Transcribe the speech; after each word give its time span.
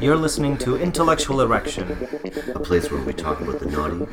You're 0.00 0.16
listening 0.16 0.58
to 0.58 0.76
Intellectual 0.76 1.40
Erection, 1.40 1.90
a 2.54 2.60
place 2.60 2.90
where 2.90 3.02
we 3.02 3.12
talk 3.12 3.40
about 3.40 3.60
the 3.60 3.66
naughty. 3.66 4.06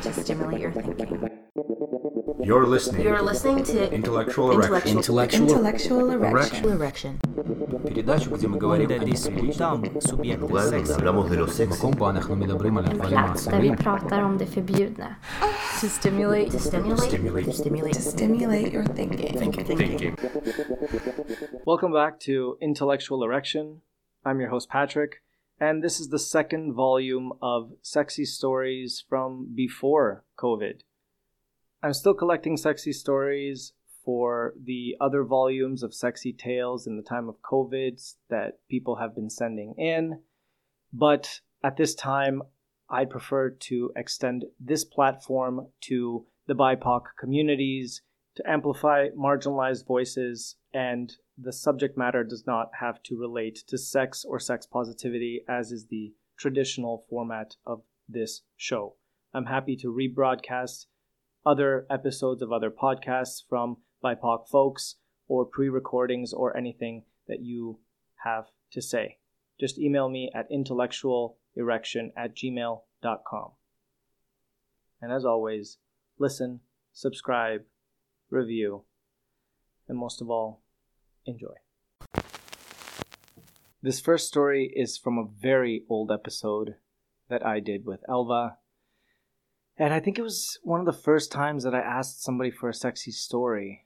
to 0.00 0.12
stimulate 0.12 0.60
your 0.60 0.72
thinking. 0.72 1.28
You're 2.42 2.66
listening. 2.66 3.02
You're 3.02 3.22
listening 3.22 3.64
to 3.64 3.92
Intellectual 3.92 4.52
Erection. 4.52 4.96
Intellectual 4.98 5.48
Intellectual 5.48 6.10
Erection. 6.10 6.64
Erection 6.68 7.20
Передачу, 7.81 8.35
где 8.35 8.47
мы 8.47 8.59
говорим 8.59 8.87
о 8.91 8.99
discutăm 9.03 9.83
subiecte 9.99 10.41
Lugar 10.41 10.69
donde 10.69 10.85
sexy. 10.85 10.93
hablamos 10.93 11.29
de 11.29 11.37
lo 11.37 11.47
sexy. 11.47 11.81
компаниях 11.81 12.29
на 12.29 12.35
медобрим 12.35 12.77
eller 12.77 12.95
Plats 12.95 13.45
där 13.45 13.61
vi 13.61 13.75
pratar 13.75 14.21
om 14.21 14.37
det 14.37 14.45
förbjudna. 14.45 15.15
To 15.81 15.87
stimulate. 15.87 16.51
To 16.51 16.59
stimulate. 16.59 17.01
Stimulate. 17.01 17.45
To 17.45 17.51
stimulate. 17.51 18.01
Stimulate 18.01 18.71
your 18.71 18.85
thinking. 18.85 19.53
Thinking. 19.77 20.15
Welcome 21.65 21.91
back 21.93 22.19
to 22.19 22.57
Intellectual 22.61 23.23
Erection. 23.23 23.81
I'm 24.23 24.39
your 24.39 24.49
host, 24.49 24.69
Patrick, 24.69 25.23
and 25.59 25.83
this 25.83 25.99
is 25.99 26.09
the 26.09 26.19
second 26.19 26.73
volume 26.73 27.31
of 27.41 27.71
sexy 27.81 28.25
stories 28.25 29.03
from 29.09 29.47
before 29.55 30.23
COVID. 30.37 30.81
I'm 31.81 31.93
still 31.93 32.13
collecting 32.13 32.55
sexy 32.57 32.93
stories 32.93 33.73
for 34.04 34.54
the 34.62 34.96
other 35.00 35.24
volumes 35.24 35.82
of 35.82 35.94
sexy 35.94 36.32
tales 36.32 36.86
in 36.86 36.96
the 36.96 37.02
time 37.02 37.28
of 37.28 37.40
COVID 37.42 38.00
that 38.28 38.58
people 38.68 38.96
have 38.96 39.14
been 39.14 39.30
sending 39.30 39.74
in, 39.78 40.20
but 40.92 41.40
at 41.64 41.76
this 41.76 41.94
time, 41.94 42.42
I'd 42.90 43.10
prefer 43.10 43.50
to 43.50 43.92
extend 43.96 44.44
this 44.60 44.84
platform 44.84 45.68
to 45.82 46.26
the 46.46 46.54
BIPOC 46.54 47.02
communities 47.18 48.02
to 48.34 48.50
amplify 48.50 49.08
marginalized 49.10 49.86
voices, 49.86 50.56
and 50.74 51.12
the 51.38 51.52
subject 51.52 51.96
matter 51.96 52.24
does 52.24 52.44
not 52.46 52.70
have 52.80 53.02
to 53.04 53.18
relate 53.18 53.62
to 53.68 53.78
sex 53.78 54.24
or 54.24 54.38
sex 54.38 54.66
positivity, 54.66 55.44
as 55.48 55.70
is 55.70 55.86
the 55.86 56.12
traditional 56.38 57.04
format 57.08 57.56
of 57.66 57.82
this 58.08 58.42
show. 58.56 58.96
I'm 59.32 59.46
happy 59.46 59.76
to 59.76 59.88
rebroadcast 59.88 60.86
other 61.44 61.86
episodes 61.90 62.42
of 62.42 62.52
other 62.52 62.70
podcasts 62.70 63.42
from 63.48 63.78
BIPOC 64.02 64.48
folks 64.48 64.96
or 65.28 65.44
pre 65.44 65.68
recordings 65.68 66.32
or 66.32 66.56
anything 66.56 67.04
that 67.28 67.40
you 67.40 67.78
have 68.24 68.46
to 68.72 68.82
say. 68.82 69.18
Just 69.58 69.78
email 69.78 70.08
me 70.08 70.30
at 70.34 70.50
intellectualerection 70.50 72.12
at 72.16 72.34
gmail.com. 72.34 73.50
And 75.00 75.12
as 75.12 75.24
always, 75.24 75.78
listen, 76.18 76.60
subscribe, 76.92 77.62
review, 78.30 78.84
and 79.88 79.98
most 79.98 80.20
of 80.20 80.30
all, 80.30 80.62
enjoy. 81.26 81.54
This 83.82 84.00
first 84.00 84.28
story 84.28 84.72
is 84.76 84.96
from 84.96 85.18
a 85.18 85.26
very 85.40 85.84
old 85.88 86.12
episode 86.12 86.76
that 87.28 87.44
I 87.44 87.58
did 87.58 87.84
with 87.84 88.00
Elva. 88.08 88.58
And 89.76 89.92
I 89.92 89.98
think 89.98 90.18
it 90.18 90.22
was 90.22 90.58
one 90.62 90.78
of 90.78 90.86
the 90.86 90.92
first 90.92 91.32
times 91.32 91.64
that 91.64 91.74
I 91.74 91.80
asked 91.80 92.22
somebody 92.22 92.50
for 92.50 92.68
a 92.68 92.74
sexy 92.74 93.10
story. 93.10 93.81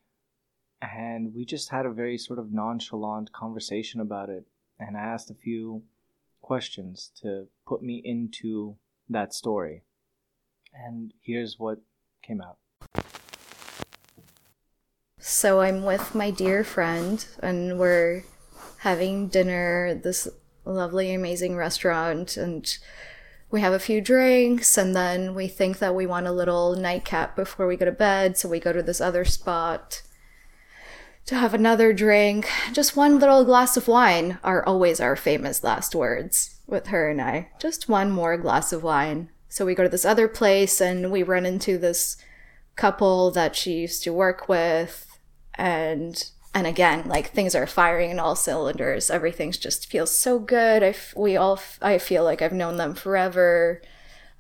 And 0.95 1.35
we 1.35 1.45
just 1.45 1.71
had 1.71 1.87
a 1.87 1.91
very 1.91 2.19
sort 2.19 2.39
of 2.39 2.53
nonchalant 2.53 3.33
conversation 3.33 4.01
about 4.01 4.29
it. 4.29 4.45
And 4.79 4.97
I 4.97 5.01
asked 5.01 5.31
a 5.31 5.35
few 5.35 5.83
questions 6.41 7.11
to 7.23 7.49
put 7.67 7.83
me 7.83 8.01
into 8.05 8.77
that 9.09 9.35
story. 9.35 9.83
And 10.73 11.13
here's 11.21 11.59
what 11.59 11.81
came 12.23 12.41
out. 12.41 12.59
So 15.19 15.61
I'm 15.61 15.85
with 15.85 16.15
my 16.15 16.31
dear 16.31 16.63
friend, 16.63 17.27
and 17.41 17.79
we're 17.79 18.25
having 18.79 19.29
dinner 19.29 19.95
this 19.95 20.29
lovely, 20.65 21.13
amazing 21.13 21.57
restaurant, 21.57 22.37
and 22.37 22.79
we 23.51 23.61
have 23.61 23.73
a 23.73 23.81
few 23.81 24.01
drinks, 24.01 24.79
and 24.79 24.95
then 24.95 25.35
we 25.35 25.49
think 25.49 25.79
that 25.79 25.95
we 25.95 26.07
want 26.07 26.27
a 26.27 26.33
little 26.33 26.77
nightcap 26.77 27.35
before 27.35 27.67
we 27.67 27.77
go 27.77 27.87
to 27.87 27.93
bed, 27.93 28.37
so 28.37 28.49
we 28.49 28.61
go 28.61 28.73
to 28.73 28.83
this 28.83 29.01
other 29.01 29.25
spot 29.25 30.03
to 31.27 31.35
have 31.35 31.55
another 31.55 31.93
drink. 31.93 32.49
Just 32.73 32.97
one 32.97 33.19
little 33.19 33.45
glass 33.45 33.77
of 33.77 33.89
wine 33.89 34.39
are 34.43 34.65
always 34.65 35.01
our 35.01 35.17
famous 35.17 35.63
last 35.63 35.95
words 35.95 36.61
with 36.67 36.89
her 36.89 37.11
and 37.11 37.21
I. 37.21 37.49
Just 37.59 37.89
one 37.89 38.11
more 38.11 38.37
glass 38.37 38.73
of 38.73 38.83
wine. 38.83 39.31
So 39.49 39.67
we 39.67 39.75
go 39.75 39.83
to 39.83 39.89
this 39.89 40.05
other 40.05 40.29
place, 40.29 40.81
and 40.81 41.11
we 41.11 41.23
run 41.23 41.47
into 41.47 41.79
this 41.79 42.17
couple 42.77 43.31
that 43.31 43.57
she 43.57 43.73
used 43.73 44.03
to 44.05 44.13
work 44.13 44.49
with 44.49 45.19
and 45.55 46.31
and 46.55 46.67
again 46.67 47.09
like 47.09 47.31
things 47.31 47.55
are 47.55 47.67
firing 47.67 48.11
in 48.11 48.19
all 48.21 48.37
cylinders 48.37 49.09
everything's 49.09 49.57
just 49.57 49.91
feels 49.91 50.11
so 50.11 50.39
good 50.39 50.83
I 50.83 50.89
f- 50.89 51.15
we 51.17 51.39
all 51.39 51.55
f- 51.55 51.79
i 51.81 51.97
feel 51.97 52.23
like 52.23 52.43
i've 52.43 52.53
known 52.53 52.77
them 52.77 52.95
forever 52.95 53.81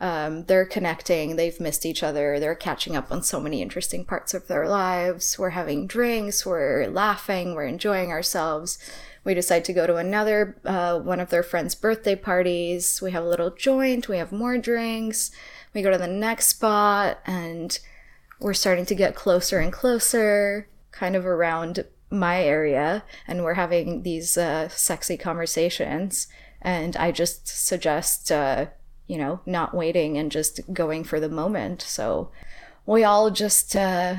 um, 0.01 0.45
they're 0.45 0.67
connecting 0.67 1.37
they've 1.37 1.61
missed 1.61 1.87
each 1.87 2.03
other 2.03 2.39
they're 2.39 2.55
catching 2.55 2.95
up 2.95 3.11
on 3.11 3.23
so 3.23 3.41
many 3.41 3.63
interesting 3.63 4.05
parts 4.05 4.35
of 4.35 4.47
their 4.47 4.69
lives. 4.69 5.39
We're 5.39 5.51
having 5.51 5.87
drinks 5.87 6.45
we're 6.45 6.87
laughing 6.87 7.55
we're 7.55 7.65
enjoying 7.65 8.11
ourselves. 8.11 8.79
We 9.25 9.35
decide 9.35 9.65
to 9.65 9.73
go 9.73 9.87
to 9.87 9.97
another 9.97 10.57
uh, 10.65 11.01
one 11.01 11.19
of 11.19 11.31
their 11.31 11.43
friends 11.43 11.75
birthday 11.75 12.15
parties. 12.15 13.01
We 13.03 13.11
have 13.11 13.25
a 13.25 13.29
little 13.29 13.51
joint 13.51 14.09
we 14.09 14.19
have 14.19 14.33
more 14.33 14.59
drinks. 14.59 15.31
We 15.75 15.83
go 15.83 15.91
to 15.91 15.99
the 15.99 16.07
next 16.07 16.49
spot 16.49 17.19
and 17.27 17.79
we're 18.39 18.55
starting 18.55 18.87
to 18.87 18.95
get 18.95 19.15
closer 19.15 19.59
and 19.59 19.73
closer, 19.73 20.69
kind 20.91 21.17
of 21.17 21.25
around 21.25 21.85
my 22.11 22.43
area, 22.43 23.05
and 23.27 23.43
we're 23.43 23.55
having 23.55 24.03
these 24.03 24.37
uh, 24.37 24.69
sexy 24.69 25.17
conversations. 25.17 26.29
And 26.61 26.97
I 26.97 27.13
just 27.13 27.49
suggest, 27.49 28.31
uh, 28.31 28.67
you 29.07 29.19
know, 29.19 29.41
not 29.47 29.75
waiting 29.75 30.19
and 30.19 30.33
just 30.33 30.61
going 30.73 31.05
for 31.05 31.21
the 31.21 31.29
moment. 31.29 31.83
So 31.83 32.31
we 32.85 33.05
all 33.05 33.31
just 33.31 33.77
uh, 33.77 34.17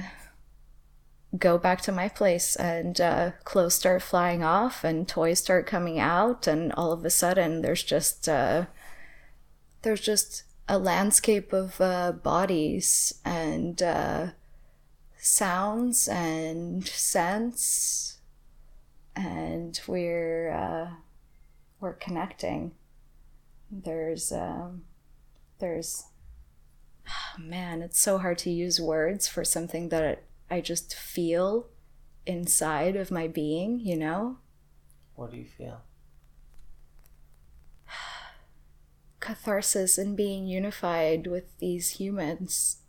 go 1.37 1.57
back 1.57 1.81
to 1.81 1.91
my 1.91 2.09
place, 2.09 2.55
and 2.55 2.99
uh, 3.01 3.31
clothes 3.43 3.75
start 3.75 4.01
flying 4.01 4.43
off, 4.43 4.83
and 4.83 5.07
toys 5.07 5.39
start 5.39 5.67
coming 5.67 5.99
out, 5.99 6.47
and 6.47 6.71
all 6.73 6.91
of 6.91 7.03
a 7.05 7.09
sudden, 7.09 7.61
there's 7.61 7.83
just 7.83 8.29
uh, 8.29 8.65
there's 9.81 10.01
just 10.01 10.43
a 10.69 10.77
landscape 10.77 11.53
of 11.53 11.79
uh, 11.79 12.11
bodies 12.11 13.13
and 13.23 13.81
uh, 13.81 14.27
sounds 15.17 16.07
and 16.07 16.87
scents, 16.87 18.17
and 19.15 19.79
we're 19.87 20.51
uh, 20.51 20.89
we're 21.79 21.93
connecting. 21.93 22.71
There's 23.71 24.31
um, 24.31 24.83
there's 25.59 26.05
man, 27.37 27.81
it's 27.81 27.99
so 27.99 28.17
hard 28.17 28.37
to 28.39 28.49
use 28.49 28.79
words 28.79 29.27
for 29.27 29.43
something 29.43 29.89
that 29.89 30.23
I 30.49 30.61
just 30.61 30.95
feel 30.95 31.67
inside 32.25 32.95
of 32.95 33.11
my 33.11 33.27
being. 33.27 33.79
You 33.79 33.97
know. 33.97 34.37
What 35.15 35.31
do 35.31 35.37
you 35.37 35.45
feel? 35.45 35.81
catharsis 39.19 39.97
and 39.97 40.15
being 40.15 40.47
unified 40.47 41.27
with 41.27 41.57
these 41.59 41.91
humans 41.91 42.83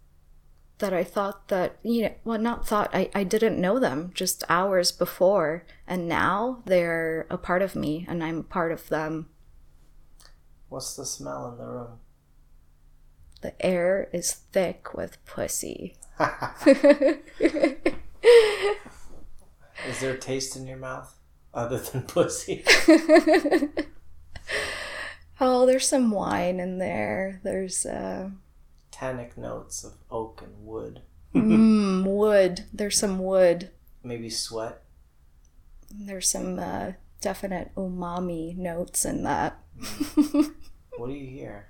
that 0.78 0.92
I 0.92 1.04
thought 1.04 1.48
that, 1.48 1.76
you 1.82 2.02
know, 2.02 2.14
well, 2.24 2.38
not 2.38 2.66
thought, 2.66 2.90
I, 2.94 3.10
I 3.14 3.24
didn't 3.24 3.60
know 3.60 3.78
them 3.78 4.12
just 4.14 4.44
hours 4.48 4.92
before. 4.92 5.64
And 5.86 6.08
now 6.08 6.62
they're 6.66 7.26
a 7.30 7.38
part 7.38 7.62
of 7.62 7.76
me 7.76 8.06
and 8.08 8.22
I'm 8.22 8.38
a 8.38 8.44
part 8.44 8.72
of 8.72 8.88
them. 8.88 9.28
What's 10.68 10.94
the 10.96 11.04
smell 11.06 11.50
in 11.50 11.58
the 11.58 11.66
room? 11.66 11.98
The 13.40 13.60
air 13.64 14.08
is 14.12 14.32
thick 14.52 14.94
with 14.94 15.24
pussy. 15.24 15.96
Is 19.88 20.00
there 20.00 20.14
a 20.14 20.18
taste 20.18 20.56
in 20.56 20.66
your 20.66 20.76
mouth 20.76 21.14
other 21.54 21.78
than 21.78 22.02
pussy? 22.02 22.64
Oh, 25.40 25.66
there's 25.66 25.86
some 25.86 26.10
wine 26.10 26.58
in 26.58 26.78
there. 26.78 27.40
There's, 27.44 27.86
uh, 27.86 28.30
Tannic 28.90 29.36
notes 29.38 29.84
of 29.84 29.92
oak 30.10 30.42
and 30.44 30.66
wood. 30.66 31.02
mm, 31.32 32.04
wood. 32.06 32.64
There's 32.72 32.98
some 32.98 33.20
wood. 33.20 33.70
Maybe 34.02 34.30
sweat. 34.30 34.82
There's 35.94 36.28
some 36.28 36.58
uh, 36.58 36.92
definite 37.20 37.72
umami 37.76 38.56
notes 38.56 39.04
in 39.04 39.22
that. 39.22 39.60
What 40.98 41.08
do 41.08 41.14
you 41.14 41.26
hear? 41.26 41.68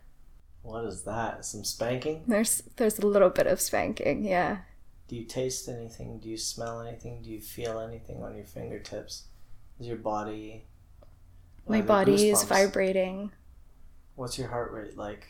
What 0.63 0.85
is 0.85 1.03
that? 1.03 1.45
Some 1.45 1.65
spanking? 1.65 2.25
There's 2.27 2.63
there's 2.77 2.99
a 2.99 3.07
little 3.07 3.31
bit 3.31 3.47
of 3.47 3.61
spanking, 3.61 4.25
yeah. 4.25 4.59
Do 5.07 5.17
you 5.17 5.25
taste 5.25 5.69
anything? 5.69 6.19
Do 6.19 6.29
you 6.29 6.37
smell 6.37 6.81
anything? 6.81 7.23
Do 7.23 7.31
you 7.31 7.41
feel 7.41 7.81
anything 7.81 8.23
on 8.23 8.37
your 8.37 8.45
fingertips? 8.45 9.25
Is 9.81 9.87
your 9.87 9.97
body. 9.97 10.65
My 11.67 11.83
body 11.83 12.31
is 12.31 12.45
vibrating 12.45 13.31
What's 14.19 14.37
your 14.37 14.49
heart 14.49 14.73
rate 14.73 14.97
like? 14.97 15.27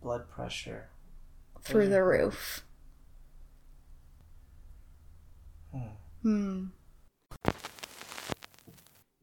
Blood 0.00 0.30
pressure? 0.30 0.90
through 1.62 1.88
the 1.88 2.02
roof. 2.02 2.64
Hmm. 5.72 5.88
Hmm. 6.22 6.64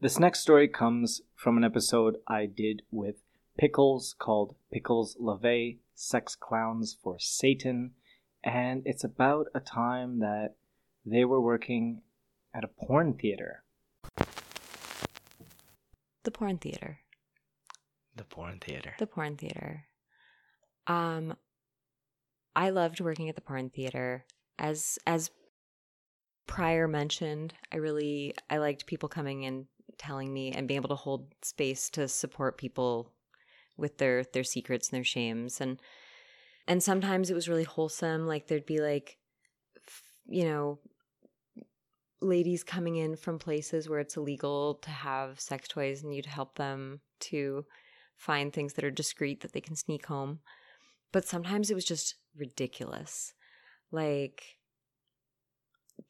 This 0.00 0.18
next 0.18 0.40
story 0.40 0.68
comes 0.68 1.22
from 1.34 1.56
an 1.56 1.64
episode 1.64 2.18
I 2.28 2.46
did 2.46 2.82
with 2.90 3.16
Pickles 3.58 4.14
called 4.20 4.54
Pickles 4.72 5.16
LaVey 5.20 5.78
Sex 5.92 6.36
Clowns 6.36 6.96
for 7.02 7.18
Satan. 7.18 7.90
And 8.44 8.82
it's 8.84 9.02
about 9.02 9.48
a 9.52 9.58
time 9.58 10.20
that 10.20 10.54
they 11.04 11.24
were 11.24 11.40
working 11.40 12.02
at 12.54 12.62
a 12.62 12.68
porn 12.68 13.14
theater. 13.14 13.64
The 16.22 16.30
porn 16.30 16.58
theater. 16.58 17.00
The 18.14 18.24
porn 18.24 18.60
theater. 18.60 18.94
The 18.98 19.06
porn 19.08 19.36
theater. 19.36 19.86
Um 20.86 21.36
I 22.54 22.70
loved 22.70 23.00
working 23.00 23.28
at 23.28 23.34
the 23.34 23.40
porn 23.40 23.70
theater. 23.70 24.24
As 24.56 25.00
as 25.04 25.32
prior 26.46 26.86
mentioned, 26.86 27.54
I 27.72 27.78
really 27.78 28.34
I 28.48 28.58
liked 28.58 28.86
people 28.86 29.08
coming 29.08 29.46
and 29.46 29.66
telling 29.96 30.32
me 30.32 30.52
and 30.52 30.68
being 30.68 30.78
able 30.78 30.90
to 30.90 30.94
hold 30.94 31.34
space 31.42 31.90
to 31.90 32.06
support 32.06 32.56
people 32.56 33.12
with 33.78 33.98
their 33.98 34.24
their 34.24 34.44
secrets 34.44 34.88
and 34.88 34.96
their 34.96 35.04
shames. 35.04 35.60
And 35.60 35.80
and 36.66 36.82
sometimes 36.82 37.30
it 37.30 37.34
was 37.34 37.48
really 37.48 37.64
wholesome. 37.64 38.26
Like 38.26 38.46
there'd 38.46 38.66
be 38.66 38.80
like 38.80 39.16
you 40.26 40.44
know 40.44 40.78
ladies 42.20 42.64
coming 42.64 42.96
in 42.96 43.16
from 43.16 43.38
places 43.38 43.88
where 43.88 44.00
it's 44.00 44.16
illegal 44.16 44.74
to 44.74 44.90
have 44.90 45.40
sex 45.40 45.68
toys 45.68 46.02
and 46.02 46.12
you'd 46.12 46.26
help 46.26 46.56
them 46.56 47.00
to 47.20 47.64
find 48.16 48.52
things 48.52 48.74
that 48.74 48.84
are 48.84 48.90
discreet 48.90 49.40
that 49.40 49.52
they 49.52 49.60
can 49.60 49.76
sneak 49.76 50.06
home. 50.06 50.40
But 51.12 51.24
sometimes 51.24 51.70
it 51.70 51.74
was 51.74 51.84
just 51.84 52.16
ridiculous. 52.36 53.32
Like 53.92 54.42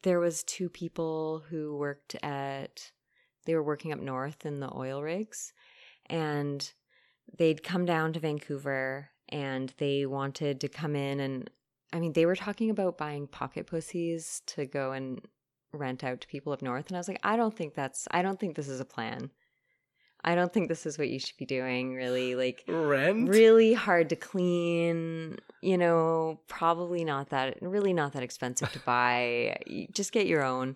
there 0.03 0.19
was 0.19 0.43
two 0.43 0.69
people 0.69 1.43
who 1.49 1.77
worked 1.77 2.15
at 2.23 2.91
they 3.45 3.55
were 3.55 3.63
working 3.63 3.91
up 3.91 3.99
north 3.99 4.45
in 4.45 4.59
the 4.59 4.71
oil 4.75 5.01
rigs 5.01 5.53
and 6.07 6.73
they'd 7.37 7.63
come 7.63 7.85
down 7.85 8.13
to 8.13 8.19
Vancouver 8.19 9.09
and 9.29 9.73
they 9.77 10.05
wanted 10.05 10.61
to 10.61 10.67
come 10.67 10.95
in 10.95 11.19
and 11.19 11.49
I 11.93 11.99
mean 11.99 12.13
they 12.13 12.25
were 12.25 12.35
talking 12.35 12.69
about 12.69 12.97
buying 12.97 13.27
pocket 13.27 13.67
pussies 13.67 14.41
to 14.47 14.65
go 14.65 14.91
and 14.91 15.21
rent 15.71 16.03
out 16.03 16.21
to 16.21 16.27
people 16.27 16.51
up 16.51 16.61
north 16.61 16.87
and 16.87 16.97
I 16.97 16.99
was 16.99 17.07
like 17.07 17.19
I 17.23 17.37
don't 17.37 17.55
think 17.55 17.75
that's 17.75 18.07
I 18.11 18.21
don't 18.21 18.39
think 18.39 18.55
this 18.55 18.67
is 18.67 18.79
a 18.79 18.85
plan. 18.85 19.29
I 20.21 20.35
don't 20.35 20.51
think 20.51 20.67
this 20.67 20.85
is 20.85 20.97
what 20.97 21.07
you 21.07 21.17
should 21.17 21.37
be 21.37 21.45
doing 21.45 21.93
really 21.93 22.35
like 22.35 22.65
Rent? 22.67 23.29
really 23.29 23.73
hard 23.73 24.09
to 24.09 24.17
clean, 24.17 25.37
you 25.61 25.77
know, 25.77 26.41
probably 26.47 27.05
not 27.05 27.29
that 27.29 27.61
really 27.61 27.93
not 27.93 28.11
that 28.13 28.23
expensive 28.23 28.69
to 28.73 28.79
buy. 28.85 29.57
Just 29.93 30.11
get 30.11 30.27
your 30.27 30.43
own. 30.43 30.75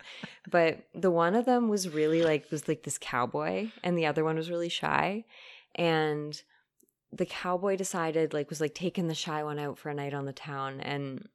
But 0.50 0.86
the 0.96 1.12
one 1.12 1.36
of 1.36 1.44
them 1.44 1.68
was 1.68 1.90
really 1.90 2.24
like 2.24 2.50
was 2.52 2.70
like 2.70 2.84
this 2.84 2.98
cowboy 2.98 3.70
and 3.84 3.98
the 3.98 4.06
other 4.06 4.24
one 4.24 4.38
was 4.38 4.50
really 4.50 4.70
shy 4.70 5.26
and 5.76 6.44
the 7.12 7.26
cowboy 7.26 7.76
decided 7.76 8.34
like 8.34 8.50
was 8.50 8.62
like 8.62 8.74
taking 8.74 9.08
the 9.08 9.16
shy 9.16 9.44
one 9.44 9.60
out 9.60 9.78
for 9.78 9.90
a 9.90 9.94
night 9.94 10.14
on 10.14 10.26
the 10.26 10.34
town 10.34 10.80
and 10.82 11.28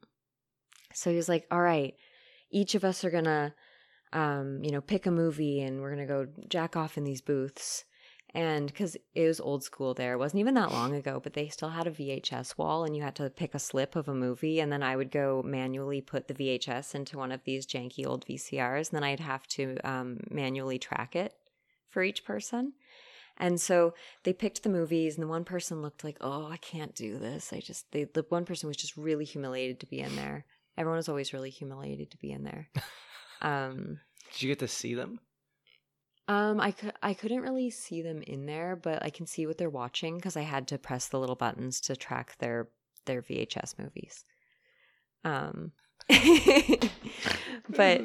so 0.93 1.09
he 1.09 1.15
was 1.15 1.29
like 1.29 1.45
all 1.51 1.61
right 1.61 1.95
each 2.51 2.75
of 2.75 2.83
us 2.83 3.03
are 3.03 3.11
gonna 3.11 3.53
um 4.13 4.63
you 4.63 4.71
know 4.71 4.81
pick 4.81 5.05
a 5.05 5.11
movie 5.11 5.61
and 5.61 5.81
we're 5.81 5.91
gonna 5.91 6.05
go 6.05 6.27
jack 6.49 6.75
off 6.75 6.97
in 6.97 7.03
these 7.03 7.21
booths 7.21 7.85
and 8.35 8.67
because 8.67 8.95
it 9.15 9.25
was 9.25 9.39
old 9.39 9.63
school 9.63 9.93
there 9.93 10.13
it 10.13 10.17
wasn't 10.17 10.39
even 10.39 10.53
that 10.53 10.71
long 10.71 10.93
ago 10.93 11.19
but 11.23 11.33
they 11.33 11.47
still 11.47 11.69
had 11.69 11.87
a 11.87 11.91
vhs 11.91 12.57
wall 12.57 12.83
and 12.83 12.95
you 12.95 13.01
had 13.01 13.15
to 13.15 13.29
pick 13.29 13.55
a 13.55 13.59
slip 13.59 13.95
of 13.95 14.07
a 14.07 14.13
movie 14.13 14.59
and 14.59 14.71
then 14.71 14.83
i 14.83 14.95
would 14.95 15.11
go 15.11 15.41
manually 15.45 16.01
put 16.01 16.27
the 16.27 16.33
vhs 16.33 16.93
into 16.93 17.17
one 17.17 17.31
of 17.31 17.43
these 17.43 17.65
janky 17.65 18.05
old 18.05 18.25
vcrs 18.25 18.89
and 18.89 18.97
then 18.97 19.03
i'd 19.03 19.19
have 19.19 19.47
to 19.47 19.77
um, 19.83 20.19
manually 20.29 20.77
track 20.77 21.15
it 21.15 21.33
for 21.89 22.03
each 22.03 22.23
person 22.23 22.73
and 23.39 23.59
so 23.59 23.93
they 24.23 24.33
picked 24.33 24.63
the 24.63 24.69
movies, 24.69 25.15
and 25.15 25.23
the 25.23 25.27
one 25.27 25.45
person 25.45 25.81
looked 25.81 26.03
like, 26.03 26.17
"Oh, 26.21 26.47
I 26.47 26.57
can't 26.57 26.93
do 26.95 27.17
this." 27.17 27.53
I 27.53 27.59
just 27.59 27.91
they, 27.91 28.03
the 28.03 28.25
one 28.29 28.45
person 28.45 28.67
was 28.67 28.77
just 28.77 28.97
really 28.97 29.25
humiliated 29.25 29.79
to 29.79 29.85
be 29.85 29.99
in 29.99 30.15
there. 30.15 30.45
Everyone 30.77 30.97
was 30.97 31.09
always 31.09 31.33
really 31.33 31.49
humiliated 31.49 32.11
to 32.11 32.17
be 32.17 32.31
in 32.31 32.43
there. 32.43 32.69
Um, 33.41 34.01
Did 34.33 34.41
you 34.41 34.49
get 34.49 34.59
to 34.59 34.67
see 34.67 34.95
them? 34.95 35.21
um, 36.27 36.59
I 36.59 36.71
could 36.71 36.93
I 37.01 37.13
couldn't 37.13 37.41
really 37.41 37.69
see 37.69 38.01
them 38.01 38.21
in 38.21 38.45
there, 38.45 38.75
but 38.75 39.01
I 39.01 39.09
can 39.09 39.25
see 39.25 39.47
what 39.47 39.57
they're 39.57 39.69
watching 39.69 40.17
because 40.17 40.35
I 40.35 40.41
had 40.41 40.67
to 40.67 40.77
press 40.77 41.07
the 41.07 41.19
little 41.19 41.35
buttons 41.35 41.79
to 41.81 41.95
track 41.95 42.37
their 42.39 42.67
their 43.05 43.21
VHS 43.21 43.79
movies. 43.79 44.25
Um, 45.23 45.71
but 47.69 48.01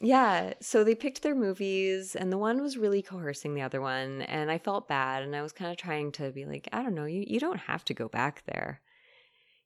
yeah, 0.00 0.52
so 0.60 0.84
they 0.84 0.94
picked 0.94 1.22
their 1.22 1.34
movies, 1.34 2.14
and 2.14 2.32
the 2.32 2.38
one 2.38 2.62
was 2.62 2.76
really 2.76 3.02
coercing 3.02 3.54
the 3.54 3.62
other 3.62 3.80
one, 3.80 4.22
and 4.22 4.50
I 4.50 4.58
felt 4.58 4.88
bad, 4.88 5.22
and 5.22 5.34
I 5.34 5.42
was 5.42 5.52
kind 5.52 5.70
of 5.70 5.76
trying 5.76 6.12
to 6.12 6.30
be 6.30 6.44
like, 6.44 6.68
I 6.72 6.82
don't 6.82 6.94
know, 6.94 7.04
you 7.04 7.24
you 7.26 7.40
don't 7.40 7.58
have 7.58 7.84
to 7.86 7.94
go 7.94 8.08
back 8.08 8.44
there, 8.46 8.80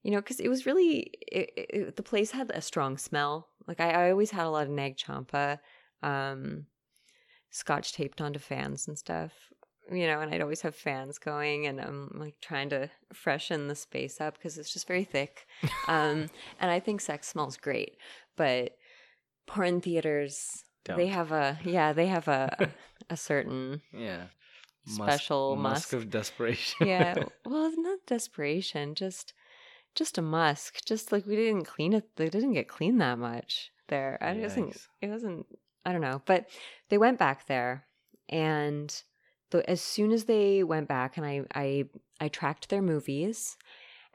you 0.03 0.11
know, 0.11 0.19
because 0.19 0.41
it 0.41 0.49
was 0.49 0.65
really 0.65 1.11
it, 1.31 1.51
it, 1.57 1.97
the 1.97 2.03
place 2.03 2.31
had 2.31 2.51
a 2.55 2.63
strong 2.63 2.97
smell. 2.97 3.49
Like 3.67 3.81
I, 3.81 4.07
I 4.07 4.11
always 4.11 4.31
had 4.31 4.47
a 4.47 4.51
lot 4.51 4.67
of 4.67 4.73
nag 4.73 4.97
champa, 4.97 5.61
um, 6.03 6.67
scotch 7.51 7.93
taped 7.93 8.23
onto 8.23 8.39
fans 8.39 8.89
and 8.89 8.99
stuff, 8.99 9.33
you 9.91 10.07
know, 10.07 10.21
and 10.21 10.33
I'd 10.35 10.41
always 10.43 10.63
have 10.63 10.75
fans 10.75 11.19
going, 11.19 11.67
and 11.67 11.81
I'm 11.81 12.11
like 12.19 12.37
trying 12.41 12.69
to 12.71 12.91
freshen 13.13 13.69
the 13.69 13.75
space 13.75 14.21
up 14.21 14.35
because 14.37 14.59
it's 14.59 14.73
just 14.73 14.87
very 14.89 15.05
thick. 15.05 15.47
Um, 15.89 16.29
and 16.61 16.71
I 16.71 16.81
think 16.81 17.01
sex 17.01 17.29
smells 17.29 17.57
great, 17.57 17.97
but 18.37 18.77
porn 19.47 19.81
theaters 19.81 20.65
they 20.85 20.95
Don't. 20.95 21.09
have 21.09 21.33
a 21.33 21.59
yeah 21.65 21.93
they 21.93 22.07
have 22.07 22.27
a 22.29 22.73
a 23.11 23.17
certain 23.17 23.81
Yeah. 23.93 24.25
Special 24.89 25.57
musk 25.57 25.73
musk. 25.75 25.93
of 25.95 26.11
desperation. 26.11 26.87
yeah 26.87 27.15
well 27.45 27.73
not 27.77 27.99
desperation 28.07 28.95
just 28.95 29.33
just 29.97 30.17
a 30.19 30.23
musk 30.23 30.85
just 30.85 31.11
like 31.13 31.27
we 31.27 31.35
didn't 31.37 31.65
clean 31.65 31.93
it 31.93 32.05
they 32.17 32.29
didn't 32.29 32.53
get 32.53 32.69
cleaned 32.69 33.01
that 33.01 33.19
much 33.19 33.71
there 33.89 34.17
i 34.21 34.35
just 34.35 34.55
think 34.55 34.75
Yikes. 34.75 34.87
it 35.03 35.09
wasn't 35.11 35.47
i 35.85 35.91
don't 35.93 36.01
know 36.03 36.23
but 36.25 36.49
they 36.89 36.99
went 36.99 37.19
back 37.19 37.47
there 37.49 37.85
and 38.29 39.03
the, 39.51 39.69
as 39.69 39.81
soon 39.81 40.13
as 40.13 40.25
they 40.25 40.63
went 40.63 40.89
back 40.89 41.17
and 41.17 41.27
i 41.27 41.43
i 41.55 41.85
i 42.21 42.29
tracked 42.29 42.69
their 42.69 42.83
movies 42.83 43.57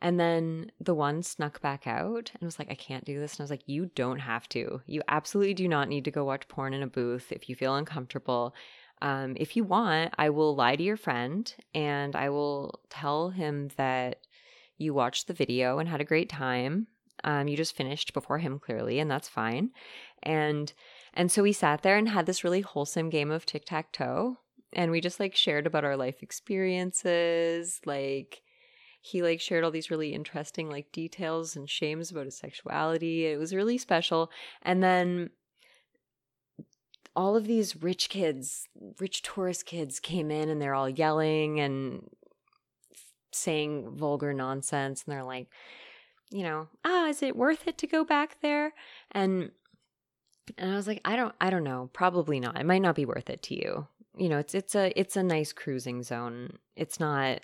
and 0.01 0.19
then 0.19 0.71
the 0.79 0.95
one 0.95 1.21
snuck 1.21 1.61
back 1.61 1.85
out 1.85 2.31
and 2.33 2.41
was 2.41 2.57
like, 2.57 2.71
I 2.71 2.75
can't 2.75 3.05
do 3.05 3.19
this. 3.19 3.33
And 3.33 3.41
I 3.41 3.43
was 3.43 3.51
like, 3.51 3.67
You 3.67 3.91
don't 3.93 4.19
have 4.19 4.49
to. 4.49 4.81
You 4.87 5.03
absolutely 5.07 5.53
do 5.53 5.67
not 5.67 5.89
need 5.89 6.05
to 6.05 6.11
go 6.11 6.25
watch 6.25 6.47
porn 6.47 6.73
in 6.73 6.81
a 6.81 6.87
booth 6.87 7.31
if 7.31 7.47
you 7.47 7.55
feel 7.55 7.75
uncomfortable. 7.75 8.55
Um, 9.01 9.35
if 9.39 9.55
you 9.55 9.63
want, 9.63 10.13
I 10.17 10.29
will 10.29 10.55
lie 10.55 10.75
to 10.75 10.83
your 10.83 10.97
friend 10.97 11.53
and 11.73 12.15
I 12.15 12.29
will 12.29 12.79
tell 12.89 13.29
him 13.29 13.69
that 13.77 14.19
you 14.77 14.93
watched 14.93 15.27
the 15.27 15.33
video 15.33 15.77
and 15.77 15.87
had 15.87 16.01
a 16.01 16.05
great 16.05 16.29
time. 16.29 16.87
Um, 17.23 17.47
you 17.47 17.55
just 17.55 17.75
finished 17.75 18.13
before 18.13 18.39
him 18.39 18.57
clearly, 18.57 18.97
and 18.97 19.09
that's 19.09 19.29
fine. 19.29 19.69
And 20.23 20.73
and 21.13 21.31
so 21.31 21.43
we 21.43 21.53
sat 21.53 21.83
there 21.83 21.97
and 21.97 22.09
had 22.09 22.25
this 22.25 22.43
really 22.43 22.61
wholesome 22.61 23.11
game 23.11 23.29
of 23.29 23.45
tic 23.45 23.65
tac 23.65 23.91
toe, 23.91 24.37
and 24.73 24.91
we 24.91 25.01
just 25.01 25.19
like 25.19 25.35
shared 25.35 25.67
about 25.67 25.83
our 25.83 25.97
life 25.97 26.21
experiences, 26.21 27.81
like 27.85 28.41
he 29.01 29.23
like 29.23 29.41
shared 29.41 29.63
all 29.63 29.71
these 29.71 29.91
really 29.91 30.13
interesting 30.13 30.69
like 30.69 30.91
details 30.91 31.55
and 31.55 31.69
shames 31.69 32.11
about 32.11 32.25
his 32.25 32.37
sexuality. 32.37 33.25
It 33.25 33.39
was 33.39 33.53
really 33.53 33.77
special. 33.77 34.31
And 34.61 34.83
then 34.83 35.31
all 37.15 37.35
of 37.35 37.47
these 37.47 37.81
rich 37.81 38.09
kids, 38.09 38.67
rich 38.99 39.21
tourist 39.23 39.65
kids 39.65 39.99
came 39.99 40.31
in 40.31 40.49
and 40.49 40.61
they're 40.61 40.75
all 40.75 40.89
yelling 40.89 41.59
and 41.59 42.09
saying 43.33 43.89
vulgar 43.97 44.33
nonsense 44.33 45.03
and 45.03 45.13
they're 45.13 45.23
like, 45.23 45.47
you 46.29 46.43
know, 46.43 46.67
ah, 46.85 47.07
is 47.07 47.21
it 47.21 47.35
worth 47.35 47.67
it 47.67 47.77
to 47.79 47.87
go 47.87 48.05
back 48.05 48.37
there? 48.41 48.73
And 49.11 49.51
and 50.57 50.71
I 50.71 50.75
was 50.75 50.87
like, 50.87 51.01
I 51.05 51.15
don't 51.15 51.33
I 51.41 51.49
don't 51.49 51.63
know, 51.63 51.89
probably 51.91 52.39
not. 52.39 52.59
It 52.59 52.65
might 52.65 52.81
not 52.81 52.95
be 52.95 53.05
worth 53.05 53.29
it 53.29 53.41
to 53.43 53.55
you. 53.55 53.87
You 54.17 54.29
know, 54.29 54.39
it's 54.39 54.53
it's 54.53 54.75
a 54.75 54.97
it's 54.99 55.15
a 55.15 55.23
nice 55.23 55.53
cruising 55.53 56.03
zone. 56.03 56.57
It's 56.75 56.99
not 56.99 57.41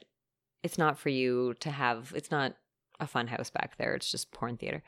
it's 0.63 0.77
not 0.77 0.97
for 0.97 1.09
you 1.09 1.53
to 1.61 1.71
have 1.71 2.13
it's 2.15 2.31
not 2.31 2.55
a 2.99 3.07
fun 3.07 3.27
house 3.27 3.49
back 3.49 3.77
there. 3.77 3.93
It's 3.95 4.11
just 4.11 4.31
porn 4.31 4.57
theater. 4.57 4.83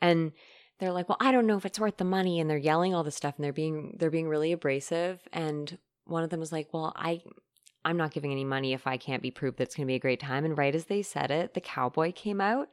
And 0.00 0.32
they're 0.78 0.92
like, 0.92 1.08
"Well, 1.08 1.18
I 1.20 1.32
don't 1.32 1.46
know 1.46 1.56
if 1.56 1.66
it's 1.66 1.80
worth 1.80 1.96
the 1.96 2.04
money." 2.04 2.40
And 2.40 2.48
they're 2.48 2.56
yelling 2.56 2.94
all 2.94 3.04
this 3.04 3.16
stuff 3.16 3.34
and 3.36 3.44
they're 3.44 3.52
being 3.52 3.96
they're 3.98 4.10
being 4.10 4.28
really 4.28 4.52
abrasive 4.52 5.20
and 5.32 5.78
one 6.04 6.24
of 6.24 6.30
them 6.30 6.40
was 6.40 6.52
like, 6.52 6.68
"Well, 6.72 6.92
I 6.96 7.22
I'm 7.84 7.96
not 7.96 8.12
giving 8.12 8.32
any 8.32 8.44
money 8.44 8.72
if 8.72 8.86
I 8.86 8.96
can't 8.96 9.22
be 9.22 9.30
proved 9.30 9.58
that 9.58 9.64
it's 9.64 9.76
going 9.76 9.86
to 9.86 9.90
be 9.90 9.96
a 9.96 10.00
great 10.00 10.20
time." 10.20 10.44
And 10.44 10.56
right 10.56 10.74
as 10.74 10.86
they 10.86 11.02
said 11.02 11.30
it, 11.30 11.54
the 11.54 11.60
cowboy 11.60 12.12
came 12.12 12.40
out 12.40 12.68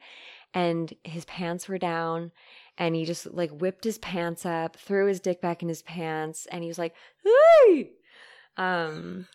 and 0.54 0.94
his 1.04 1.24
pants 1.26 1.68
were 1.68 1.78
down 1.78 2.32
and 2.78 2.94
he 2.94 3.04
just 3.04 3.26
like 3.32 3.50
whipped 3.50 3.84
his 3.84 3.98
pants 3.98 4.46
up, 4.46 4.76
threw 4.76 5.06
his 5.06 5.20
dick 5.20 5.40
back 5.40 5.62
in 5.62 5.68
his 5.68 5.82
pants 5.82 6.46
and 6.46 6.62
he 6.62 6.68
was 6.68 6.78
like, 6.78 6.94
"Hey!" 7.24 7.90
Um 8.56 9.26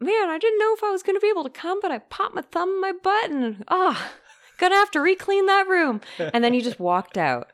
man, 0.00 0.30
I 0.30 0.38
didn't 0.38 0.58
know 0.58 0.74
if 0.74 0.82
I 0.82 0.90
was 0.90 1.02
going 1.02 1.16
to 1.16 1.20
be 1.20 1.28
able 1.28 1.44
to 1.44 1.50
come, 1.50 1.80
but 1.80 1.92
I 1.92 1.98
popped 1.98 2.34
my 2.34 2.42
thumb 2.42 2.68
in 2.70 2.80
my 2.80 2.92
butt 2.92 3.30
and 3.30 3.64
ah, 3.68 4.12
gonna 4.58 4.74
have 4.76 4.90
to 4.92 5.00
re-clean 5.00 5.46
that 5.46 5.68
room. 5.68 6.00
And 6.18 6.42
then 6.42 6.52
he 6.52 6.60
just 6.60 6.80
walked 6.80 7.18
out. 7.18 7.52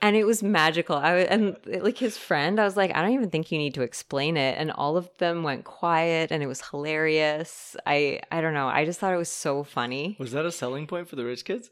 And 0.00 0.16
it 0.16 0.24
was 0.24 0.42
magical. 0.42 0.96
I 0.96 1.14
was, 1.14 1.24
and 1.26 1.56
like 1.66 1.98
his 1.98 2.16
friend 2.16 2.60
i 2.60 2.64
was 2.64 2.76
like 2.76 2.94
i 2.94 3.02
don't 3.02 3.12
even 3.12 3.30
think 3.30 3.52
you 3.52 3.58
need 3.58 3.74
to 3.74 3.82
explain 3.82 4.36
it. 4.36 4.56
And 4.58 4.70
all 4.72 4.96
of 4.96 5.10
them 5.18 5.42
went 5.42 5.64
quiet 5.64 6.30
and 6.32 6.42
it 6.42 6.46
was 6.46 6.62
hilarious. 6.70 7.76
I 7.86 8.20
i 8.30 8.40
don't 8.40 8.54
know. 8.54 8.68
I 8.68 8.84
just 8.84 9.00
thought 9.00 9.14
it 9.14 9.18
was 9.18 9.30
so 9.30 9.64
funny. 9.64 10.16
Was 10.18 10.32
that 10.32 10.46
a 10.46 10.52
selling 10.52 10.86
point 10.86 11.08
for 11.08 11.16
the 11.16 11.24
rich 11.24 11.44
kids? 11.44 11.70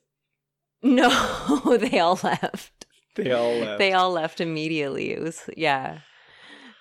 no 0.83 1.09
they 1.81 1.99
all 1.99 2.19
left. 2.23 2.87
They 3.17 3.33
all 3.33 3.55
left. 3.55 3.79
they 3.79 3.93
all 3.93 4.13
left 4.13 4.41
immediately. 4.41 5.13
It 5.13 5.23
was 5.23 5.49
yeah 5.57 6.01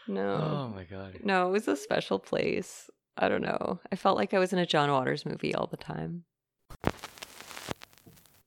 no 0.08 0.70
Oh 0.72 0.74
my 0.76 0.84
god. 0.84 1.20
no 1.24 1.48
it 1.48 1.52
was 1.52 1.68
a 1.68 1.76
special 1.76 2.20
place 2.20 2.90
i 3.18 3.28
don't 3.30 3.42
know 3.42 3.80
i 3.92 3.96
felt 3.96 4.18
like 4.18 4.34
i 4.34 4.40
was 4.40 4.52
in 4.54 4.60
a 4.60 4.66
john 4.66 4.90
waters 4.92 5.26
movie 5.26 5.54
all 5.56 5.68
the 5.68 5.78
time 5.78 6.24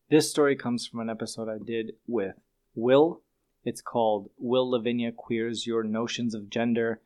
This 0.08 0.30
story 0.30 0.54
comes 0.54 0.86
from 0.86 1.00
an 1.00 1.10
episode 1.10 1.48
I 1.48 1.58
did 1.58 1.94
with 2.06 2.36
Will. 2.76 3.22
It's 3.64 3.80
called 3.80 4.30
Will 4.38 4.70
Lavinia 4.70 5.10
Queers 5.10 5.66
Your 5.66 5.82
Notions 5.82 6.32
of 6.32 6.48
Gender. 6.48 7.00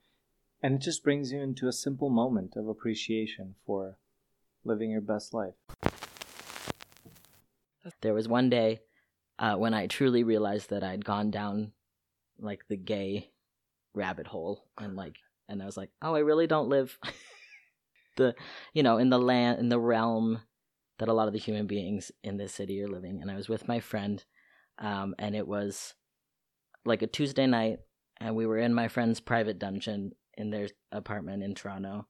And 0.62 0.74
it 0.74 0.82
just 0.82 1.02
brings 1.02 1.32
you 1.32 1.40
into 1.40 1.66
a 1.66 1.72
simple 1.72 2.10
moment 2.10 2.56
of 2.56 2.68
appreciation 2.68 3.54
for 3.64 3.96
living 4.64 4.90
your 4.90 5.00
best 5.00 5.32
life. 5.32 5.54
There 8.02 8.12
was 8.12 8.28
one 8.28 8.50
day 8.50 8.80
uh, 9.38 9.56
when 9.56 9.72
I 9.72 9.86
truly 9.86 10.22
realized 10.22 10.68
that 10.68 10.84
I'd 10.84 11.04
gone 11.04 11.30
down 11.30 11.72
like 12.38 12.68
the 12.68 12.76
gay 12.76 13.30
rabbit 13.94 14.26
hole 14.26 14.64
and 14.78 14.96
like 14.96 15.16
and 15.48 15.60
I 15.60 15.66
was 15.66 15.76
like, 15.76 15.90
"Oh, 16.00 16.14
I 16.14 16.20
really 16.20 16.46
don't 16.46 16.68
live 16.68 16.96
the 18.16 18.34
you 18.72 18.82
know, 18.82 18.98
in 18.98 19.10
the 19.10 19.18
land 19.18 19.58
in 19.58 19.68
the 19.68 19.80
realm 19.80 20.40
that 20.98 21.08
a 21.08 21.12
lot 21.12 21.26
of 21.26 21.32
the 21.32 21.40
human 21.40 21.66
beings 21.66 22.12
in 22.22 22.36
this 22.36 22.54
city 22.54 22.80
are 22.82 22.88
living." 22.88 23.20
And 23.20 23.30
I 23.30 23.36
was 23.36 23.48
with 23.48 23.68
my 23.68 23.80
friend 23.80 24.24
um 24.78 25.14
and 25.18 25.34
it 25.34 25.46
was 25.46 25.94
like 26.84 27.02
a 27.02 27.06
Tuesday 27.06 27.46
night 27.46 27.80
and 28.20 28.36
we 28.36 28.46
were 28.46 28.58
in 28.58 28.72
my 28.74 28.88
friend's 28.88 29.20
private 29.20 29.58
dungeon 29.58 30.12
in 30.36 30.50
their 30.50 30.68
apartment 30.92 31.42
in 31.42 31.54
Toronto. 31.54 32.06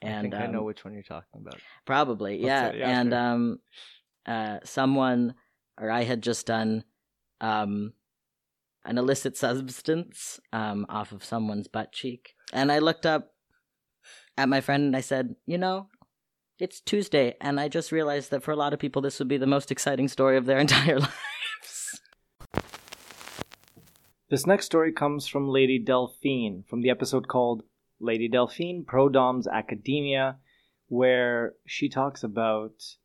And 0.00 0.18
I 0.18 0.20
think 0.22 0.34
I 0.34 0.46
know 0.46 0.60
um, 0.60 0.64
which 0.64 0.84
one 0.84 0.94
you're 0.94 1.02
talking 1.02 1.40
about. 1.40 1.60
Probably, 1.84 2.38
yeah. 2.38 2.72
yeah, 2.72 2.88
and 2.88 3.10
sure. 3.10 3.18
um, 3.18 3.58
uh, 4.26 4.58
someone 4.62 5.34
or 5.80 5.90
I 5.90 6.04
had 6.04 6.22
just 6.22 6.46
done 6.46 6.84
um, 7.40 7.92
an 8.84 8.98
illicit 8.98 9.36
substance 9.36 10.40
um 10.52 10.86
off 10.88 11.12
of 11.12 11.24
someone's 11.24 11.68
butt 11.68 11.92
cheek, 11.92 12.34
and 12.52 12.72
I 12.72 12.78
looked 12.78 13.06
up 13.06 13.34
at 14.36 14.48
my 14.48 14.60
friend 14.60 14.84
and 14.84 14.96
I 14.96 15.00
said, 15.00 15.34
you 15.46 15.58
know. 15.58 15.88
It's 16.60 16.80
Tuesday, 16.80 17.36
and 17.40 17.60
I 17.60 17.68
just 17.68 17.92
realized 17.92 18.32
that 18.32 18.42
for 18.42 18.50
a 18.50 18.56
lot 18.56 18.72
of 18.72 18.80
people, 18.80 19.00
this 19.00 19.20
would 19.20 19.28
be 19.28 19.36
the 19.36 19.46
most 19.46 19.70
exciting 19.70 20.08
story 20.08 20.36
of 20.36 20.44
their 20.44 20.58
entire 20.66 20.98
lives. 20.98 22.00
This 24.28 24.44
next 24.44 24.66
story 24.66 24.92
comes 24.92 25.26
from 25.26 25.48
Lady 25.48 25.78
Delphine 25.78 26.64
from 26.68 26.82
the 26.82 26.90
episode 26.90 27.28
called 27.28 27.62
Lady 27.98 28.28
Delphine 28.28 28.84
Pro 28.84 29.08
Dom's 29.08 29.46
Academia, 29.46 30.36
where 30.88 31.54
she 31.66 31.88
talks 31.88 32.22
about 32.22 32.96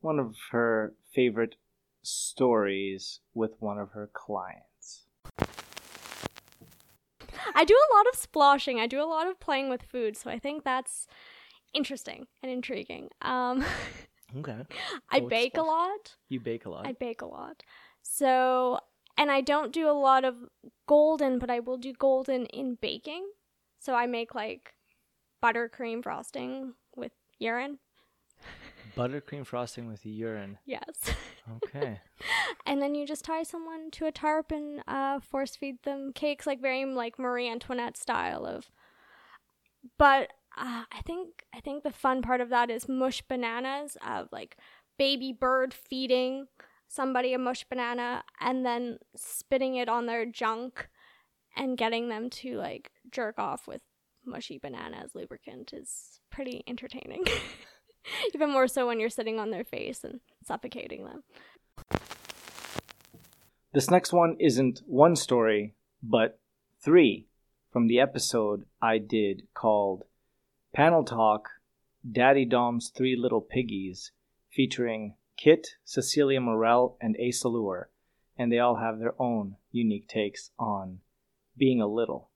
one 0.00 0.20
of 0.20 0.36
her 0.52 0.94
favorite 1.12 1.56
stories 2.02 3.20
with 3.34 3.52
one 3.58 3.78
of 3.78 3.90
her 3.90 4.08
clients. 4.12 4.65
I 7.56 7.64
do 7.64 7.74
a 7.74 7.94
lot 7.96 8.06
of 8.12 8.18
splashing. 8.18 8.78
I 8.78 8.86
do 8.86 9.02
a 9.02 9.04
lot 9.04 9.26
of 9.26 9.40
playing 9.40 9.68
with 9.70 9.82
food, 9.82 10.16
so 10.16 10.30
I 10.30 10.38
think 10.38 10.62
that's 10.62 11.06
interesting 11.74 12.26
and 12.42 12.52
intriguing. 12.52 13.08
Um, 13.22 13.64
Okay. 14.36 14.62
I 15.10 15.20
What's 15.20 15.30
bake 15.30 15.56
a 15.56 15.62
lot. 15.62 16.16
You 16.28 16.40
bake 16.40 16.66
a 16.66 16.70
lot. 16.70 16.86
I 16.86 16.92
bake 16.92 17.22
a 17.22 17.26
lot. 17.26 17.62
So, 18.02 18.80
and 19.16 19.30
I 19.30 19.40
don't 19.40 19.72
do 19.72 19.88
a 19.88 19.92
lot 19.92 20.24
of 20.24 20.34
golden, 20.86 21.38
but 21.38 21.50
I 21.50 21.60
will 21.60 21.76
do 21.76 21.92
golden 21.92 22.46
in 22.46 22.76
baking. 22.80 23.28
So 23.78 23.94
I 23.94 24.06
make 24.06 24.34
like 24.34 24.74
buttercream 25.42 26.02
frosting 26.02 26.74
with 26.96 27.12
urine. 27.38 27.78
Buttercream 28.96 29.44
frosting 29.44 29.86
with 29.86 30.06
urine. 30.06 30.58
Yes. 30.64 31.14
Okay. 31.64 32.00
and 32.66 32.80
then 32.80 32.94
you 32.94 33.06
just 33.06 33.24
tie 33.24 33.42
someone 33.42 33.90
to 33.92 34.06
a 34.06 34.12
tarp 34.12 34.50
and 34.50 34.82
uh, 34.88 35.20
force 35.20 35.54
feed 35.54 35.82
them 35.82 36.12
cakes, 36.14 36.46
like 36.46 36.60
very 36.60 36.84
like 36.84 37.18
Marie 37.18 37.48
Antoinette 37.48 37.96
style 37.96 38.46
of. 38.46 38.70
But 39.98 40.32
uh, 40.56 40.84
I 40.90 41.02
think 41.04 41.44
I 41.54 41.60
think 41.60 41.82
the 41.82 41.92
fun 41.92 42.22
part 42.22 42.40
of 42.40 42.48
that 42.48 42.70
is 42.70 42.88
mush 42.88 43.22
bananas 43.22 43.96
of 44.06 44.28
like 44.32 44.56
baby 44.98 45.32
bird 45.32 45.74
feeding 45.74 46.46
somebody 46.88 47.34
a 47.34 47.38
mush 47.38 47.64
banana 47.64 48.22
and 48.40 48.64
then 48.64 48.98
spitting 49.14 49.76
it 49.76 49.88
on 49.88 50.06
their 50.06 50.24
junk 50.24 50.88
and 51.56 51.76
getting 51.76 52.08
them 52.08 52.30
to 52.30 52.56
like 52.56 52.92
jerk 53.10 53.38
off 53.38 53.66
with 53.66 53.82
mushy 54.24 54.58
bananas 54.58 55.14
lubricant 55.14 55.72
is 55.72 56.20
pretty 56.30 56.64
entertaining. 56.66 57.24
Even 58.34 58.52
more 58.52 58.68
so 58.68 58.86
when 58.86 59.00
you're 59.00 59.10
sitting 59.10 59.38
on 59.38 59.50
their 59.50 59.64
face 59.64 60.04
and 60.04 60.20
suffocating 60.44 61.04
them. 61.04 61.22
This 63.72 63.90
next 63.90 64.12
one 64.12 64.36
isn't 64.40 64.82
one 64.86 65.16
story, 65.16 65.74
but 66.02 66.38
three 66.82 67.26
from 67.72 67.88
the 67.88 68.00
episode 68.00 68.64
I 68.80 68.98
did 68.98 69.42
called 69.54 70.04
Panel 70.74 71.04
Talk 71.04 71.48
Daddy 72.10 72.44
Dom's 72.44 72.90
Three 72.96 73.16
Little 73.16 73.40
Piggies, 73.40 74.12
featuring 74.50 75.16
Kit, 75.36 75.66
Cecilia 75.84 76.40
Morel, 76.40 76.96
and 77.00 77.16
Asa 77.20 77.48
Lure. 77.48 77.90
And 78.38 78.52
they 78.52 78.58
all 78.58 78.76
have 78.76 78.98
their 78.98 79.20
own 79.20 79.56
unique 79.72 80.08
takes 80.08 80.50
on 80.58 81.00
being 81.56 81.80
a 81.80 81.86
little. 81.86 82.30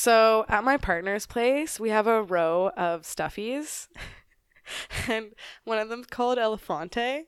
So 0.00 0.46
at 0.48 0.64
my 0.64 0.78
partner's 0.78 1.26
place, 1.26 1.78
we 1.78 1.90
have 1.90 2.06
a 2.06 2.22
row 2.22 2.70
of 2.74 3.02
stuffies, 3.02 3.88
and 5.08 5.32
one 5.64 5.78
of 5.78 5.90
them's 5.90 6.06
called 6.06 6.38
Elefante. 6.38 7.24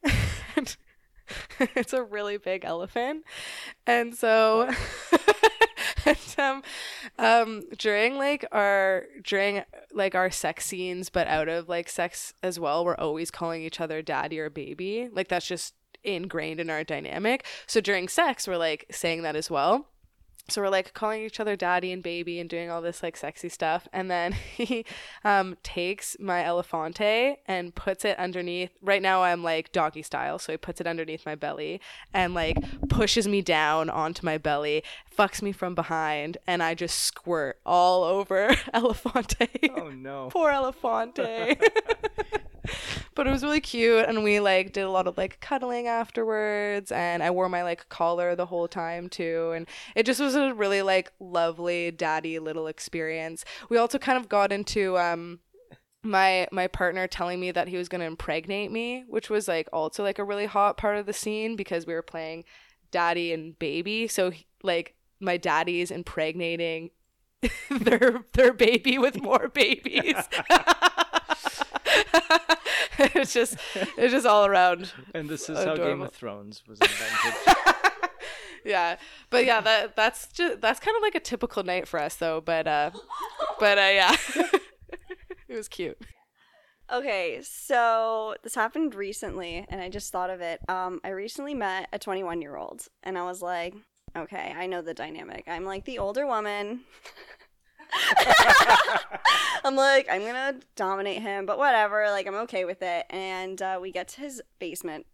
it's 1.60 1.92
a 1.92 2.02
really 2.02 2.38
big 2.38 2.64
elephant, 2.64 3.24
and 3.86 4.14
so. 4.14 4.70
and 6.06 6.34
um, 6.38 6.62
um, 7.18 7.62
during 7.76 8.16
like 8.16 8.46
our 8.52 9.04
during 9.22 9.64
like 9.92 10.14
our 10.14 10.30
sex 10.30 10.64
scenes, 10.64 11.10
but 11.10 11.26
out 11.26 11.50
of 11.50 11.68
like 11.68 11.90
sex 11.90 12.32
as 12.42 12.58
well, 12.58 12.86
we're 12.86 12.96
always 12.96 13.30
calling 13.30 13.60
each 13.60 13.82
other 13.82 14.00
daddy 14.00 14.38
or 14.38 14.48
baby. 14.48 15.10
Like 15.12 15.28
that's 15.28 15.46
just 15.46 15.74
ingrained 16.04 16.58
in 16.58 16.70
our 16.70 16.84
dynamic. 16.84 17.44
So 17.66 17.82
during 17.82 18.08
sex, 18.08 18.48
we're 18.48 18.56
like 18.56 18.86
saying 18.90 19.24
that 19.24 19.36
as 19.36 19.50
well. 19.50 19.91
So 20.48 20.60
we're 20.60 20.68
like 20.68 20.92
calling 20.92 21.22
each 21.22 21.40
other 21.40 21.56
daddy 21.56 21.92
and 21.92 22.02
baby 22.02 22.38
and 22.40 22.50
doing 22.50 22.70
all 22.70 22.82
this 22.82 23.02
like 23.02 23.16
sexy 23.16 23.48
stuff. 23.48 23.88
And 23.92 24.10
then 24.10 24.32
he 24.56 24.84
um, 25.24 25.56
takes 25.62 26.16
my 26.18 26.42
elefante 26.42 27.36
and 27.46 27.74
puts 27.74 28.04
it 28.04 28.18
underneath. 28.18 28.70
Right 28.82 29.02
now 29.02 29.22
I'm 29.22 29.42
like 29.42 29.72
doggy 29.72 30.02
style. 30.02 30.38
So 30.38 30.52
he 30.52 30.56
puts 30.56 30.80
it 30.80 30.86
underneath 30.86 31.24
my 31.24 31.34
belly 31.34 31.80
and 32.12 32.34
like 32.34 32.58
pushes 32.88 33.26
me 33.28 33.40
down 33.40 33.88
onto 33.88 34.24
my 34.26 34.36
belly, 34.38 34.82
fucks 35.16 35.42
me 35.42 35.52
from 35.52 35.74
behind, 35.74 36.38
and 36.46 36.62
I 36.62 36.74
just 36.74 36.98
squirt 37.00 37.58
all 37.64 38.04
over 38.04 38.48
elefante. 38.74 39.70
Oh 39.76 39.90
no. 39.90 40.28
Poor 40.32 40.50
elefante. 40.50 41.56
but 43.14 43.26
it 43.26 43.30
was 43.30 43.42
really 43.42 43.60
cute 43.60 44.06
and 44.08 44.22
we 44.24 44.40
like 44.40 44.72
did 44.72 44.82
a 44.82 44.90
lot 44.90 45.06
of 45.06 45.16
like 45.16 45.40
cuddling 45.40 45.86
afterwards 45.86 46.90
and 46.92 47.22
i 47.22 47.30
wore 47.30 47.48
my 47.48 47.62
like 47.62 47.88
collar 47.88 48.34
the 48.34 48.46
whole 48.46 48.68
time 48.68 49.08
too 49.08 49.52
and 49.54 49.66
it 49.94 50.06
just 50.06 50.20
was 50.20 50.34
a 50.34 50.54
really 50.54 50.82
like 50.82 51.12
lovely 51.20 51.90
daddy 51.90 52.38
little 52.38 52.66
experience. 52.66 53.44
We 53.68 53.76
also 53.76 53.98
kind 53.98 54.18
of 54.18 54.28
got 54.28 54.52
into 54.52 54.98
um 54.98 55.40
my 56.02 56.48
my 56.50 56.66
partner 56.66 57.06
telling 57.06 57.38
me 57.40 57.50
that 57.52 57.68
he 57.68 57.76
was 57.76 57.88
going 57.88 58.00
to 58.00 58.06
impregnate 58.06 58.72
me 58.72 59.04
which 59.08 59.30
was 59.30 59.46
like 59.46 59.68
also 59.72 60.02
like 60.02 60.18
a 60.18 60.24
really 60.24 60.46
hot 60.46 60.76
part 60.76 60.96
of 60.96 61.06
the 61.06 61.12
scene 61.12 61.54
because 61.56 61.86
we 61.86 61.94
were 61.94 62.02
playing 62.02 62.44
daddy 62.90 63.32
and 63.32 63.58
baby. 63.58 64.06
So 64.06 64.30
he- 64.30 64.46
like 64.62 64.94
my 65.20 65.36
daddy's 65.36 65.90
impregnating 65.90 66.90
their 67.70 68.24
their 68.34 68.52
baby 68.52 68.98
with 68.98 69.20
more 69.20 69.48
babies 69.48 70.14
it's 73.14 73.32
just 73.32 73.56
it's 73.74 74.12
just 74.12 74.26
all 74.26 74.46
around 74.46 74.92
And 75.14 75.28
this 75.28 75.48
is 75.48 75.58
how 75.58 75.76
Game 75.76 76.02
of 76.02 76.12
Thrones 76.12 76.62
was 76.68 76.78
invented. 76.80 77.56
yeah 78.64 78.96
but 79.30 79.44
yeah 79.44 79.60
that 79.60 79.96
that's 79.96 80.28
just 80.28 80.60
that's 80.60 80.78
kind 80.78 80.96
of 80.96 81.02
like 81.02 81.16
a 81.16 81.20
typical 81.20 81.64
night 81.64 81.88
for 81.88 81.98
us 81.98 82.14
though 82.16 82.40
but 82.40 82.68
uh 82.68 82.90
but 83.58 83.76
uh 83.76 83.80
yeah 83.80 84.16
it 85.48 85.56
was 85.56 85.68
cute 85.68 85.98
Okay, 86.92 87.40
so 87.42 88.34
this 88.42 88.54
happened 88.54 88.94
recently, 88.94 89.64
and 89.70 89.80
I 89.80 89.88
just 89.88 90.12
thought 90.12 90.28
of 90.28 90.42
it. 90.42 90.60
Um, 90.68 91.00
I 91.02 91.08
recently 91.10 91.54
met 91.54 91.88
a 91.90 91.98
21 91.98 92.42
year 92.42 92.56
old, 92.56 92.86
and 93.02 93.16
I 93.16 93.22
was 93.22 93.40
like, 93.40 93.74
okay, 94.14 94.52
I 94.54 94.66
know 94.66 94.82
the 94.82 94.92
dynamic. 94.92 95.44
I'm 95.46 95.64
like 95.64 95.86
the 95.86 95.98
older 95.98 96.26
woman. 96.26 96.80
I'm 99.64 99.76
like, 99.76 100.08
I'm 100.10 100.22
gonna 100.22 100.56
dominate 100.76 101.22
him, 101.22 101.46
but 101.46 101.58
whatever. 101.58 102.06
Like, 102.10 102.26
I'm 102.26 102.34
okay 102.36 102.64
with 102.64 102.82
it. 102.82 103.06
And 103.10 103.60
uh, 103.60 103.78
we 103.80 103.92
get 103.92 104.08
to 104.08 104.20
his 104.20 104.42
basement, 104.58 105.06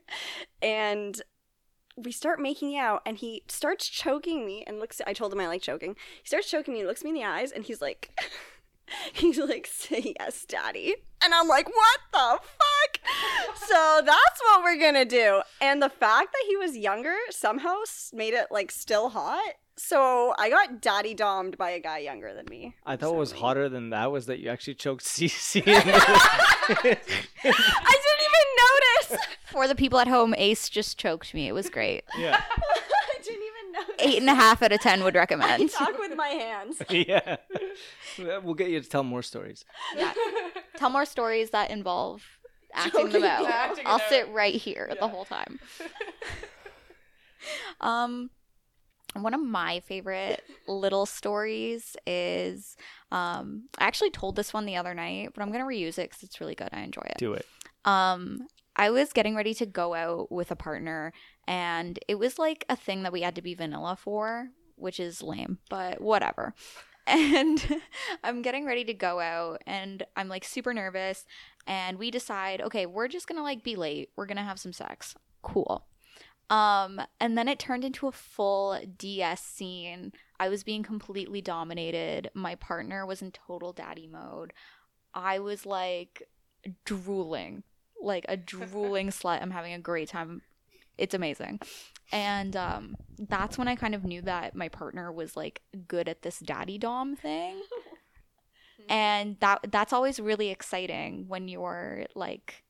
and 0.62 1.20
we 1.96 2.12
start 2.12 2.40
making 2.40 2.76
out, 2.76 3.02
and 3.06 3.16
he 3.16 3.42
starts 3.48 3.88
choking 3.88 4.44
me, 4.44 4.64
and 4.66 4.78
looks. 4.78 5.00
I 5.06 5.12
told 5.12 5.32
him 5.32 5.40
I 5.40 5.48
like 5.48 5.62
choking. 5.62 5.96
He 6.22 6.26
starts 6.26 6.50
choking 6.50 6.74
me, 6.74 6.84
looks 6.84 7.04
me 7.04 7.10
in 7.10 7.16
the 7.16 7.24
eyes, 7.24 7.52
and 7.52 7.64
he's 7.64 7.80
like, 7.80 8.18
he's 9.12 9.38
like, 9.38 9.66
say 9.66 10.14
yes, 10.18 10.44
daddy. 10.44 10.96
And 11.24 11.32
I'm 11.32 11.48
like, 11.48 11.68
what 11.68 12.00
the 12.12 12.38
fuck? 12.40 13.00
so 13.56 14.02
that's 14.04 14.40
what 14.42 14.62
we're 14.62 14.78
gonna 14.78 15.04
do. 15.04 15.42
And 15.60 15.82
the 15.82 15.88
fact 15.88 16.32
that 16.32 16.44
he 16.48 16.56
was 16.56 16.76
younger 16.76 17.16
somehow 17.30 17.76
made 18.12 18.34
it 18.34 18.48
like 18.50 18.70
still 18.70 19.08
hot. 19.10 19.54
So 19.78 20.34
I 20.38 20.48
got 20.48 20.80
daddy 20.80 21.12
domed 21.14 21.58
by 21.58 21.70
a 21.70 21.80
guy 21.80 21.98
younger 21.98 22.32
than 22.34 22.46
me. 22.48 22.74
I 22.86 22.96
thought 22.96 23.10
what 23.10 23.18
was 23.20 23.32
hotter 23.32 23.68
than 23.68 23.90
that 23.90 24.10
was 24.10 24.26
that 24.26 24.38
you 24.38 24.48
actually 24.48 24.74
choked 24.74 25.04
CC. 25.04 25.62
I 25.66 26.72
didn't 26.82 27.06
even 28.24 28.46
notice. 29.12 29.26
For 29.46 29.68
the 29.68 29.74
people 29.74 29.98
at 29.98 30.08
home, 30.08 30.34
Ace 30.38 30.68
just 30.68 30.98
choked 30.98 31.34
me. 31.34 31.46
It 31.48 31.52
was 31.52 31.68
great. 31.70 32.04
Yeah. 32.18 32.40
I 32.42 33.18
didn't 33.22 33.42
even 33.42 33.72
notice. 33.72 33.94
Eight 33.98 34.18
and 34.20 34.30
a 34.30 34.34
half 34.34 34.62
out 34.62 34.72
of 34.72 34.80
ten 34.80 35.02
would 35.04 35.16
I 35.16 35.20
recommend. 35.20 35.70
talk 35.70 35.98
with 35.98 36.16
my 36.16 36.28
hands. 36.28 36.80
yeah. 36.90 37.36
We'll 38.18 38.54
get 38.54 38.68
you 38.70 38.80
to 38.80 38.88
tell 38.88 39.02
more 39.02 39.22
stories. 39.22 39.64
Yeah. 39.96 40.12
Tell 40.76 40.90
more 40.90 41.04
stories 41.04 41.50
that 41.50 41.70
involve 41.70 42.22
acting 42.72 43.04
them 43.10 43.12
Choking 43.22 43.24
out. 43.28 43.46
Acting 43.46 43.86
I'll 43.86 43.96
out. 43.96 44.02
sit 44.08 44.28
right 44.30 44.54
here 44.54 44.94
the 45.00 45.08
whole 45.08 45.24
time. 45.24 45.58
um, 47.80 48.30
one 49.22 49.34
of 49.34 49.40
my 49.40 49.80
favorite 49.80 50.42
little 50.66 51.06
stories 51.06 51.96
is 52.06 52.76
um, 53.10 53.64
I 53.78 53.84
actually 53.84 54.10
told 54.10 54.36
this 54.36 54.52
one 54.52 54.66
the 54.66 54.76
other 54.76 54.94
night, 54.94 55.30
but 55.34 55.42
I'm 55.42 55.52
gonna 55.52 55.64
reuse 55.64 55.98
it 55.98 56.10
because 56.10 56.22
it's 56.22 56.40
really 56.40 56.54
good. 56.54 56.68
I 56.72 56.80
enjoy 56.80 57.02
it. 57.04 57.18
Do 57.18 57.34
it. 57.34 57.46
Um, 57.84 58.46
I 58.74 58.90
was 58.90 59.12
getting 59.12 59.34
ready 59.34 59.54
to 59.54 59.66
go 59.66 59.94
out 59.94 60.30
with 60.30 60.50
a 60.50 60.56
partner, 60.56 61.12
and 61.46 61.98
it 62.08 62.16
was 62.16 62.38
like 62.38 62.64
a 62.68 62.76
thing 62.76 63.02
that 63.02 63.12
we 63.12 63.22
had 63.22 63.34
to 63.36 63.42
be 63.42 63.54
vanilla 63.54 63.96
for, 63.96 64.48
which 64.74 65.00
is 65.00 65.22
lame, 65.22 65.58
but 65.70 66.00
whatever. 66.00 66.54
And 67.08 67.64
I'm 68.24 68.42
getting 68.42 68.66
ready 68.66 68.82
to 68.86 68.92
go 68.92 69.20
out, 69.20 69.62
and 69.64 70.04
I'm 70.16 70.28
like 70.28 70.44
super 70.44 70.74
nervous. 70.74 71.24
And 71.64 72.00
we 72.00 72.10
decide, 72.10 72.60
okay, 72.60 72.84
we're 72.84 73.06
just 73.06 73.28
gonna 73.28 73.44
like 73.44 73.62
be 73.62 73.76
late. 73.76 74.10
We're 74.16 74.26
gonna 74.26 74.42
have 74.42 74.58
some 74.58 74.72
sex. 74.72 75.14
Cool. 75.40 75.86
Um, 76.48 77.00
and 77.20 77.36
then 77.36 77.48
it 77.48 77.58
turned 77.58 77.84
into 77.84 78.06
a 78.06 78.12
full 78.12 78.80
DS 78.98 79.42
scene. 79.42 80.12
I 80.38 80.48
was 80.48 80.62
being 80.62 80.82
completely 80.82 81.40
dominated. 81.40 82.30
My 82.34 82.54
partner 82.54 83.04
was 83.04 83.22
in 83.22 83.32
total 83.32 83.72
daddy 83.72 84.06
mode. 84.06 84.52
I 85.12 85.38
was 85.38 85.66
like 85.66 86.22
drooling, 86.84 87.64
like 88.00 88.26
a 88.28 88.36
drooling 88.36 89.08
slut. 89.10 89.42
I'm 89.42 89.50
having 89.50 89.72
a 89.72 89.78
great 89.78 90.08
time. 90.08 90.42
It's 90.98 91.14
amazing. 91.14 91.60
And 92.12 92.54
um, 92.54 92.96
that's 93.18 93.58
when 93.58 93.66
I 93.66 93.74
kind 93.74 93.94
of 93.94 94.04
knew 94.04 94.22
that 94.22 94.54
my 94.54 94.68
partner 94.68 95.12
was 95.12 95.36
like 95.36 95.62
good 95.88 96.08
at 96.08 96.22
this 96.22 96.38
daddy 96.38 96.78
dom 96.78 97.16
thing. 97.16 97.60
And 98.88 99.36
that 99.40 99.66
that's 99.70 99.92
always 99.92 100.20
really 100.20 100.50
exciting 100.50 101.24
when 101.28 101.48
you're 101.48 102.06
like 102.14 102.62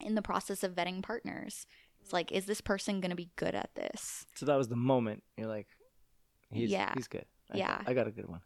in 0.00 0.14
the 0.14 0.22
process 0.22 0.62
of 0.62 0.74
vetting 0.74 1.02
partners. 1.02 1.66
It's 2.04 2.12
like, 2.12 2.32
is 2.32 2.44
this 2.44 2.60
person 2.60 3.00
gonna 3.00 3.14
be 3.14 3.30
good 3.36 3.54
at 3.54 3.70
this? 3.74 4.26
So 4.34 4.44
that 4.44 4.56
was 4.56 4.68
the 4.68 4.76
moment. 4.76 5.22
You're 5.38 5.48
like, 5.48 5.68
he's, 6.50 6.70
Yeah. 6.70 6.92
he's 6.94 7.08
good. 7.08 7.24
I, 7.50 7.56
Yeah. 7.56 7.80
I 7.86 7.94
got 7.94 8.06
a 8.06 8.10
good 8.10 8.28
one. 8.28 8.42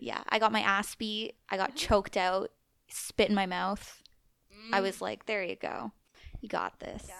Yeah, 0.00 0.22
I 0.30 0.38
got 0.38 0.52
my 0.52 0.60
ass 0.60 0.94
beat. 0.94 1.34
I 1.50 1.58
got 1.58 1.70
mm-hmm. 1.70 1.76
choked 1.76 2.16
out, 2.16 2.50
spit 2.88 3.28
in 3.28 3.34
my 3.34 3.44
mouth. 3.44 4.02
I 4.72 4.80
mm. 4.80 4.82
was 4.82 5.02
like, 5.02 5.26
there 5.26 5.44
you 5.44 5.56
go. 5.56 5.92
You 6.40 6.48
got 6.48 6.80
this. 6.80 7.10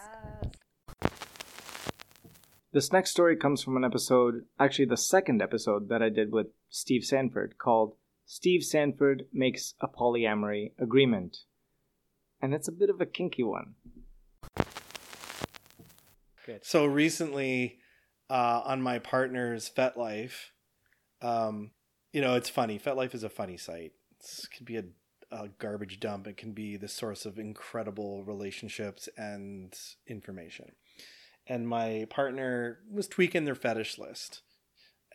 This 2.72 2.92
next 2.92 3.10
story 3.10 3.36
comes 3.36 3.62
from 3.62 3.76
an 3.76 3.84
episode, 3.84 4.46
actually 4.58 4.86
the 4.86 4.96
second 4.96 5.42
episode 5.42 5.90
that 5.90 6.02
I 6.02 6.08
did 6.08 6.32
with 6.32 6.46
Steve 6.70 7.04
Sanford 7.04 7.56
called 7.58 7.94
Steve 8.24 8.62
Sanford 8.62 9.24
Makes 9.32 9.74
a 9.80 9.88
Polyamory 9.88 10.72
Agreement. 10.78 11.38
And 12.40 12.54
it's 12.54 12.68
a 12.68 12.72
bit 12.72 12.88
of 12.88 13.00
a 13.00 13.06
kinky 13.06 13.42
one. 13.42 13.74
So 16.64 16.86
recently, 16.86 17.78
uh, 18.30 18.62
on 18.64 18.82
my 18.82 18.98
partner's 18.98 19.70
FetLife, 19.70 20.50
um, 21.22 21.72
you 22.12 22.20
know, 22.20 22.34
it's 22.34 22.48
funny. 22.48 22.78
FetLife 22.78 23.14
is 23.14 23.22
a 23.22 23.28
funny 23.28 23.56
site. 23.56 23.92
It 24.20 24.50
can 24.50 24.64
be 24.64 24.76
a, 24.76 24.84
a 25.30 25.48
garbage 25.58 26.00
dump. 26.00 26.26
It 26.26 26.36
can 26.36 26.52
be 26.52 26.76
the 26.76 26.88
source 26.88 27.26
of 27.26 27.38
incredible 27.38 28.24
relationships 28.24 29.08
and 29.16 29.74
information. 30.06 30.72
And 31.46 31.68
my 31.68 32.06
partner 32.10 32.80
was 32.90 33.08
tweaking 33.08 33.44
their 33.44 33.54
fetish 33.54 33.98
list. 33.98 34.42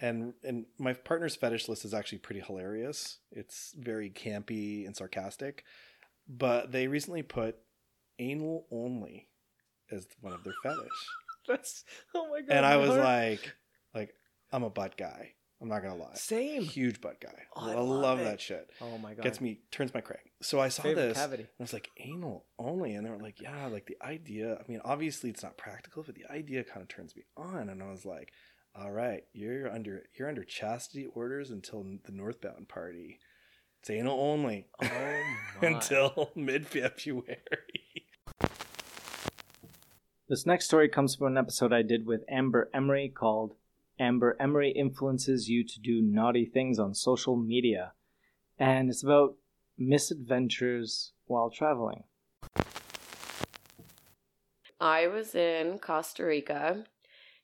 And 0.01 0.33
and 0.43 0.65
my 0.79 0.93
partner's 0.93 1.35
fetish 1.35 1.69
list 1.69 1.85
is 1.85 1.93
actually 1.93 2.17
pretty 2.17 2.41
hilarious. 2.41 3.19
It's 3.31 3.73
very 3.77 4.09
campy 4.09 4.85
and 4.85 4.95
sarcastic. 4.95 5.63
But 6.27 6.71
they 6.71 6.87
recently 6.87 7.21
put 7.21 7.57
anal 8.17 8.65
only 8.71 9.27
as 9.91 10.07
one 10.21 10.33
of 10.33 10.43
their 10.43 10.53
fetish. 10.63 11.07
That's 11.47 11.83
oh 12.15 12.29
my 12.29 12.41
god. 12.41 12.55
and 12.57 12.65
I 12.65 12.77
was 12.77 12.89
heart. 12.89 13.03
like, 13.03 13.55
like 13.93 14.13
I'm 14.51 14.63
a 14.63 14.69
butt 14.69 14.97
guy. 14.97 15.31
I'm 15.61 15.69
not 15.69 15.81
gonna 15.81 15.95
lie. 15.95 16.15
Same. 16.15 16.61
Huge 16.61 16.99
butt 16.99 17.21
guy. 17.21 17.43
Oh, 17.55 17.69
I 17.69 17.75
love 17.75 17.87
love, 17.87 18.19
that 18.19 18.41
shit. 18.41 18.69
Oh 18.81 18.97
my 18.97 19.13
God. 19.13 19.23
Gets 19.23 19.39
me 19.39 19.61
turns 19.71 19.93
my 19.93 20.01
crank. 20.01 20.33
So 20.41 20.59
I 20.59 20.67
saw 20.67 20.83
Favorite 20.83 21.07
this. 21.09 21.17
cavity. 21.17 21.43
And 21.43 21.49
I 21.57 21.63
was 21.63 21.71
like, 21.71 21.89
anal 21.97 22.45
only, 22.59 22.95
and 22.95 23.05
they 23.05 23.09
were 23.09 23.17
like, 23.17 23.39
yeah, 23.39 23.67
like 23.67 23.85
the 23.85 23.95
idea. 24.05 24.55
I 24.55 24.69
mean, 24.69 24.81
obviously 24.83 25.29
it's 25.29 25.41
not 25.41 25.55
practical, 25.57 26.03
but 26.03 26.15
the 26.15 26.25
idea 26.29 26.65
kind 26.65 26.81
of 26.81 26.89
turns 26.89 27.15
me 27.15 27.23
on. 27.37 27.69
And 27.69 27.81
I 27.81 27.89
was 27.89 28.05
like, 28.05 28.33
all 28.75 28.91
right, 28.91 29.23
you're 29.31 29.69
under 29.71 30.03
you're 30.17 30.27
under 30.27 30.43
chastity 30.43 31.05
orders 31.13 31.49
until 31.49 31.83
the 32.03 32.11
Northbound 32.11 32.67
party. 32.67 33.19
It's 33.79 33.89
anal 33.89 34.19
only. 34.19 34.67
Oh 34.81 34.87
my. 35.61 35.67
until 35.67 36.31
mid 36.35 36.67
February. 36.67 37.37
This 40.29 40.45
next 40.45 40.65
story 40.65 40.87
comes 40.87 41.15
from 41.15 41.27
an 41.27 41.37
episode 41.37 41.73
I 41.73 41.81
did 41.81 42.05
with 42.05 42.23
Amber 42.29 42.69
Emery 42.73 43.09
called 43.09 43.55
Amber 43.99 44.37
Emery 44.39 44.71
Influences 44.71 45.49
You 45.49 45.65
to 45.65 45.81
Do 45.81 46.01
Naughty 46.01 46.45
Things 46.45 46.79
on 46.79 46.93
Social 46.93 47.35
Media. 47.35 47.91
And 48.57 48.89
it's 48.89 49.03
about 49.03 49.35
misadventures 49.77 51.11
while 51.25 51.49
traveling. 51.49 52.03
I 54.79 55.07
was 55.07 55.35
in 55.35 55.77
Costa 55.79 56.23
Rica 56.23 56.85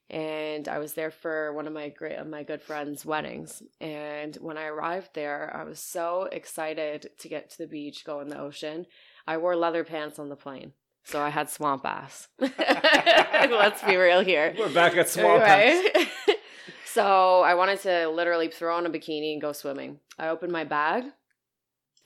and 0.08 0.66
I 0.66 0.78
was 0.78 0.94
there 0.94 1.10
for 1.10 1.52
one 1.52 1.66
of 1.66 1.74
my 1.74 1.90
great 1.90 2.26
my 2.26 2.44
good 2.44 2.62
friends' 2.62 3.04
weddings. 3.04 3.62
And 3.82 4.36
when 4.36 4.56
I 4.56 4.64
arrived 4.64 5.10
there, 5.12 5.54
I 5.54 5.64
was 5.64 5.80
so 5.80 6.30
excited 6.32 7.10
to 7.18 7.28
get 7.28 7.50
to 7.50 7.58
the 7.58 7.66
beach, 7.66 8.06
go 8.06 8.20
in 8.20 8.28
the 8.28 8.40
ocean. 8.40 8.86
I 9.26 9.36
wore 9.36 9.54
leather 9.54 9.84
pants 9.84 10.18
on 10.18 10.30
the 10.30 10.34
plane. 10.34 10.72
So 11.04 11.20
I 11.20 11.30
had 11.30 11.50
swamp 11.50 11.84
ass. 11.84 12.28
Let's 12.38 13.82
be 13.82 13.96
real 13.96 14.20
here. 14.20 14.54
We're 14.58 14.72
back 14.72 14.96
at 14.96 15.08
swamp 15.08 15.42
ass. 15.42 16.06
so 16.86 17.40
I 17.40 17.54
wanted 17.54 17.80
to 17.82 18.08
literally 18.08 18.48
throw 18.48 18.76
on 18.76 18.86
a 18.86 18.90
bikini 18.90 19.32
and 19.32 19.40
go 19.40 19.52
swimming. 19.52 20.00
I 20.18 20.28
opened 20.28 20.52
my 20.52 20.64
bag 20.64 21.04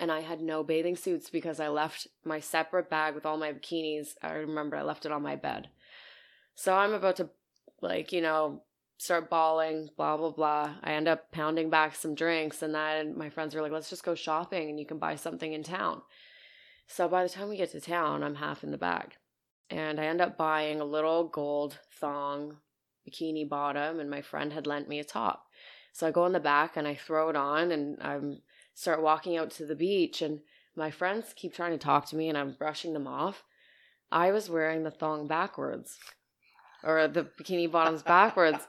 and 0.01 0.11
I 0.11 0.21
had 0.21 0.41
no 0.41 0.63
bathing 0.63 0.97
suits 0.97 1.31
because 1.31 1.61
I 1.61 1.69
left 1.69 2.09
my 2.25 2.41
separate 2.41 2.91
bag 2.91 3.15
with 3.15 3.27
all 3.27 3.37
my 3.37 3.53
bikinis. 3.53 4.15
I 4.23 4.33
remember 4.33 4.77
I 4.77 4.83
left 4.83 5.07
it 5.07 5.13
on 5.13 5.23
my 5.23 5.37
bed. 5.37 5.69
So 6.55 6.75
I'm 6.75 6.95
about 6.95 7.17
to, 7.17 7.31
like, 7.81 8.13
you 8.13 8.21
know, 8.21 8.63
start 8.99 9.31
bawling, 9.31 9.89
blah, 9.97 10.17
blah, 10.17 10.31
blah. 10.31 10.75
I 10.83 10.93
end 10.93 11.09
up 11.09 11.31
pounding 11.33 11.71
back 11.71 11.95
some 11.95 12.15
drinks, 12.15 12.63
and 12.63 12.75
then 12.75 13.17
my 13.17 13.31
friends 13.31 13.55
were 13.55 13.63
like, 13.63 13.73
let's 13.73 13.91
just 13.91 14.05
go 14.05 14.15
shopping 14.15 14.71
and 14.71 14.79
you 14.79 14.87
can 14.87 14.99
buy 14.99 15.17
something 15.17 15.53
in 15.53 15.63
town. 15.63 16.03
So 16.87 17.09
by 17.09 17.23
the 17.23 17.29
time 17.29 17.49
we 17.49 17.57
get 17.57 17.73
to 17.73 17.81
town, 17.81 18.23
I'm 18.23 18.37
half 18.37 18.63
in 18.63 18.71
the 18.71 18.79
bag. 18.79 19.15
And 19.71 20.01
I 20.01 20.07
end 20.07 20.21
up 20.21 20.37
buying 20.37 20.81
a 20.81 20.85
little 20.85 21.25
gold 21.29 21.79
thong 22.01 22.59
bikini 23.09 23.49
bottom, 23.49 24.01
and 24.01 24.11
my 24.11 24.23
friend 24.23 24.53
had 24.53 24.67
lent 24.67 24.89
me 24.89 24.99
a 24.99 25.05
top. 25.05 25.47
So 25.93 26.07
I 26.07 26.11
go 26.11 26.27
in 26.27 26.33
the 26.33 26.41
back 26.41 26.77
and 26.77 26.87
I 26.87 26.95
throw 26.95 27.29
it 27.29 27.37
on, 27.37 27.71
and 27.71 27.99
I'm 28.03 28.43
start 28.75 29.01
walking 29.01 29.37
out 29.37 29.51
to 29.53 29.65
the 29.65 29.77
beach 29.77 30.21
and 30.21 30.41
my 30.77 30.91
friends 30.91 31.33
keep 31.35 31.55
trying 31.55 31.71
to 31.71 31.79
talk 31.79 32.07
to 32.07 32.17
me 32.17 32.29
and 32.29 32.37
I'm 32.37 32.57
brushing 32.59 32.93
them 32.93 33.07
off. 33.07 33.45
I 34.11 34.33
was 34.33 34.51
wearing 34.51 34.83
the 34.83 34.91
thong 34.91 35.27
backwards 35.29 35.99
or 36.83 37.09
the 37.09 37.25
bikini 37.41 37.71
bottoms 37.71 38.03
backwards. 38.07 38.67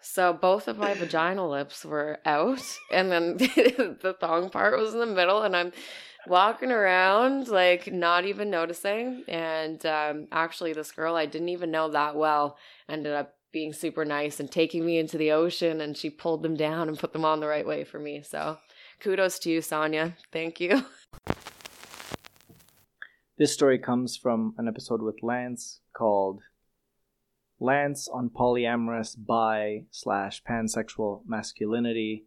So 0.00 0.32
both 0.32 0.68
of 0.68 0.78
my 0.78 0.94
vaginal 0.94 1.48
lips 1.48 1.84
were 1.84 2.18
out 2.26 2.62
and 2.90 3.10
then 3.10 3.36
the 3.36 4.16
thong 4.20 4.50
part 4.50 4.78
was 4.78 4.92
in 4.92 5.00
the 5.00 5.06
middle 5.06 5.42
and 5.42 5.56
I'm 5.56 5.72
walking 6.26 6.72
around 6.72 7.48
like 7.48 7.92
not 7.92 8.24
even 8.24 8.50
noticing 8.50 9.24
and 9.28 9.86
um, 9.86 10.26
actually 10.32 10.72
this 10.72 10.92
girl 10.92 11.14
I 11.14 11.26
didn't 11.26 11.48
even 11.50 11.70
know 11.70 11.90
that 11.90 12.16
well 12.16 12.58
ended 12.88 13.12
up 13.12 13.34
being 13.52 13.72
super 13.72 14.04
nice 14.04 14.40
and 14.40 14.50
taking 14.50 14.84
me 14.84 14.98
into 14.98 15.16
the 15.16 15.32
ocean 15.32 15.80
and 15.80 15.96
she 15.96 16.10
pulled 16.10 16.42
them 16.42 16.56
down 16.56 16.88
and 16.88 16.98
put 16.98 17.12
them 17.12 17.24
on 17.24 17.40
the 17.40 17.46
right 17.46 17.66
way 17.66 17.84
for 17.84 17.98
me. 17.98 18.22
So 18.22 18.58
Kudos 19.00 19.38
to 19.40 19.50
you, 19.50 19.62
Sonia. 19.62 20.16
Thank 20.32 20.60
you. 20.60 20.84
This 23.38 23.52
story 23.52 23.78
comes 23.78 24.16
from 24.16 24.54
an 24.58 24.66
episode 24.66 25.00
with 25.00 25.22
Lance 25.22 25.80
called 25.96 26.40
Lance 27.60 28.08
on 28.08 28.30
polyamorous 28.30 29.14
bi 29.16 29.84
slash 29.92 30.42
pansexual 30.42 31.22
masculinity. 31.24 32.26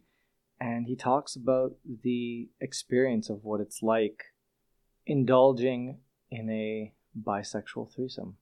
And 0.62 0.86
he 0.86 0.94
talks 0.94 1.34
about 1.34 1.72
the 2.04 2.48
experience 2.60 3.28
of 3.28 3.42
what 3.42 3.60
it's 3.60 3.82
like 3.82 4.26
indulging 5.04 5.98
in 6.30 6.48
a 6.48 6.92
bisexual 7.20 7.92
threesome. 7.92 8.36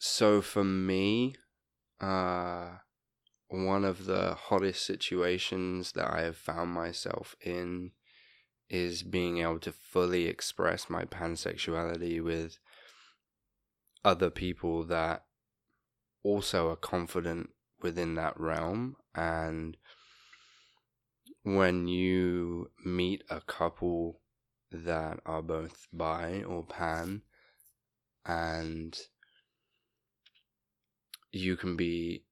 So 0.00 0.42
for 0.42 0.64
me, 0.64 1.36
uh, 2.00 2.70
one 3.50 3.84
of 3.84 4.06
the 4.06 4.34
hottest 4.34 4.84
situations 4.84 5.92
that 5.92 6.12
I 6.12 6.22
have 6.22 6.36
found 6.36 6.72
myself 6.72 7.36
in 7.40 7.92
is 8.68 9.04
being 9.04 9.38
able 9.38 9.60
to 9.60 9.70
fully 9.70 10.26
express 10.26 10.90
my 10.90 11.04
pansexuality 11.04 12.20
with 12.20 12.58
other 14.04 14.28
people 14.28 14.82
that 14.86 15.24
also 16.24 16.68
are 16.68 16.76
confident 16.76 17.50
within 17.82 18.14
that 18.14 18.38
realm 18.38 18.96
and 19.14 19.76
when 21.42 21.86
you 21.86 22.70
meet 22.84 23.22
a 23.30 23.40
couple 23.40 24.20
that 24.70 25.18
are 25.24 25.42
both 25.42 25.86
bi 25.92 26.42
or 26.42 26.64
pan 26.64 27.22
and 28.26 28.98
you 31.32 31.56
can 31.56 31.76
be 31.76 32.24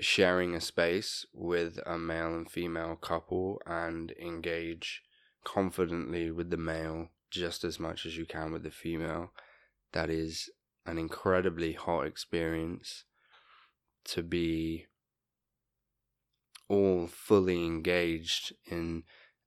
sharing 0.00 0.54
a 0.54 0.60
space 0.60 1.26
with 1.32 1.78
a 1.86 1.98
male 1.98 2.34
and 2.34 2.50
female 2.50 2.96
couple 2.96 3.60
and 3.66 4.12
engage 4.12 5.02
confidently 5.44 6.30
with 6.30 6.50
the 6.50 6.56
male 6.56 7.08
just 7.30 7.64
as 7.64 7.78
much 7.78 8.04
as 8.04 8.16
you 8.16 8.26
can 8.26 8.52
with 8.52 8.62
the 8.62 8.70
female. 8.70 9.32
That 9.92 10.10
is 10.10 10.50
an 10.86 10.98
incredibly 10.98 11.72
hot 11.72 12.06
experience 12.06 13.04
to 14.04 14.22
be 14.22 14.86
all 16.72 17.06
fully 17.06 17.66
engaged 17.66 18.54
in 18.64 19.02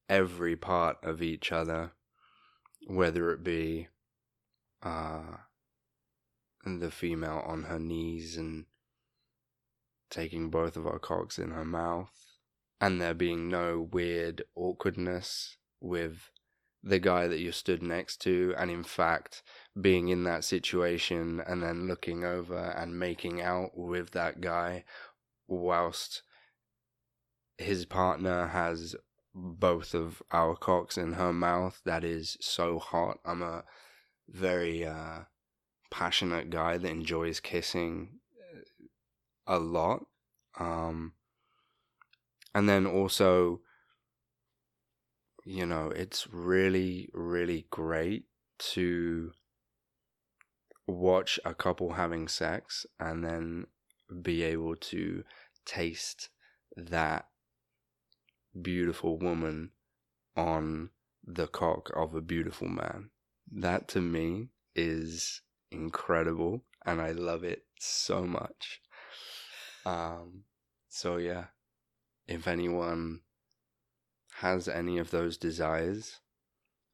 every 0.08 0.56
part 0.56 0.96
of 1.02 1.24
each 1.24 1.52
other, 1.52 1.92
whether 2.86 3.32
it 3.32 3.44
be 3.44 3.88
uh, 4.84 5.38
the 6.64 6.92
female 6.92 7.42
on 7.44 7.64
her 7.64 7.80
knees 7.80 8.38
and 8.38 8.66
taking 10.12 10.52
both 10.52 10.78
of 10.78 10.86
our 10.86 11.00
cocks 11.00 11.40
in 11.40 11.50
her 11.50 11.66
mouth, 11.66 12.14
and 12.80 13.02
there 13.02 13.16
being 13.16 13.50
no 13.50 13.90
weird 13.92 14.44
awkwardness 14.56 15.58
with 15.82 16.30
the 16.84 17.00
guy 17.00 17.28
that 17.28 17.40
you 17.40 17.52
stood 17.52 17.82
next 17.82 18.18
to, 18.22 18.54
and 18.56 18.70
in 18.70 18.84
fact, 18.84 19.42
being 19.82 20.10
in 20.10 20.26
that 20.26 20.44
situation 20.44 21.42
and 21.48 21.64
then 21.64 21.88
looking 21.88 22.24
over 22.24 22.70
and 22.78 23.00
making 23.00 23.42
out 23.42 23.76
with 23.76 24.12
that 24.12 24.42
guy 24.42 24.84
whilst 25.48 26.22
his 27.58 27.86
partner 27.86 28.48
has 28.48 28.96
both 29.34 29.94
of 29.94 30.22
our 30.32 30.56
cocks 30.56 30.98
in 30.98 31.13
her 31.13 31.34
mouth. 31.34 31.82
That 31.86 32.04
is 32.04 32.38
so 32.39 32.80
hot. 32.80 33.20
I'm 33.26 33.41
a 33.41 33.63
very 34.30 34.86
uh, 34.86 35.22
passionate 35.91 36.50
guy 36.50 36.78
that 36.78 36.89
enjoys 36.89 37.39
kissing 37.39 38.20
a 39.46 39.60
lot. 39.60 40.06
Um, 40.60 41.13
and 42.54 42.70
then 42.70 42.86
also, 42.86 43.62
you 45.44 45.65
know, 45.65 45.89
it's 45.89 46.28
really, 46.32 47.10
really 47.13 47.68
great 47.70 48.24
to 48.58 49.32
watch 50.88 51.39
a 51.44 51.54
couple 51.54 51.94
having 51.94 52.28
sex 52.28 52.86
and 53.00 53.24
then 53.24 53.65
be 54.22 54.44
able 54.44 54.76
to 54.76 55.24
taste 55.65 56.30
that 56.78 57.26
beautiful 58.62 59.18
woman 59.18 59.72
on 60.36 60.89
the 61.24 61.48
cock 61.48 61.89
of 61.96 62.13
a 62.15 62.22
beautiful 62.22 62.68
man. 62.68 63.10
That 63.52 63.88
to 63.89 64.02
me 64.02 64.50
is 64.76 65.41
incredible 65.72 66.63
and 66.86 67.02
I 67.02 67.12
love 67.12 67.44
it 67.44 67.63
so 67.80 68.26
much. 68.26 68.82
Um, 69.86 70.44
so 70.89 71.18
yeah, 71.18 71.46
if 72.28 72.48
anyone 72.48 73.22
has 74.39 74.68
any 74.68 74.98
of 74.98 75.12
those 75.12 75.38
desires, 75.38 76.20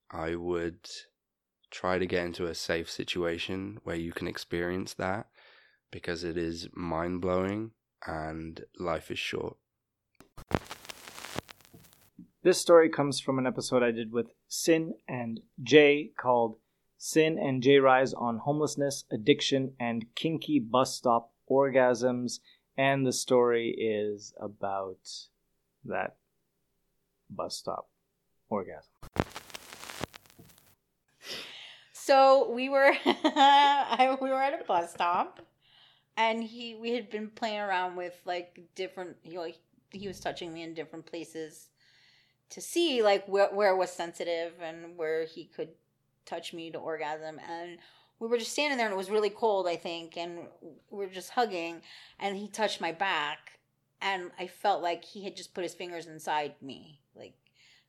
I 0.09 0.35
would 0.35 0.89
try 1.71 1.97
to 1.97 2.05
get 2.05 2.25
into 2.25 2.47
a 2.47 2.55
safe 2.55 2.89
situation 2.89 3.79
where 3.83 3.95
you 3.95 4.11
can 4.11 4.27
experience 4.27 4.93
that 4.95 5.27
because 5.89 6.23
it 6.23 6.37
is 6.37 6.67
mind 6.73 7.21
blowing 7.21 7.71
and 8.05 8.61
life 8.77 9.09
is 9.09 9.19
short. 9.19 9.57
This 12.43 12.57
story 12.57 12.89
comes 12.89 13.19
from 13.19 13.37
an 13.37 13.45
episode 13.45 13.83
I 13.83 13.91
did 13.91 14.11
with 14.11 14.31
Sin 14.47 14.95
and 15.07 15.41
Jay 15.61 16.09
called 16.17 16.57
Sin 16.97 17.37
and 17.37 17.61
Jay 17.61 17.77
Rise 17.77 18.15
on 18.15 18.39
Homelessness, 18.39 19.03
Addiction, 19.11 19.75
and 19.79 20.07
Kinky 20.15 20.57
Bus 20.57 20.95
Stop 20.95 21.31
Orgasms. 21.47 22.39
And 22.75 23.05
the 23.05 23.11
story 23.13 23.69
is 23.69 24.33
about 24.41 25.07
that 25.85 26.15
bus 27.29 27.57
stop 27.57 27.89
orgasm. 28.49 28.89
So 31.93 32.51
we 32.51 32.69
were 32.69 32.91
we 33.05 34.29
were 34.29 34.41
at 34.41 34.59
a 34.59 34.63
bus 34.67 34.91
stop 34.93 35.41
and 36.17 36.43
he 36.43 36.73
we 36.73 36.93
had 36.93 37.11
been 37.11 37.29
playing 37.29 37.59
around 37.59 37.95
with 37.95 38.19
like 38.25 38.59
different 38.73 39.17
know, 39.23 39.47
he 39.91 40.07
was 40.07 40.19
touching 40.19 40.51
me 40.51 40.63
in 40.63 40.73
different 40.73 41.05
places 41.05 41.67
to 42.51 42.61
see 42.61 43.01
like 43.03 43.25
where 43.27 43.49
where 43.49 43.75
was 43.75 43.91
sensitive 43.91 44.53
and 44.61 44.97
where 44.97 45.25
he 45.25 45.45
could 45.45 45.69
touch 46.25 46.53
me 46.53 46.69
to 46.71 46.77
orgasm 46.77 47.39
and 47.49 47.77
we 48.19 48.27
were 48.27 48.37
just 48.37 48.51
standing 48.51 48.77
there 48.77 48.85
and 48.87 48.93
it 48.93 48.97
was 48.97 49.09
really 49.09 49.29
cold 49.29 49.67
i 49.67 49.75
think 49.75 50.15
and 50.17 50.39
we 50.91 51.03
are 51.05 51.09
just 51.09 51.31
hugging 51.31 51.81
and 52.19 52.37
he 52.37 52.47
touched 52.47 52.79
my 52.79 52.91
back 52.91 53.59
and 54.01 54.29
i 54.39 54.45
felt 54.47 54.81
like 54.83 55.03
he 55.03 55.23
had 55.23 55.35
just 55.35 55.53
put 55.53 55.63
his 55.63 55.73
fingers 55.73 56.05
inside 56.07 56.53
me 56.61 56.99
like 57.15 57.33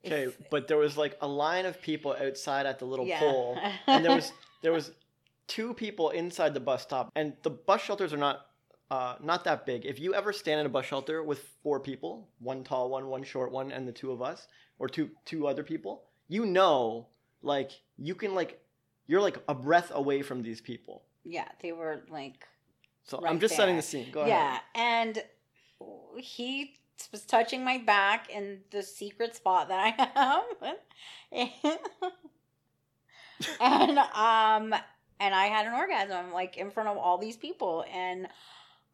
Okay, 0.05 0.25
if- 0.25 0.51
but 0.51 0.67
there 0.67 0.79
was 0.79 0.97
like 0.97 1.17
a 1.21 1.29
line 1.29 1.65
of 1.65 1.81
people 1.81 2.17
outside 2.21 2.67
at 2.67 2.81
the 2.81 2.85
little 2.87 3.07
Yeah. 3.07 3.21
pole, 3.21 3.57
and 3.87 4.05
there 4.05 4.13
was 4.13 4.33
there 4.61 4.73
was 4.73 4.91
two 5.47 5.75
people 5.75 6.11
inside 6.11 6.55
the 6.55 6.61
bus 6.61 6.83
stop, 6.83 7.13
and 7.15 7.35
the 7.43 7.51
bus 7.51 7.83
shelters 7.83 8.13
are 8.13 8.17
not 8.17 8.47
uh, 8.93 9.17
not 9.23 9.45
that 9.45 9.65
big. 9.65 9.87
If 9.87 9.99
you 9.99 10.15
ever 10.15 10.33
stand 10.33 10.61
in 10.61 10.67
a 10.67 10.69
bus 10.69 10.85
shelter 10.85 11.23
with 11.23 11.39
four 11.63 11.81
people, 11.81 12.29
one 12.41 12.63
tall 12.63 12.91
one, 12.91 13.07
one 13.09 13.25
short 13.25 13.51
one, 13.51 13.73
and 13.73 13.89
the 13.89 13.93
two 13.93 14.13
of 14.13 14.21
us, 14.21 14.49
or 14.79 14.87
two 14.89 15.09
two 15.25 15.47
other 15.47 15.65
people, 15.73 16.03
you 16.29 16.45
know, 16.45 17.09
like 17.43 17.71
you 17.97 18.15
can 18.15 18.35
like 18.35 18.61
you're 19.07 19.23
like 19.29 19.39
a 19.49 19.55
breath 19.55 19.91
away 19.95 20.21
from 20.23 20.43
these 20.43 20.61
people. 20.61 21.05
yeah 21.25 21.49
they 21.63 21.73
were 21.73 22.03
like 22.11 22.47
So 23.05 23.19
right 23.21 23.31
I'm 23.31 23.41
just 23.41 23.57
setting 23.57 23.77
the 23.77 23.83
scene. 23.83 24.11
Go 24.13 24.27
yeah 24.27 24.27
ahead. 24.27 24.61
Yeah, 24.75 24.99
and 24.99 25.25
he 26.19 26.75
was 27.11 27.25
touching 27.25 27.65
my 27.65 27.79
back 27.79 28.31
in 28.31 28.61
the 28.71 28.83
secret 28.83 29.35
spot 29.35 29.69
that 29.69 29.81
i 29.81 29.89
have 30.15 30.45
and 33.61 33.99
um 33.99 34.73
and 35.19 35.35
i 35.35 35.47
had 35.47 35.67
an 35.67 35.75
orgasm 35.75 36.33
like 36.33 36.57
in 36.57 36.71
front 36.71 36.89
of 36.89 36.97
all 36.97 37.19
these 37.19 37.37
people 37.37 37.85
and 37.93 38.29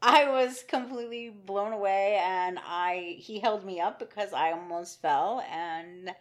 i 0.02 0.28
was 0.28 0.64
completely 0.68 1.30
blown 1.30 1.72
away 1.72 2.20
and 2.22 2.58
i 2.64 3.16
he 3.18 3.40
held 3.40 3.64
me 3.64 3.80
up 3.80 3.98
because 3.98 4.32
i 4.32 4.52
almost 4.52 5.00
fell 5.00 5.44
and 5.50 6.12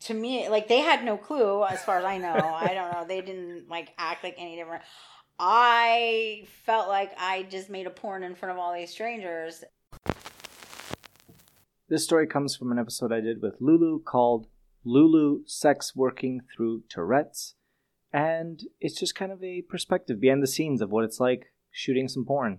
to 0.00 0.14
me 0.14 0.48
like 0.48 0.68
they 0.68 0.80
had 0.80 1.04
no 1.04 1.16
clue 1.16 1.64
as 1.64 1.82
far 1.82 1.98
as 1.98 2.04
i 2.04 2.18
know 2.18 2.34
i 2.34 2.72
don't 2.74 2.92
know 2.92 3.04
they 3.06 3.20
didn't 3.20 3.68
like 3.68 3.92
act 3.98 4.22
like 4.24 4.34
any 4.38 4.56
different 4.56 4.82
i 5.38 6.44
felt 6.64 6.88
like 6.88 7.12
i 7.18 7.42
just 7.44 7.70
made 7.70 7.86
a 7.86 7.90
porn 7.90 8.22
in 8.22 8.34
front 8.34 8.52
of 8.52 8.58
all 8.58 8.74
these 8.74 8.90
strangers 8.90 9.64
This 11.88 12.02
story 12.02 12.26
comes 12.26 12.56
from 12.56 12.72
an 12.72 12.80
episode 12.80 13.12
I 13.12 13.20
did 13.20 13.40
with 13.40 13.60
Lulu 13.60 14.02
called 14.02 14.48
Lulu 14.84 15.42
Sex 15.46 15.94
Working 15.94 16.40
Through 16.40 16.82
Tourette's. 16.88 17.54
And 18.12 18.60
it's 18.80 18.98
just 18.98 19.14
kind 19.14 19.30
of 19.30 19.40
a 19.44 19.62
perspective 19.62 20.20
behind 20.20 20.42
the 20.42 20.48
scenes 20.48 20.82
of 20.82 20.90
what 20.90 21.04
it's 21.04 21.20
like 21.20 21.52
shooting 21.70 22.08
some 22.08 22.24
porn. 22.24 22.58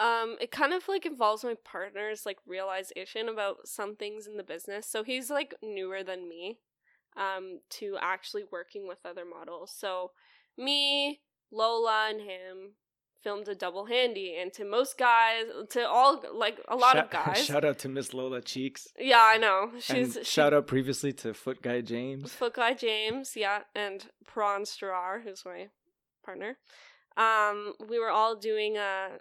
Um, 0.00 0.36
it 0.40 0.50
kind 0.50 0.72
of 0.72 0.88
like 0.88 1.04
involves 1.04 1.44
my 1.44 1.54
partner's 1.62 2.24
like 2.24 2.38
realization 2.46 3.28
about 3.28 3.68
some 3.68 3.96
things 3.96 4.26
in 4.26 4.38
the 4.38 4.42
business. 4.42 4.86
So 4.86 5.02
he's 5.04 5.28
like 5.28 5.54
newer 5.62 6.02
than 6.02 6.26
me, 6.26 6.58
um, 7.16 7.60
to 7.78 7.96
actually 8.00 8.44
working 8.50 8.88
with 8.88 8.98
other 9.04 9.24
models. 9.26 9.72
So 9.76 10.12
me, 10.56 11.20
Lola, 11.52 12.06
and 12.08 12.20
him 12.22 12.76
filmed 13.22 13.48
a 13.48 13.54
double 13.54 13.84
handy, 13.84 14.36
and 14.40 14.50
to 14.54 14.64
most 14.64 14.96
guys, 14.96 15.44
to 15.68 15.86
all 15.86 16.22
like 16.34 16.58
a 16.68 16.76
lot 16.76 16.96
of 16.96 17.10
guys. 17.18 17.44
Shout 17.44 17.66
out 17.66 17.78
to 17.80 17.88
Miss 17.90 18.14
Lola 18.14 18.40
Cheeks. 18.40 18.88
Yeah, 18.98 19.22
I 19.22 19.36
know. 19.36 19.72
She's 19.80 20.14
she- 20.14 20.24
shout 20.24 20.54
out 20.54 20.66
previously 20.66 21.12
to 21.14 21.34
Foot 21.34 21.60
Guy 21.60 21.82
James. 21.82 22.32
Foot 22.32 22.54
Guy 22.54 22.72
James, 22.72 23.32
yeah, 23.36 23.64
and 23.74 24.06
Prawn 24.26 24.62
Strar, 24.62 25.22
who's 25.22 25.44
my 25.44 25.68
partner. 26.24 26.56
Um, 27.18 27.74
we 27.86 27.98
were 27.98 28.08
all 28.08 28.36
doing 28.36 28.78
a 28.78 29.18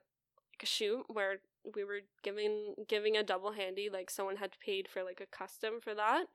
shoot 0.66 1.04
where 1.08 1.38
we 1.76 1.84
were 1.84 2.02
giving 2.24 2.76
giving 2.88 3.18
a 3.18 3.24
double 3.24 3.52
handy, 3.52 3.90
like 3.92 4.10
someone 4.10 4.38
had 4.38 4.58
paid 4.64 4.88
for 4.88 5.04
like 5.04 5.22
a 5.22 5.38
custom 5.38 5.80
for 5.82 5.94
that. 5.96 6.26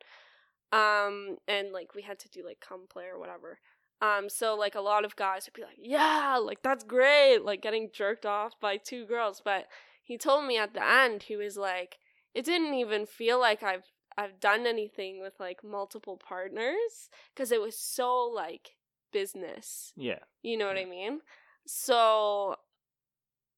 Um, 0.72 1.36
and 1.46 1.72
like 1.72 1.94
we 1.94 2.02
had 2.02 2.18
to 2.20 2.28
do 2.28 2.44
like 2.44 2.60
come 2.60 2.86
play 2.88 3.04
or 3.04 3.18
whatever. 3.18 3.58
Um, 4.02 4.28
so 4.28 4.54
like 4.54 4.74
a 4.74 4.80
lot 4.80 5.04
of 5.04 5.16
guys 5.16 5.46
would 5.46 5.54
be 5.54 5.62
like, 5.62 5.78
Yeah, 5.78 6.38
like 6.42 6.62
that's 6.62 6.84
great, 6.84 7.38
like 7.38 7.62
getting 7.62 7.90
jerked 7.92 8.26
off 8.26 8.52
by 8.60 8.76
two 8.76 9.06
girls. 9.06 9.40
But 9.44 9.66
he 10.02 10.18
told 10.18 10.46
me 10.46 10.58
at 10.58 10.74
the 10.74 10.84
end, 10.84 11.24
he 11.24 11.36
was 11.36 11.56
like, 11.56 11.98
It 12.34 12.44
didn't 12.44 12.74
even 12.74 13.06
feel 13.06 13.38
like 13.40 13.62
I've 13.62 13.84
I've 14.16 14.40
done 14.40 14.66
anything 14.66 15.20
with 15.20 15.34
like 15.40 15.64
multiple 15.64 16.16
partners 16.16 17.08
because 17.34 17.50
it 17.50 17.60
was 17.60 17.78
so 17.78 18.24
like 18.24 18.76
business. 19.12 19.92
Yeah. 19.96 20.20
You 20.42 20.56
know 20.56 20.66
what 20.66 20.76
I 20.76 20.84
mean? 20.84 21.20
So 21.66 22.56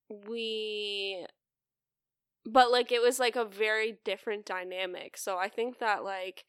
we 0.09 1.27
but 2.45 2.71
like 2.71 2.93
it 2.93 3.03
was 3.03 3.19
like 3.19 3.37
a 3.37 3.45
very 3.45 3.99
different 4.05 4.47
dynamic. 4.47 5.17
So 5.17 5.37
I 5.37 5.49
think 5.49 5.79
that 5.81 6.05
like 6.05 6.45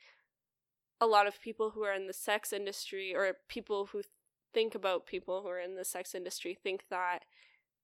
a 1.02 1.08
lot 1.08 1.28
of 1.28 1.41
people 1.41 1.72
who 1.72 1.84
are 1.84 1.93
in 1.93 2.08
the 2.08 2.13
sex 2.13 2.54
industry 2.54 3.15
or 3.15 3.34
people 3.48 3.88
who 3.88 4.02
think 4.54 4.76
about 4.76 5.06
people 5.06 5.41
who 5.41 5.50
are 5.50 5.60
in 5.60 5.76
the 5.76 5.86
sex 5.86 6.15
industry 6.15 6.58
think 6.62 6.84
that 6.89 7.20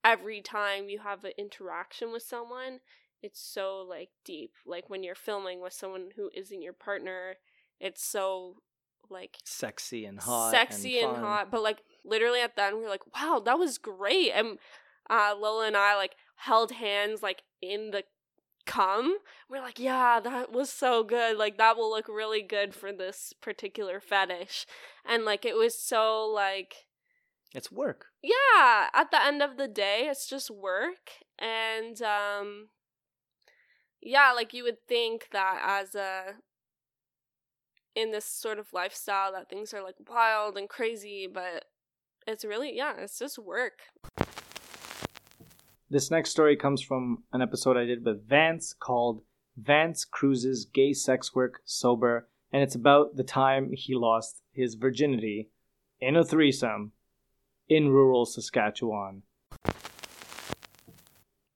every 0.03 0.41
time 0.41 0.89
you 0.89 0.99
have 0.99 1.23
an 1.23 1.31
interaction 1.37 2.11
with 2.11 2.23
someone 2.23 2.79
it's 3.21 3.39
so 3.39 3.85
like 3.87 4.09
deep 4.25 4.51
like 4.65 4.89
when 4.89 5.03
you're 5.03 5.15
filming 5.15 5.61
with 5.61 5.73
someone 5.73 6.09
who 6.15 6.29
isn't 6.35 6.61
your 6.61 6.73
partner 6.73 7.35
it's 7.79 8.03
so 8.03 8.55
like 9.09 9.37
Sexy 9.43 10.05
and 10.05 10.19
hot. 10.19 10.51
sexy 10.51 10.99
and, 10.99 11.13
fun. 11.13 11.21
hot 11.21 11.51
but 11.51 11.61
like 11.61 11.83
literally 12.03 12.41
at 12.41 12.55
the 12.55 12.63
end 12.63 12.77
we 12.77 12.85
are 12.85 12.89
like 12.89 13.05
wow 13.15 13.41
that 13.43 13.59
was 13.59 13.77
great 13.77 14.31
and 14.31 14.57
uh 15.09 15.33
lola 15.39 15.67
and 15.67 15.77
i 15.77 15.95
like 15.95 16.15
held 16.35 16.71
hands 16.73 17.21
like 17.23 17.43
in 17.61 17.91
the 17.91 18.03
cum. 18.65 19.17
We're 19.49 19.61
like 19.61 19.79
yeah 19.79 20.19
that 20.21 20.51
was 20.51 20.69
so 20.69 21.03
good. 21.03 21.37
Like 21.37 21.57
that 21.57 21.75
will 21.77 21.89
look 21.89 22.07
really 22.07 22.41
good 22.41 22.73
for 22.73 22.91
this 22.91 23.33
particular 23.41 23.99
fetish. 23.99 24.65
And 25.05 25.25
like 25.25 25.45
it 25.45 25.55
was 25.55 25.77
so 25.77 26.25
like 26.25 26.75
It's 27.53 27.71
work. 27.71 28.05
yeah 28.21 28.87
at 28.93 29.11
the 29.11 29.23
end 29.23 29.41
of 29.41 29.57
the 29.57 29.67
day 29.67 30.07
it's 30.09 30.27
just 30.29 30.49
work. 30.49 31.11
And 31.39 32.01
um 32.01 32.69
yeah 34.01 34.31
like 34.33 34.53
you 34.53 34.63
would 34.63 34.81
think 34.87 35.27
that 35.31 35.61
as 35.65 35.95
a 35.95 36.35
in 37.95 38.11
this 38.11 38.25
sort 38.25 38.59
of 38.59 38.73
lifestyle 38.73 39.31
that 39.33 39.49
things 39.49 39.73
are 39.73 39.83
like 39.83 39.95
wild 40.09 40.57
and 40.57 40.67
crazy 40.67 41.27
but 41.31 41.65
it's 42.25 42.43
really 42.43 42.75
yeah 42.75 42.93
it's 42.97 43.19
just 43.19 43.37
work 43.37 43.79
This 45.93 46.09
next 46.09 46.31
story 46.31 46.55
comes 46.55 46.81
from 46.81 47.21
an 47.33 47.43
episode 47.43 47.77
I 47.77 47.85
did 47.85 48.03
with 48.03 48.27
Vance 48.27 48.73
called 48.73 49.21
Vance 49.55 50.05
Cruises 50.05 50.65
Gay 50.65 50.91
Sex 50.91 51.35
Work 51.35 51.61
Sober, 51.65 52.27
and 52.51 52.63
it's 52.63 52.73
about 52.73 53.15
the 53.15 53.23
time 53.23 53.69
he 53.73 53.93
lost 53.93 54.41
his 54.51 54.73
virginity 54.73 55.51
in 56.01 56.15
a 56.15 56.25
threesome 56.25 56.93
in 57.69 57.89
rural 57.89 58.25
Saskatchewan. 58.25 59.21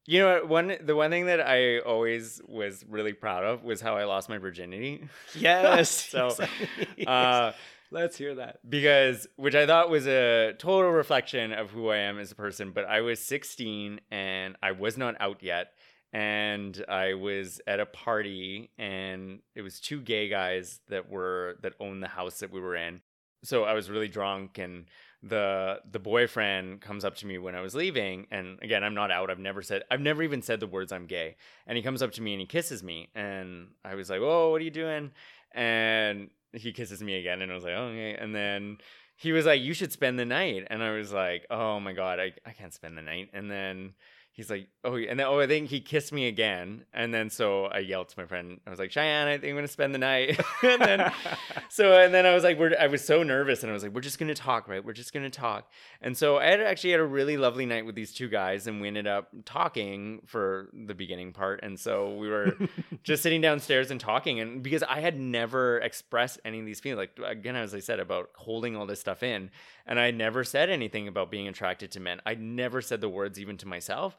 You 0.06 0.20
know 0.20 0.34
what? 0.36 0.48
One 0.48 0.78
the 0.82 0.96
one 0.96 1.10
thing 1.10 1.26
that 1.26 1.42
I 1.42 1.80
always 1.80 2.40
was 2.48 2.86
really 2.88 3.14
proud 3.14 3.44
of 3.44 3.64
was 3.64 3.82
how 3.82 3.98
I 3.98 4.04
lost 4.04 4.30
my 4.30 4.38
virginity. 4.38 5.10
Yes, 5.34 5.90
so 6.12 6.28
exactly. 6.28 7.08
uh, 7.08 7.54
Let's 7.92 8.18
hear 8.18 8.36
that. 8.36 8.60
because 8.70 9.28
which 9.38 9.56
I 9.56 9.66
thought 9.66 9.90
was 9.90 10.08
a 10.08 10.54
total 10.58 10.92
reflection 10.92 11.54
of 11.54 11.72
who 11.72 11.90
I 11.90 11.98
am 11.98 12.20
as 12.20 12.32
a 12.32 12.36
person. 12.36 12.72
But 12.72 12.86
I 12.86 13.02
was 13.02 13.20
16 13.20 14.02
and 14.12 14.56
I 14.62 14.72
was 14.74 14.98
not 14.98 15.16
out 15.20 15.42
yet, 15.42 15.72
and 16.12 16.84
I 16.90 17.14
was 17.14 17.62
at 17.68 17.80
a 17.80 17.86
party, 17.86 18.72
and 18.78 19.40
it 19.56 19.62
was 19.62 19.80
two 19.80 20.02
gay 20.02 20.28
guys 20.30 20.80
that 20.90 21.10
were 21.10 21.58
that 21.62 21.74
owned 21.80 22.04
the 22.04 22.08
house 22.08 22.40
that 22.40 22.52
we 22.52 22.60
were 22.60 22.76
in. 22.76 23.02
So 23.44 23.64
I 23.64 23.74
was 23.74 23.90
really 23.90 24.08
drunk, 24.08 24.58
and 24.58 24.86
the 25.24 25.80
the 25.90 26.00
boyfriend 26.00 26.82
comes 26.82 27.06
up 27.06 27.16
to 27.18 27.28
me 27.28 27.38
when 27.38 27.56
I 27.56 27.62
was 27.62 27.74
leaving, 27.76 28.28
and 28.32 28.60
again, 28.62 28.84
I'm 28.84 28.96
not 28.96 29.12
out. 29.12 29.30
I've 29.30 29.40
never 29.40 29.62
said, 29.62 29.84
I've 29.90 30.02
never 30.02 30.24
even 30.24 30.42
said 30.42 30.60
the 30.60 30.68
words 30.68 30.92
I'm 30.92 31.06
gay. 31.06 31.36
And 31.66 31.78
he 31.78 31.84
comes 31.84 32.02
up 32.02 32.12
to 32.14 32.22
me 32.22 32.34
and 32.34 32.42
he 32.42 32.48
kisses 32.48 32.84
me, 32.84 33.10
and 33.16 33.70
I 33.86 33.96
was 33.96 34.10
like, 34.10 34.22
"Oh, 34.22 34.52
what 34.52 34.62
are 34.62 34.66
you 34.66 34.72
doing?" 34.72 35.12
And 35.54 36.30
he 36.62 36.74
kisses 36.74 37.02
me 37.02 37.16
again, 37.20 37.42
and 37.42 37.52
I 37.52 37.56
was 37.56 37.64
like, 37.64 37.74
"Oh, 37.76 37.88
okay." 37.88 38.16
And 38.16 38.34
then 38.36 38.78
he 39.16 39.32
was 39.32 39.46
like, 39.46 39.62
"You 39.62 39.74
should 39.74 39.92
spend 39.92 40.20
the 40.20 40.26
night," 40.26 40.68
and 40.70 40.84
I 40.84 40.92
was 40.92 41.12
like, 41.12 41.46
"Oh 41.50 41.80
my 41.80 41.94
god, 41.94 42.20
I 42.20 42.34
I 42.46 42.52
can't 42.52 42.74
spend 42.74 42.98
the 42.98 43.02
night." 43.02 43.30
And 43.34 43.50
then 43.50 43.94
he's 44.38 44.52
like, 44.52 44.70
"Oh," 44.84 44.96
and 44.96 45.20
then 45.20 45.26
oh, 45.26 45.40
I 45.40 45.48
think 45.48 45.70
he 45.70 45.82
kissed 45.82 46.14
me 46.14 46.28
again, 46.28 46.86
and 46.94 47.14
then 47.14 47.30
so 47.30 47.66
I 47.66 47.80
yelled 47.80 48.10
to 48.10 48.20
my 48.20 48.26
friend, 48.26 48.62
I 48.66 48.70
was 48.70 48.80
like, 48.80 48.92
"Cheyenne, 48.92 49.28
I 49.28 49.38
think 49.38 49.50
I'm 49.50 49.58
gonna 49.58 49.68
spend 49.68 49.94
the 49.94 50.00
night." 50.00 50.40
and 50.64 50.82
then 50.82 51.12
so 51.70 52.00
and 52.00 52.14
then 52.14 52.26
I 52.26 52.34
was 52.34 52.44
like, 52.44 52.58
we're, 52.58 52.76
I 52.80 52.88
was 52.88 53.04
so 53.04 53.24
nervous, 53.24 53.64
and 53.64 53.70
I 53.70 53.74
was 53.74 53.84
like, 53.84 53.94
we're 53.94 54.02
just 54.02 54.20
gonna 54.20 54.36
talk, 54.36 54.70
right? 54.70 54.86
We're 54.86 54.94
just 54.94 55.12
gonna 55.12 55.30
talk. 55.30 55.70
And 56.02 56.16
so 56.16 56.38
I 56.38 56.46
had 56.46 56.62
actually 56.62 56.92
had 56.92 57.00
a 57.02 57.06
really 57.06 57.36
lovely 57.36 57.66
night 57.66 57.86
with 57.86 57.96
these 57.96 58.14
two 58.14 58.30
guys, 58.30 58.68
and 58.68 58.80
we 58.80 58.88
ended 58.88 59.08
up 59.08 59.30
talking 59.44 60.22
for 60.26 60.70
the 60.72 60.94
beginning 60.94 61.34
part. 61.34 61.60
And 61.64 61.78
so 61.78 62.16
we 62.16 62.30
were 62.30 62.56
just 63.04 63.24
sitting 63.24 63.42
downstairs 63.42 63.90
and 63.92 64.00
talking, 64.00 64.40
and 64.40 64.62
because 64.62 64.84
I 64.84 65.02
had 65.02 65.20
never 65.20 65.80
expressed 65.80 66.40
any 66.46 66.60
of 66.60 66.66
these 66.66 66.80
feelings, 66.80 67.10
like 67.18 67.30
again, 67.30 67.56
as 67.56 67.74
I 67.74 67.80
said 67.80 68.00
about 68.00 68.30
holding 68.36 68.76
all 68.76 68.86
this 68.86 69.00
stuff 69.02 69.24
in, 69.24 69.50
and 69.88 70.00
I 70.00 70.12
never 70.12 70.44
said 70.44 70.70
anything 70.70 71.08
about 71.08 71.32
being 71.32 71.48
attracted 71.48 71.92
to 71.92 72.00
men. 72.00 72.22
I 72.26 72.36
never 72.36 72.82
said 72.82 73.02
the 73.02 73.10
words 73.10 73.40
even 73.40 73.58
to 73.58 73.68
myself. 73.68 74.16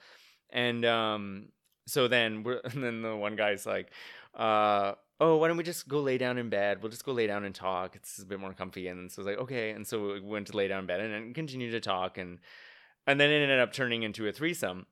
And 0.51 0.85
um, 0.85 1.49
so 1.87 2.09
then 2.09 2.43
we're, 2.43 2.59
and 2.65 2.83
then 2.83 3.03
the 3.03 3.17
one 3.17 3.37
guy's 3.37 3.67
like, 3.67 3.91
uh, 4.35 4.95
oh, 5.21 5.37
why 5.37 5.49
don't 5.49 5.57
we 5.57 5.65
just 5.65 5.89
go 5.89 6.01
lay 6.01 6.19
down 6.19 6.39
in 6.39 6.49
bed? 6.49 6.83
We'll 6.83 6.91
just 6.91 7.05
go 7.05 7.13
lay 7.13 7.27
down 7.27 7.45
and 7.45 7.55
talk. 7.55 7.97
It's 7.97 8.21
a 8.23 8.27
bit 8.27 8.41
more 8.41 8.53
comfy. 8.53 8.89
And 8.89 9.11
so 9.11 9.21
I 9.21 9.25
was 9.25 9.27
like, 9.27 9.43
okay. 9.45 9.71
And 9.71 9.87
so 9.87 10.15
we 10.15 10.21
went 10.21 10.47
to 10.49 10.57
lay 10.57 10.69
down 10.69 10.81
in 10.81 10.87
bed 10.87 11.01
and 11.01 11.13
then 11.13 11.35
continued 11.35 11.73
to 11.73 11.81
talk. 11.81 12.19
And, 12.19 12.39
and 13.07 13.19
then 13.19 13.31
it 13.31 13.43
ended 13.43 13.61
up 13.61 13.73
turning 13.73 14.03
into 14.03 14.29
a 14.29 14.33
threesome. 14.33 14.87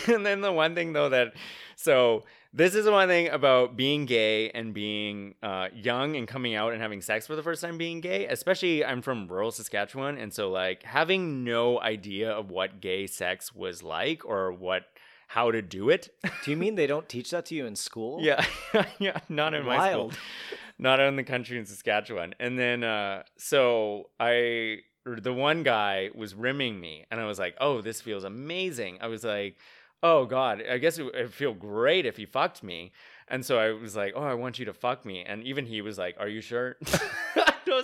and 0.06 0.24
then 0.24 0.40
the 0.40 0.52
one 0.52 0.74
thing 0.74 0.92
though 0.92 1.08
that, 1.08 1.34
so 1.76 2.24
this 2.52 2.74
is 2.74 2.84
the 2.84 2.92
one 2.92 3.08
thing 3.08 3.28
about 3.28 3.76
being 3.76 4.04
gay 4.04 4.50
and 4.50 4.74
being 4.74 5.34
uh, 5.42 5.68
young 5.74 6.16
and 6.16 6.28
coming 6.28 6.54
out 6.54 6.72
and 6.72 6.82
having 6.82 7.00
sex 7.00 7.26
for 7.26 7.34
the 7.34 7.42
first 7.42 7.62
time 7.62 7.78
being 7.78 8.00
gay, 8.00 8.26
especially 8.26 8.84
I'm 8.84 9.00
from 9.00 9.26
rural 9.26 9.50
Saskatchewan. 9.50 10.18
And 10.18 10.32
so 10.32 10.50
like 10.50 10.82
having 10.82 11.44
no 11.44 11.80
idea 11.80 12.30
of 12.30 12.50
what 12.50 12.80
gay 12.80 13.06
sex 13.06 13.54
was 13.54 13.82
like 13.82 14.24
or 14.26 14.52
what, 14.52 14.82
how 15.28 15.50
to 15.50 15.62
do 15.62 15.88
it. 15.88 16.10
Do 16.44 16.50
you 16.50 16.58
mean 16.58 16.74
they 16.74 16.86
don't 16.86 17.08
teach 17.08 17.30
that 17.30 17.46
to 17.46 17.54
you 17.54 17.64
in 17.64 17.74
school? 17.74 18.18
Yeah, 18.20 18.44
yeah, 18.98 19.18
not 19.30 19.54
in 19.54 19.64
my 19.64 19.78
Wild. 19.78 20.12
school, 20.12 20.22
not 20.78 21.00
in 21.00 21.16
the 21.16 21.24
country 21.24 21.58
in 21.58 21.64
Saskatchewan. 21.64 22.34
And 22.38 22.58
then, 22.58 22.84
uh, 22.84 23.22
so 23.38 24.10
I, 24.20 24.80
the 25.06 25.32
one 25.32 25.62
guy 25.62 26.10
was 26.14 26.34
rimming 26.34 26.78
me, 26.78 27.06
and 27.10 27.18
I 27.18 27.24
was 27.24 27.38
like, 27.38 27.56
"Oh, 27.60 27.80
this 27.80 28.02
feels 28.02 28.24
amazing." 28.24 28.98
I 29.00 29.06
was 29.06 29.24
like, 29.24 29.56
"Oh 30.02 30.24
God, 30.26 30.62
I 30.68 30.78
guess 30.78 30.98
it 30.98 31.04
would 31.04 31.32
feel 31.32 31.54
great 31.54 32.06
if 32.06 32.16
he 32.16 32.26
fucked 32.26 32.62
me." 32.62 32.92
And 33.28 33.44
so 33.46 33.58
I 33.58 33.72
was 33.72 33.96
like, 33.96 34.12
"Oh, 34.16 34.22
I 34.22 34.34
want 34.34 34.58
you 34.58 34.64
to 34.66 34.72
fuck 34.72 35.04
me," 35.04 35.22
and 35.22 35.42
even 35.44 35.66
he 35.66 35.80
was 35.82 35.98
like, 35.98 36.16
"Are 36.18 36.28
you 36.28 36.40
sure?" 36.40 36.76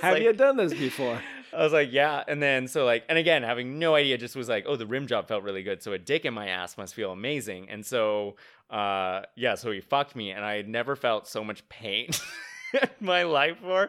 Have 0.03 0.15
like- 0.15 0.23
you 0.23 0.33
done 0.33 0.57
this 0.57 0.75
before? 0.75 1.21
I 1.57 1.63
was 1.63 1.73
like, 1.73 1.91
yeah. 1.93 2.23
And 2.29 2.43
then 2.43 2.69
so 2.69 2.85
like, 2.85 3.05
and 3.09 3.17
again, 3.17 3.43
having 3.43 3.79
no 3.79 3.95
idea, 3.95 4.19
just 4.19 4.37
was 4.37 4.49
like, 4.49 4.65
oh, 4.69 4.77
the 4.77 4.87
rim 4.87 5.07
job 5.07 5.29
felt 5.29 5.43
really 5.45 5.63
good. 5.63 5.83
So 5.83 5.93
a 5.93 5.99
dick 5.99 6.27
in 6.27 6.35
my 6.35 6.49
ass 6.49 6.77
must 6.77 6.95
feel 6.95 7.11
amazing. 7.11 7.71
And 7.71 7.87
so, 7.87 8.37
uh, 8.71 9.23
yeah, 9.35 9.55
so 9.55 9.71
he 9.71 9.81
fucked 9.81 10.15
me, 10.15 10.31
and 10.31 10.45
I 10.45 10.57
had 10.57 10.69
never 10.69 10.95
felt 10.95 11.27
so 11.27 11.43
much 11.43 11.67
pain 11.71 12.11
in 12.75 12.89
my 13.01 13.23
life 13.23 13.57
for. 13.63 13.89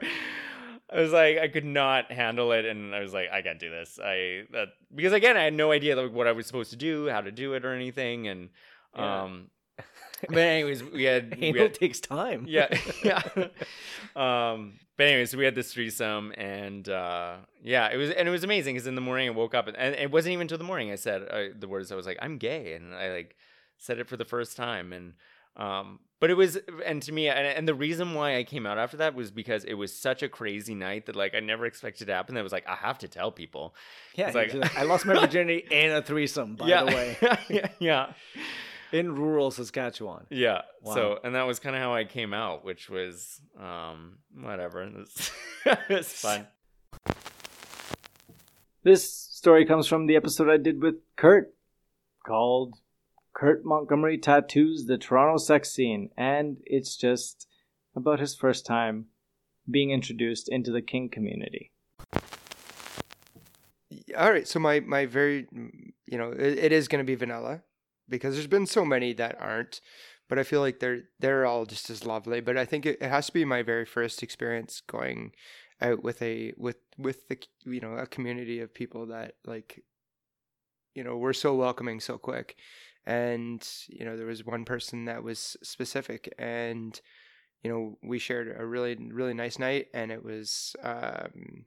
I 0.92 1.02
was 1.02 1.12
like, 1.12 1.38
I 1.38 1.48
could 1.48 1.66
not 1.66 2.12
handle 2.12 2.52
it, 2.52 2.66
and 2.66 2.96
I 2.96 3.00
was 3.02 3.14
like, 3.14 3.30
I 3.32 3.42
can't 3.42 3.60
do 3.60 3.70
this. 3.70 4.00
I 4.04 4.44
that 4.52 4.70
because 4.94 5.14
again, 5.14 5.38
I 5.38 5.44
had 5.44 5.54
no 5.54 5.72
idea 5.72 5.96
like 5.96 6.12
what 6.14 6.26
I 6.28 6.32
was 6.32 6.48
supposed 6.48 6.72
to 6.72 6.78
do, 6.78 7.08
how 7.10 7.22
to 7.22 7.32
do 7.32 7.54
it, 7.54 7.64
or 7.66 7.74
anything, 7.74 8.28
and 8.28 8.50
Yeah. 8.96 9.24
um. 9.24 9.50
But 10.28 10.38
anyways, 10.40 10.84
we 10.84 11.04
had 11.04 11.38
we 11.40 11.48
Anal 11.48 11.62
had- 11.64 11.74
takes 11.76 12.00
time. 12.02 12.46
Yeah, 12.48 12.68
yeah. 13.04 13.22
um, 14.16 14.74
but 14.98 15.08
anyways, 15.08 15.36
we 15.36 15.46
had 15.46 15.56
this 15.56 15.74
threesome, 15.74 16.34
and 16.38 16.88
uh, 16.90 17.38
yeah, 17.64 17.88
it 17.90 17.98
was 17.98 18.10
and 18.12 18.28
it 18.28 18.32
was 18.32 18.44
amazing 18.44 18.76
because 18.76 18.88
in 18.88 18.96
the 18.96 19.02
morning 19.02 19.28
I 19.30 19.32
woke 19.32 19.54
up 19.56 19.68
and, 19.68 19.78
and 19.78 19.96
it 19.96 20.12
wasn't 20.12 20.34
even 20.34 20.42
until 20.44 20.58
the 20.58 20.64
morning 20.66 20.92
I 20.92 20.96
said 20.96 21.22
uh, 21.30 21.44
the 21.58 21.68
words. 21.68 21.92
I 21.92 21.96
was 21.96 22.06
like, 22.06 22.18
I'm 22.22 22.38
gay, 22.38 22.74
and 22.74 22.94
I 22.94 23.12
like 23.12 23.36
said 23.78 24.00
it 24.00 24.08
for 24.10 24.18
the 24.18 24.26
first 24.26 24.58
time, 24.58 24.92
and 24.92 25.14
Um, 25.58 26.00
but 26.22 26.30
it 26.30 26.34
was, 26.36 26.58
and 26.86 27.02
to 27.04 27.12
me, 27.14 27.30
and, 27.30 27.48
and 27.48 27.68
the 27.68 27.74
reason 27.74 28.14
why 28.14 28.38
I 28.38 28.44
came 28.44 28.66
out 28.66 28.78
after 28.78 28.98
that 28.98 29.16
was 29.16 29.32
because 29.32 29.64
it 29.64 29.74
was 29.76 29.96
such 29.96 30.22
a 30.22 30.28
crazy 30.30 30.76
night 30.76 31.06
that 31.06 31.16
like 31.16 31.34
I 31.34 31.40
never 31.40 31.66
expected 31.66 32.08
to 32.08 32.14
happen. 32.14 32.36
That 32.36 32.44
was 32.44 32.52
like 32.52 32.68
I 32.68 32.76
have 32.76 32.98
to 33.00 33.08
tell 33.08 33.32
people. 33.32 33.74
Yeah, 34.16 34.28
It's 34.28 34.36
like, 34.36 34.54
like, 34.54 34.78
I 34.78 34.84
lost 34.84 35.06
my 35.06 35.14
virginity 35.20 35.66
in 35.72 35.92
a 35.92 36.02
threesome. 36.02 36.56
By 36.56 36.68
Yeah. 36.68 36.84
the 36.84 36.92
way, 36.92 37.18
yeah, 37.50 37.68
yeah, 37.80 38.14
in 38.92 39.16
rural 39.16 39.50
Saskatchewan. 39.52 40.26
yeah. 40.30 40.62
Wow. 40.82 40.94
So, 40.94 41.20
and 41.24 41.36
that 41.36 41.44
was 41.48 41.60
kind 41.60 41.76
of 41.76 41.82
how 41.82 41.94
I 41.94 42.04
came 42.06 42.34
out, 42.34 42.66
which 42.66 42.90
was 42.90 43.40
um 43.60 44.18
whatever. 44.36 44.84
It 44.92 44.96
was, 44.98 45.32
it 45.66 45.90
was 45.90 46.12
fun. 46.14 46.48
This 48.84 49.12
story 49.12 49.66
comes 49.66 49.88
from 49.88 50.06
the 50.08 50.16
episode 50.16 50.50
I 50.50 50.58
did 50.58 50.82
with 50.82 50.96
Kurt 51.18 51.54
called 52.26 52.76
Kurt 53.40 53.64
Montgomery 53.64 54.18
Tattoos 54.18 54.86
the 54.86 54.98
Toronto 54.98 55.38
Sex 55.38 55.72
Scene. 55.72 56.10
And 56.18 56.58
it's 56.66 56.98
just 56.98 57.48
about 57.96 58.20
his 58.20 58.36
first 58.36 58.66
time 58.66 59.06
being 59.72 59.92
introduced 59.92 60.50
into 60.50 60.72
the 60.72 60.82
kink 60.82 61.14
community. 61.14 61.72
all 64.18 64.32
right 64.32 64.48
so 64.48 64.60
my 64.60 64.80
my 64.82 65.06
very 65.06 65.48
you 66.08 66.18
know 66.18 66.32
it, 66.32 66.58
it 66.58 66.72
is 66.72 66.88
going 66.88 67.00
to 67.00 67.06
be 67.06 67.16
vanilla 67.16 67.62
because 68.10 68.34
there's 68.34 68.48
been 68.48 68.66
so 68.66 68.84
many 68.84 69.14
that 69.14 69.38
aren't 69.40 69.82
but 70.28 70.40
i 70.40 70.44
feel 70.44 70.62
like 70.62 70.80
they're 70.80 71.04
they're 71.20 71.46
all 71.46 71.66
just 71.66 71.92
as 71.92 72.06
lovely 72.06 72.42
but 72.42 72.58
i 72.58 72.66
think 72.66 72.88
it, 72.88 72.98
it 73.00 73.10
has 73.10 73.28
to 73.28 73.34
be 73.34 73.46
my 73.46 73.62
very 73.62 73.86
first 73.86 74.24
experience 74.24 74.82
going 74.88 75.32
out 75.80 76.04
with 76.04 76.20
a 76.24 76.54
with 76.58 76.78
with 76.98 77.28
the 77.28 77.38
you 77.66 77.80
know 77.80 77.94
a 77.94 78.08
community 78.08 78.60
of 78.60 78.74
people 78.74 79.06
that 79.06 79.36
like 79.46 79.84
you 80.96 81.04
know 81.04 81.16
were 81.16 81.34
so 81.34 81.54
welcoming 81.54 82.00
so 82.00 82.18
quick 82.18 82.56
and 83.06 83.68
you 83.88 84.06
know 84.06 84.18
there 84.18 84.26
was 84.26 84.46
one 84.46 84.66
person 84.66 85.06
that 85.06 85.24
was 85.24 85.58
specific 85.64 86.34
and 86.38 87.02
you 87.64 87.72
know 87.72 87.98
we 88.04 88.20
shared 88.20 88.56
a 88.58 88.66
really 88.66 88.96
really 89.12 89.34
nice 89.34 89.58
night 89.58 89.88
and 89.94 90.12
it 90.12 90.24
was 90.24 90.76
um 90.84 91.66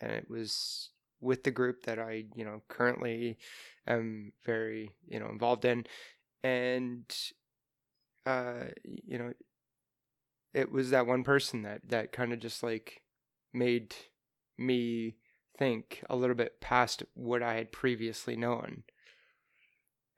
and 0.00 0.12
it 0.12 0.28
was 0.28 0.90
with 1.22 1.44
the 1.44 1.50
group 1.50 1.84
that 1.84 1.98
I, 1.98 2.24
you 2.34 2.44
know, 2.44 2.62
currently 2.68 3.38
am 3.86 4.32
very, 4.44 4.90
you 5.06 5.20
know, 5.20 5.28
involved 5.28 5.64
in. 5.64 5.86
And, 6.42 7.04
uh, 8.26 8.64
you 8.84 9.18
know, 9.18 9.32
it 10.52 10.70
was 10.70 10.90
that 10.90 11.06
one 11.06 11.22
person 11.22 11.62
that, 11.62 11.88
that 11.88 12.12
kind 12.12 12.32
of 12.32 12.40
just 12.40 12.62
like 12.62 13.02
made 13.54 13.94
me 14.58 15.14
think 15.56 16.02
a 16.10 16.16
little 16.16 16.34
bit 16.34 16.60
past 16.60 17.04
what 17.14 17.42
I 17.42 17.54
had 17.54 17.72
previously 17.72 18.36
known 18.36 18.82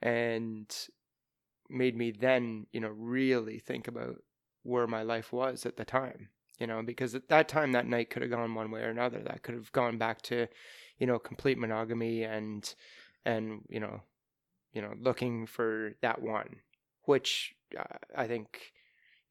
and 0.05 0.73
made 1.69 1.97
me 1.97 2.13
then, 2.13 2.67
you 2.73 2.81
know, 2.81 2.91
really 2.91 3.59
think 3.59 3.89
about 3.89 4.17
where 4.63 4.87
my 4.87 5.03
life 5.03 5.33
was 5.33 5.67
at 5.67 5.77
the 5.77 5.85
time 5.85 6.29
you 6.59 6.67
know 6.67 6.83
because 6.83 7.15
at 7.15 7.29
that 7.29 7.49
time 7.49 7.73
that 7.73 7.87
night 7.87 8.11
could 8.11 8.23
have 8.23 8.31
gone 8.31 8.55
one 8.55 8.71
way 8.71 8.81
or 8.81 8.89
another. 8.91 9.21
That 9.21 9.43
could 9.43 9.55
have 9.55 9.73
gone 9.73 9.99
back 9.99 10.23
to 10.23 10.47
you 10.99 11.07
know 11.07 11.19
complete 11.19 11.59
monogamy 11.59 12.23
and 12.23 12.73
and 13.25 13.63
you 13.69 13.81
know 13.81 14.01
you 14.73 14.83
know 14.83 14.95
looking 15.01 15.47
for 15.47 15.95
that 16.03 16.23
one 16.23 16.57
which 17.05 17.55
uh, 17.79 17.99
i 18.17 18.27
think 18.27 18.73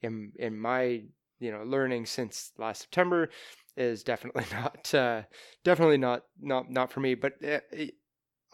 in 0.01 0.31
in 0.37 0.57
my 0.57 1.03
you 1.39 1.51
know 1.51 1.63
learning 1.63 2.05
since 2.05 2.51
last 2.57 2.81
september 2.81 3.29
is 3.75 4.03
definitely 4.03 4.45
not 4.51 4.93
uh 4.93 5.21
definitely 5.63 5.97
not 5.97 6.23
not 6.39 6.69
not 6.69 6.91
for 6.91 6.99
me. 6.99 7.15
But 7.15 7.33
uh, 7.43 7.59
it, 7.71 7.95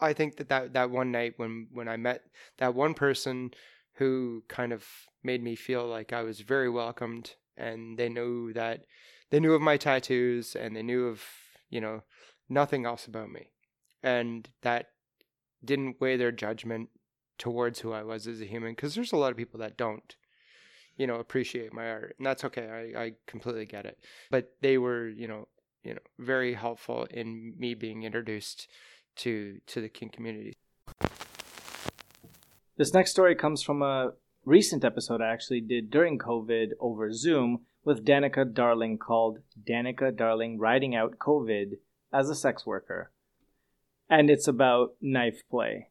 i 0.00 0.12
think 0.12 0.36
that, 0.36 0.48
that 0.48 0.72
that 0.72 0.90
one 0.90 1.10
night 1.10 1.34
when 1.36 1.66
when 1.72 1.88
i 1.88 1.96
met 1.96 2.22
that 2.58 2.74
one 2.74 2.94
person 2.94 3.50
who 3.94 4.42
kind 4.48 4.72
of 4.72 4.84
made 5.22 5.42
me 5.42 5.54
feel 5.54 5.86
like 5.86 6.12
i 6.12 6.22
was 6.22 6.40
very 6.40 6.68
welcomed 6.70 7.34
and 7.56 7.98
they 7.98 8.08
knew 8.08 8.52
that 8.52 8.84
they 9.30 9.40
knew 9.40 9.54
of 9.54 9.62
my 9.62 9.76
tattoos 9.76 10.56
and 10.56 10.74
they 10.74 10.82
knew 10.82 11.06
of 11.06 11.22
you 11.68 11.80
know 11.80 12.02
nothing 12.48 12.84
else 12.84 13.06
about 13.06 13.30
me. 13.30 13.50
And 14.02 14.48
that 14.62 14.88
didn't 15.64 16.00
weigh 16.00 16.16
their 16.16 16.32
judgment 16.32 16.88
towards 17.38 17.80
who 17.80 17.92
i 17.92 18.02
was 18.02 18.26
as 18.26 18.40
a 18.42 18.44
human 18.44 18.72
because 18.72 18.94
there's 18.94 19.12
a 19.12 19.16
lot 19.16 19.30
of 19.30 19.36
people 19.36 19.58
that 19.60 19.78
don't 19.78 20.16
you 20.98 21.06
know 21.06 21.16
appreciate 21.16 21.72
my 21.72 21.88
art 21.88 22.14
and 22.18 22.26
that's 22.26 22.44
okay 22.44 22.92
I, 22.94 23.02
I 23.02 23.12
completely 23.26 23.64
get 23.64 23.86
it. 23.86 23.98
But 24.30 24.52
they 24.60 24.76
were 24.76 25.08
you 25.08 25.28
know 25.28 25.48
you 25.82 25.94
know 25.94 26.00
very 26.18 26.54
helpful 26.54 27.06
in 27.10 27.54
me 27.58 27.74
being 27.74 28.02
introduced 28.02 28.68
to 29.16 29.58
to 29.66 29.80
the 29.80 29.88
kink 29.88 30.12
community 30.12 30.56
This 32.76 32.94
next 32.94 33.10
story 33.10 33.34
comes 33.34 33.62
from 33.62 33.82
a 33.82 34.12
recent 34.44 34.84
episode 34.84 35.20
I 35.20 35.32
actually 35.32 35.60
did 35.60 35.90
during 35.90 36.18
COVID 36.18 36.70
over 36.80 37.12
Zoom 37.12 37.66
with 37.84 38.04
Danica 38.04 38.52
Darling 38.52 38.98
called 38.98 39.38
Danica 39.68 40.16
Darling 40.16 40.58
Riding 40.58 40.94
Out 40.94 41.18
COVID 41.18 41.78
as 42.12 42.28
a 42.28 42.34
Sex 42.34 42.66
Worker. 42.66 43.10
And 44.08 44.30
it's 44.30 44.48
about 44.48 44.94
knife 45.00 45.42
play. 45.50 45.88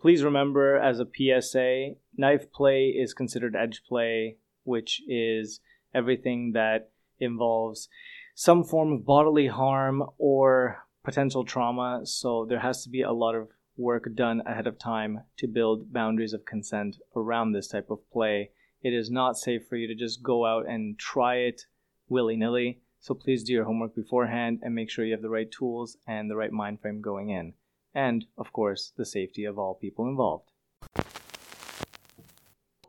Please 0.00 0.22
remember, 0.22 0.76
as 0.76 1.00
a 1.00 1.06
PSA, 1.06 1.94
knife 2.16 2.52
play 2.52 2.86
is 2.86 3.14
considered 3.14 3.56
edge 3.56 3.82
play, 3.86 4.36
which 4.62 5.02
is 5.08 5.60
everything 5.92 6.52
that 6.52 6.90
involves 7.18 7.88
some 8.34 8.62
form 8.62 8.92
of 8.92 9.04
bodily 9.04 9.48
harm 9.48 10.04
or 10.18 10.84
potential 11.08 11.42
trauma. 11.42 12.02
So 12.04 12.44
there 12.46 12.58
has 12.58 12.82
to 12.82 12.90
be 12.90 13.00
a 13.00 13.12
lot 13.12 13.34
of 13.34 13.48
work 13.78 14.14
done 14.14 14.42
ahead 14.44 14.66
of 14.66 14.78
time 14.78 15.20
to 15.38 15.46
build 15.46 15.90
boundaries 15.90 16.34
of 16.34 16.44
consent 16.44 16.98
around 17.16 17.52
this 17.52 17.66
type 17.66 17.88
of 17.88 18.00
play. 18.12 18.50
It 18.82 18.92
is 18.92 19.10
not 19.10 19.38
safe 19.38 19.62
for 19.66 19.76
you 19.76 19.88
to 19.88 19.94
just 19.94 20.22
go 20.22 20.44
out 20.44 20.68
and 20.68 20.98
try 20.98 21.36
it 21.36 21.62
willy 22.10 22.36
nilly. 22.36 22.82
So 23.00 23.14
please 23.14 23.42
do 23.42 23.54
your 23.54 23.64
homework 23.64 23.94
beforehand 23.94 24.58
and 24.62 24.74
make 24.74 24.90
sure 24.90 25.02
you 25.02 25.14
have 25.14 25.22
the 25.22 25.30
right 25.30 25.50
tools 25.50 25.96
and 26.06 26.30
the 26.30 26.36
right 26.36 26.52
mind 26.52 26.82
frame 26.82 27.00
going 27.00 27.30
in. 27.30 27.54
And, 27.94 28.26
of 28.36 28.52
course, 28.52 28.92
the 28.94 29.06
safety 29.06 29.46
of 29.46 29.58
all 29.58 29.76
people 29.80 30.06
involved. 30.06 30.50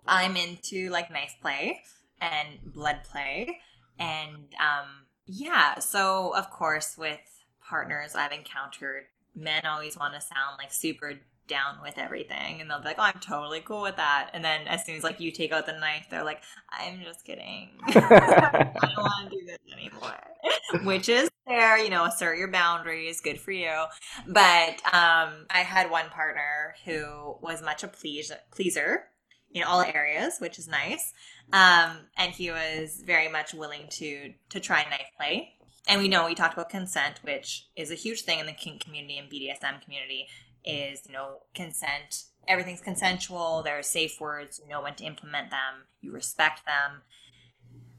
I'm 0.06 0.36
into 0.36 0.90
like 0.90 1.10
knife 1.10 1.38
play 1.42 1.84
and 2.20 2.60
blood 2.66 3.00
play. 3.10 3.60
And 3.98 4.50
um, 4.60 5.06
yeah, 5.26 5.80
so 5.80 6.34
of 6.36 6.50
course, 6.50 6.98
with 6.98 7.39
partners 7.70 8.16
I've 8.16 8.32
encountered, 8.32 9.06
men 9.36 9.66
always 9.66 9.98
want 9.98 10.14
to 10.16 10.22
sound 10.22 10.58
like 10.58 10.74
super 10.74 11.14
down 11.50 11.78
with 11.82 11.98
everything. 11.98 12.62
And 12.62 12.70
they'll 12.70 12.80
be 12.80 12.86
like, 12.86 13.00
oh, 13.00 13.04
I'm 13.04 13.20
totally 13.20 13.60
cool 13.60 13.82
with 13.82 13.98
that. 13.98 14.30
And 14.34 14.46
then 14.46 14.68
as 14.68 14.86
soon 14.86 14.96
as 14.96 15.04
like 15.04 15.20
you 15.20 15.32
take 15.32 15.52
out 15.52 15.66
the 15.66 15.78
knife, 15.78 16.08
they're 16.10 16.24
like, 16.24 16.42
I'm 16.72 17.02
just 17.04 17.26
kidding. 17.26 17.72
I 17.88 18.72
don't 18.82 18.98
want 18.98 19.32
to 19.32 19.38
do 19.38 19.46
this 19.46 19.58
anymore. 19.74 20.84
Which 20.86 21.10
is 21.10 21.30
fair, 21.48 21.78
you 21.80 21.90
know, 21.90 22.06
assert 22.06 22.38
your 22.38 22.52
boundaries, 22.52 23.20
good 23.20 23.40
for 23.40 23.52
you. 23.52 23.86
But 24.28 24.82
um, 24.94 25.48
I 25.50 25.64
had 25.66 25.90
one 25.90 26.10
partner 26.10 26.76
who 26.86 27.38
was 27.42 27.62
much 27.62 27.84
a 27.84 27.88
please- 27.88 28.32
pleaser 28.52 29.06
in 29.52 29.64
all 29.64 29.82
areas, 29.82 30.36
which 30.40 30.60
is 30.60 30.68
nice. 30.68 31.14
Um, 31.52 31.98
and 32.16 32.32
he 32.32 32.52
was 32.52 33.02
very 33.04 33.28
much 33.28 33.56
willing 33.56 33.88
to 33.94 34.34
to 34.50 34.60
try 34.60 34.84
knife 34.84 35.08
play. 35.18 35.56
And 35.90 36.00
we 36.00 36.08
know 36.08 36.28
we 36.28 36.36
talked 36.36 36.54
about 36.54 36.70
consent, 36.70 37.20
which 37.24 37.68
is 37.76 37.90
a 37.90 37.96
huge 37.96 38.22
thing 38.22 38.40
in 38.40 38.46
the 38.46 38.52
kink 38.54 38.84
community 38.84 39.18
and 39.18 39.28
BDSM 39.28 39.82
community. 39.82 40.28
Is 40.64 41.02
you 41.08 41.14
know 41.14 41.40
consent. 41.56 42.26
Everything's 42.48 42.82
consensual. 42.82 43.64
There 43.64 43.80
are 43.80 43.84
safe 43.84 44.22
words. 44.22 44.62
You 44.64 44.70
know 44.70 44.84
when 44.84 44.94
to 44.96 45.04
implement 45.04 45.50
them. 45.50 45.88
You 46.02 46.12
respect 46.12 46.62
them. 46.66 47.02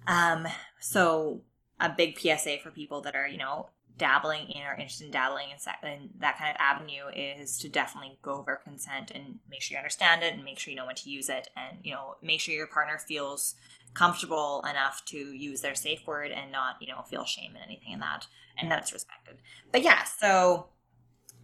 Um, 0.06 0.46
so 0.78 1.40
a 1.80 1.88
big 1.88 2.18
PSA 2.18 2.58
for 2.62 2.70
people 2.70 3.00
that 3.00 3.16
are 3.16 3.26
you 3.26 3.38
know 3.38 3.70
dabbling 3.96 4.48
in 4.48 4.62
or 4.62 4.72
interested 4.74 5.06
in 5.06 5.10
dabbling 5.10 5.48
in, 5.50 5.88
in 5.88 6.10
that 6.20 6.38
kind 6.38 6.50
of 6.50 6.56
avenue 6.58 7.08
is 7.14 7.58
to 7.58 7.68
definitely 7.68 8.18
go 8.22 8.32
over 8.32 8.60
consent 8.62 9.10
and 9.14 9.40
make 9.50 9.60
sure 9.60 9.74
you 9.74 9.78
understand 9.78 10.22
it 10.22 10.32
and 10.32 10.44
make 10.44 10.58
sure 10.58 10.70
you 10.70 10.76
know 10.76 10.86
when 10.86 10.94
to 10.94 11.10
use 11.10 11.28
it 11.28 11.48
and 11.56 11.78
you 11.82 11.92
know 11.92 12.14
make 12.22 12.40
sure 12.40 12.54
your 12.54 12.66
partner 12.66 12.98
feels 12.98 13.56
comfortable 13.94 14.64
enough 14.68 15.02
to 15.06 15.16
use 15.16 15.60
their 15.60 15.74
safe 15.74 16.06
word 16.06 16.30
and 16.30 16.52
not 16.52 16.76
you 16.80 16.88
know 16.88 17.02
feel 17.02 17.24
shame 17.24 17.52
in 17.56 17.62
anything 17.62 17.92
in 17.92 18.00
that 18.00 18.26
and 18.58 18.70
that's 18.70 18.92
respected. 18.92 19.36
But 19.72 19.82
yeah 19.82 20.04
so 20.04 20.66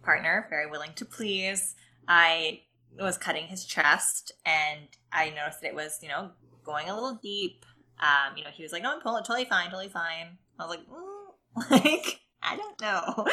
partner 0.03 0.47
very 0.49 0.69
willing 0.69 0.91
to 0.95 1.05
please. 1.05 1.75
I 2.07 2.61
was 2.99 3.17
cutting 3.17 3.47
his 3.47 3.65
chest 3.65 4.31
and 4.45 4.87
i 5.11 5.29
noticed 5.29 5.61
that 5.61 5.67
it 5.67 5.75
was 5.75 5.99
you 6.01 6.07
know 6.07 6.31
going 6.63 6.89
a 6.89 6.93
little 6.93 7.19
deep. 7.21 7.65
Um 7.99 8.37
you 8.37 8.43
know 8.43 8.49
he 8.51 8.63
was 8.63 8.71
like 8.71 8.83
no 8.83 8.95
i'm 8.95 9.01
totally 9.01 9.45
fine 9.45 9.65
totally 9.65 9.89
fine. 9.89 10.37
I 10.59 10.65
was 10.65 10.77
like 10.77 10.87
mm, 10.87 11.71
like 11.85 12.21
I 12.41 12.55
don't 12.55 12.81
know. 12.81 13.25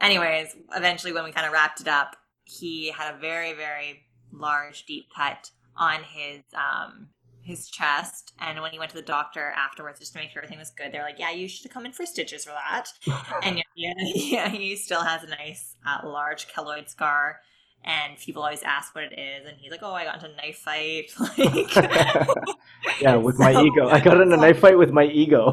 Anyways, 0.00 0.56
eventually 0.74 1.12
when 1.12 1.24
we 1.24 1.32
kind 1.32 1.46
of 1.46 1.52
wrapped 1.52 1.80
it 1.80 1.88
up, 1.88 2.16
he 2.44 2.90
had 2.90 3.14
a 3.14 3.18
very, 3.18 3.52
very 3.52 4.04
large, 4.32 4.86
deep 4.86 5.08
cut 5.14 5.50
on 5.76 6.00
his 6.04 6.42
um 6.54 7.08
his 7.44 7.68
chest. 7.68 8.32
And 8.40 8.60
when 8.62 8.72
he 8.72 8.78
went 8.78 8.90
to 8.90 8.96
the 8.96 9.02
doctor 9.02 9.52
afterwards, 9.56 10.00
just 10.00 10.12
to 10.14 10.18
make 10.18 10.30
sure 10.30 10.40
everything 10.42 10.58
was 10.58 10.70
good, 10.70 10.92
they're 10.92 11.02
like, 11.02 11.18
"Yeah, 11.18 11.30
you 11.30 11.46
should 11.48 11.70
come 11.70 11.86
in 11.86 11.92
for 11.92 12.06
stitches 12.06 12.44
for 12.44 12.52
that." 12.52 12.86
and 13.42 13.62
yeah, 13.76 13.92
yeah, 13.98 14.48
he 14.48 14.76
still 14.76 15.02
has 15.02 15.22
a 15.24 15.28
nice, 15.28 15.76
uh, 15.86 16.06
large 16.08 16.48
keloid 16.48 16.88
scar. 16.88 17.40
and 17.86 18.16
people 18.18 18.42
always 18.42 18.62
ask 18.62 18.94
what 18.94 19.04
it 19.04 19.18
is, 19.18 19.46
and 19.46 19.58
he's 19.58 19.70
like, 19.70 19.82
"Oh, 19.82 19.92
I 19.92 20.04
got 20.04 20.14
into 20.16 20.30
a 20.32 20.36
knife 20.36 20.58
fight." 20.58 21.12
Like, 21.38 21.76
Yeah, 23.00 23.16
with 23.16 23.38
my 23.38 23.52
ego. 23.52 23.88
I 23.88 24.00
got 24.00 24.20
in 24.20 24.32
a 24.32 24.36
knife 24.36 24.58
fight 24.60 24.78
with 24.78 24.90
my 24.90 25.04
ego. 25.04 25.52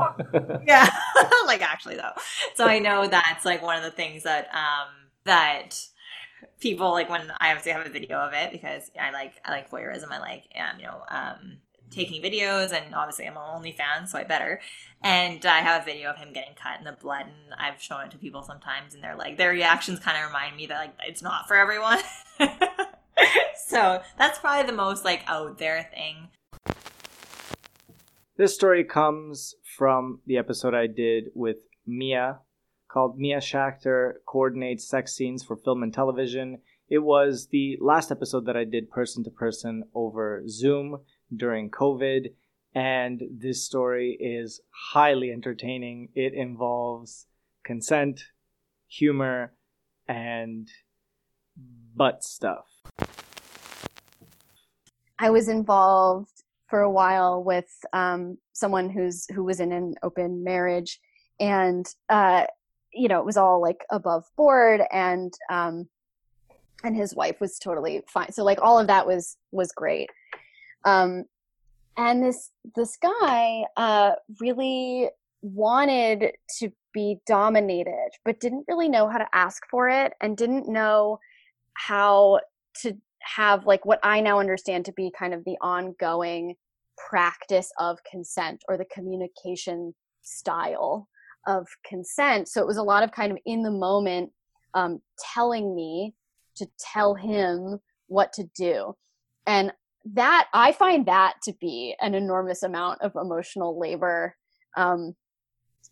yeah, 0.65 0.89
like 1.45 1.61
actually 1.61 1.95
though. 1.95 2.13
So 2.55 2.65
I 2.65 2.79
know 2.79 3.07
that's 3.07 3.45
like 3.45 3.61
one 3.61 3.77
of 3.77 3.83
the 3.83 3.91
things 3.91 4.23
that 4.23 4.47
um 4.53 4.87
that 5.25 5.71
people 6.59 6.91
like 6.91 7.09
when 7.09 7.31
I 7.39 7.49
obviously 7.49 7.71
have 7.73 7.85
a 7.85 7.89
video 7.89 8.17
of 8.19 8.33
it 8.33 8.51
because 8.51 8.89
I 8.99 9.11
like 9.11 9.33
I 9.45 9.51
like 9.51 9.69
voyeurism. 9.69 10.11
I 10.11 10.19
like 10.19 10.43
um, 10.55 10.79
you 10.79 10.85
know 10.85 11.01
um 11.09 11.57
taking 11.91 12.21
videos 12.21 12.71
and 12.71 12.95
obviously 12.95 13.27
I'm 13.27 13.37
an 13.37 13.43
OnlyFans, 13.43 14.07
so 14.07 14.17
I 14.17 14.23
better. 14.23 14.59
And 15.03 15.45
I 15.45 15.59
have 15.59 15.81
a 15.81 15.85
video 15.85 16.09
of 16.09 16.17
him 16.17 16.33
getting 16.33 16.55
cut 16.55 16.79
in 16.79 16.85
the 16.85 16.91
blood, 16.93 17.25
and 17.25 17.53
I've 17.57 17.81
shown 17.81 18.05
it 18.05 18.11
to 18.11 18.17
people 18.17 18.43
sometimes, 18.43 18.93
and 18.93 19.03
they're 19.03 19.15
like 19.15 19.37
their 19.37 19.51
reactions 19.51 19.99
kind 19.99 20.17
of 20.17 20.27
remind 20.27 20.55
me 20.55 20.67
that 20.67 20.77
like 20.77 20.93
it's 21.07 21.21
not 21.21 21.47
for 21.47 21.55
everyone. 21.55 21.99
so 23.67 24.01
that's 24.17 24.39
probably 24.39 24.65
the 24.65 24.75
most 24.75 25.03
like 25.03 25.23
out 25.27 25.57
there 25.57 25.89
thing. 25.93 26.29
This 28.37 28.55
story 28.55 28.83
comes 28.83 29.55
from 29.77 30.21
the 30.25 30.37
episode 30.37 30.73
I 30.73 30.87
did 30.87 31.25
with 31.35 31.57
Mia 31.85 32.39
called 32.91 33.17
Mia 33.17 33.37
Schachter 33.37 34.13
Coordinates 34.27 34.87
Sex 34.87 35.13
Scenes 35.13 35.43
for 35.43 35.55
Film 35.55 35.83
and 35.83 35.93
Television. 35.93 36.59
It 36.89 36.99
was 36.99 37.47
the 37.51 37.77
last 37.79 38.11
episode 38.11 38.45
that 38.45 38.57
I 38.57 38.65
did 38.65 38.89
person 38.89 39.23
to 39.23 39.29
person 39.29 39.83
over 39.95 40.43
Zoom 40.47 40.97
during 41.35 41.69
COVID. 41.69 42.33
And 42.73 43.21
this 43.29 43.65
story 43.65 44.17
is 44.19 44.61
highly 44.69 45.31
entertaining. 45.31 46.09
It 46.15 46.33
involves 46.33 47.27
consent, 47.63 48.23
humor, 48.87 49.53
and 50.07 50.69
butt 51.95 52.23
stuff. 52.23 52.65
I 55.19 55.29
was 55.29 55.49
involved 55.49 56.43
for 56.67 56.81
a 56.81 56.89
while 56.89 57.43
with 57.43 57.69
um, 57.93 58.37
someone 58.53 58.89
who's 58.89 59.27
who 59.35 59.43
was 59.43 59.59
in 59.59 59.71
an 59.71 59.95
open 60.01 60.43
marriage, 60.43 60.99
and 61.39 61.85
uh, 62.09 62.45
you 62.93 63.07
know 63.07 63.19
it 63.19 63.25
was 63.25 63.37
all 63.37 63.61
like 63.61 63.85
above 63.91 64.23
board, 64.35 64.81
and 64.91 65.33
um, 65.51 65.87
and 66.83 66.95
his 66.95 67.13
wife 67.13 67.39
was 67.39 67.59
totally 67.59 68.01
fine. 68.07 68.31
So 68.31 68.43
like 68.43 68.61
all 68.61 68.79
of 68.79 68.87
that 68.87 69.05
was 69.05 69.37
was 69.51 69.71
great. 69.71 70.09
Um, 70.83 71.25
and 71.97 72.23
this 72.23 72.51
this 72.75 72.97
guy 72.97 73.65
uh, 73.77 74.13
really 74.39 75.09
wanted 75.41 76.33
to 76.59 76.71
be 76.93 77.19
dominated, 77.25 78.09
but 78.25 78.39
didn't 78.39 78.65
really 78.67 78.89
know 78.89 79.07
how 79.07 79.17
to 79.17 79.27
ask 79.33 79.63
for 79.69 79.89
it, 79.89 80.13
and 80.21 80.37
didn't 80.37 80.67
know 80.67 81.19
how 81.73 82.39
to 82.81 82.95
have 83.21 83.65
like 83.65 83.85
what 83.85 83.99
I 84.03 84.21
now 84.21 84.39
understand 84.39 84.85
to 84.85 84.93
be 84.93 85.11
kind 85.17 85.33
of 85.33 85.43
the 85.45 85.57
ongoing 85.61 86.55
practice 87.09 87.71
of 87.79 87.99
consent 88.09 88.63
or 88.67 88.77
the 88.77 88.85
communication 88.85 89.93
style 90.21 91.07
of 91.47 91.67
consent. 91.85 92.47
So 92.47 92.61
it 92.61 92.67
was 92.67 92.77
a 92.77 92.83
lot 92.83 93.03
of 93.03 93.11
kind 93.11 93.31
of 93.31 93.37
in 93.45 93.63
the 93.63 93.71
moment 93.71 94.31
um, 94.73 95.01
telling 95.33 95.75
me 95.75 96.13
to 96.55 96.67
tell 96.79 97.15
him 97.15 97.79
what 98.07 98.33
to 98.33 98.43
do. 98.55 98.95
And 99.47 99.71
that 100.05 100.47
I 100.53 100.71
find 100.71 101.05
that 101.05 101.35
to 101.43 101.53
be 101.59 101.95
an 102.01 102.15
enormous 102.15 102.63
amount 102.63 103.01
of 103.01 103.15
emotional 103.15 103.79
labor 103.79 104.35
um, 104.75 105.15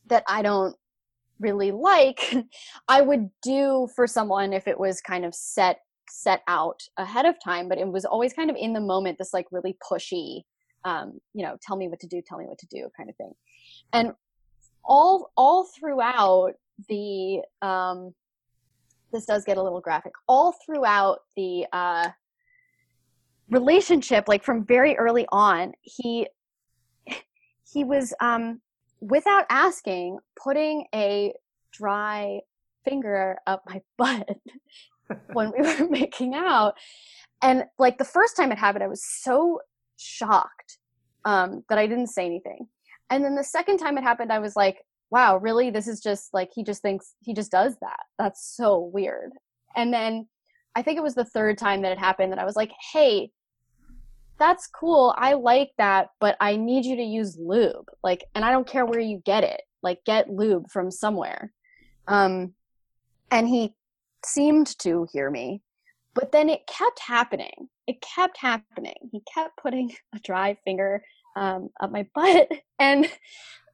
that 0.08 0.24
I 0.28 0.42
don't 0.42 0.76
really 1.40 1.72
like. 1.72 2.36
I 2.88 3.02
would 3.02 3.30
do 3.42 3.88
for 3.96 4.08
someone 4.08 4.54
if 4.54 4.68
it 4.68 4.80
was 4.80 5.02
kind 5.02 5.26
of 5.26 5.34
set 5.36 5.80
set 6.12 6.42
out 6.48 6.82
ahead 6.98 7.26
of 7.26 7.36
time, 7.44 7.70
but 7.70 7.78
it 7.78 7.88
was 7.88 8.04
always 8.04 8.34
kind 8.34 8.50
of 8.50 8.56
in 8.60 8.74
the 8.74 8.82
moment, 8.82 9.18
this 9.20 9.32
like 9.32 9.46
really 9.52 9.78
pushy, 9.92 10.42
um, 10.84 11.20
you 11.34 11.46
know, 11.46 11.56
tell 11.62 11.78
me 11.78 11.88
what 11.88 12.00
to 12.00 12.08
do, 12.08 12.22
tell 12.26 12.40
me 12.40 12.46
what 12.46 12.58
to 12.58 12.68
do 12.68 12.90
kind 12.98 13.10
of 13.10 13.16
thing. 13.16 13.32
And 13.94 14.14
all 14.84 15.32
all 15.38 15.68
throughout 15.80 16.54
the 16.88 17.42
um 17.62 18.14
this 19.12 19.26
does 19.26 19.44
get 19.44 19.58
a 19.58 19.64
little 19.64 19.82
graphic. 19.82 20.14
All 20.28 20.56
throughout 20.66 21.20
the 21.36 21.66
uh 21.72 22.10
relationship, 23.50 24.28
like 24.28 24.44
from 24.44 24.66
very 24.66 24.96
early 24.98 25.26
on, 25.32 25.74
he 25.82 26.28
he 27.72 27.84
was 27.84 28.14
um 28.22 28.62
without 29.02 29.46
asking 29.50 30.20
putting 30.42 30.86
a 30.94 31.34
dry 31.72 32.40
finger 32.84 33.38
up 33.48 33.64
my 33.68 33.82
butt 33.98 34.28
when 35.34 35.52
we 35.58 35.62
were 35.62 35.88
making 35.90 36.34
out. 36.34 36.74
And 37.42 37.64
like 37.78 37.98
the 37.98 38.06
first 38.06 38.36
time 38.36 38.52
it 38.52 38.58
happened 38.58 38.84
i 38.84 38.88
was 38.88 39.04
so 39.06 39.62
shocked 39.98 40.78
um 41.26 41.64
that 41.70 41.78
i 41.78 41.88
didn't 41.88 42.08
say 42.08 42.26
anything. 42.26 42.68
And 43.12 43.24
then 43.24 43.36
the 43.36 43.44
second 43.44 43.78
time 43.78 43.98
it 43.98 44.04
happened 44.04 44.32
i 44.32 44.40
was 44.40 44.56
like 44.56 44.84
wow 45.12 45.38
really? 45.38 45.72
This 45.72 45.88
is 45.88 46.02
just 46.02 46.34
like 46.34 46.50
he 46.54 46.64
just 46.64 46.82
thinks 46.84 47.16
he 47.22 47.34
just 47.34 47.52
does 47.52 47.76
that. 47.82 48.02
That's 48.20 48.56
so 48.56 48.92
weird. 48.94 49.32
And 49.76 49.94
then 49.94 50.28
i 50.76 50.82
think 50.82 50.98
it 50.98 51.04
was 51.04 51.16
the 51.16 51.26
third 51.26 51.58
time 51.58 51.82
that 51.82 51.92
it 51.92 51.98
happened 51.98 52.32
that 52.32 52.40
i 52.40 52.46
was 52.46 52.56
like 52.56 52.72
hey 52.94 53.32
that's 54.40 54.68
cool 54.68 55.14
i 55.18 55.34
like 55.34 55.72
that 55.78 56.10
but 56.20 56.36
i 56.40 56.56
need 56.56 56.86
you 56.86 56.96
to 56.96 57.04
use 57.04 57.38
lube 57.40 57.86
like 58.04 58.24
and 58.34 58.44
i 58.44 58.52
don't 58.52 58.68
care 58.68 58.86
where 58.86 59.00
you 59.00 59.22
get 59.26 59.44
it 59.44 59.62
like 59.82 60.04
get 60.06 60.30
lube 60.30 60.70
from 60.70 60.92
somewhere. 60.92 61.52
Um 62.08 62.54
and 63.32 63.48
he 63.48 63.76
seemed 64.26 64.78
to 64.80 65.08
hear 65.14 65.30
me 65.30 65.62
but 66.14 66.32
then 66.32 66.50
it 66.50 66.68
kept 66.68 67.00
happening 67.00 67.70
it 67.88 68.02
kept 68.02 68.38
happening. 68.38 68.94
He 69.12 69.22
kept 69.34 69.58
putting 69.58 69.96
a 70.16 70.20
dry 70.20 70.58
finger 70.64 71.04
um, 71.36 71.70
up 71.80 71.92
my 71.92 72.08
butt 72.16 72.50
and 72.80 73.08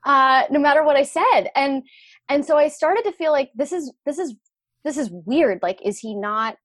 uh, 0.06 0.44
no 0.52 0.60
matter 0.60 0.84
what 0.84 0.96
i 0.96 1.04
said 1.04 1.50
and 1.56 1.84
and 2.30 2.46
so 2.46 2.58
i 2.58 2.68
started 2.68 3.04
to 3.04 3.12
feel 3.12 3.32
like 3.32 3.50
this 3.56 3.72
is 3.72 3.92
this 4.06 4.20
is 4.20 4.36
this 4.84 4.98
is 4.98 5.10
weird 5.12 5.60
like 5.64 5.80
is 5.84 5.98
he 5.98 6.14
not 6.14 6.58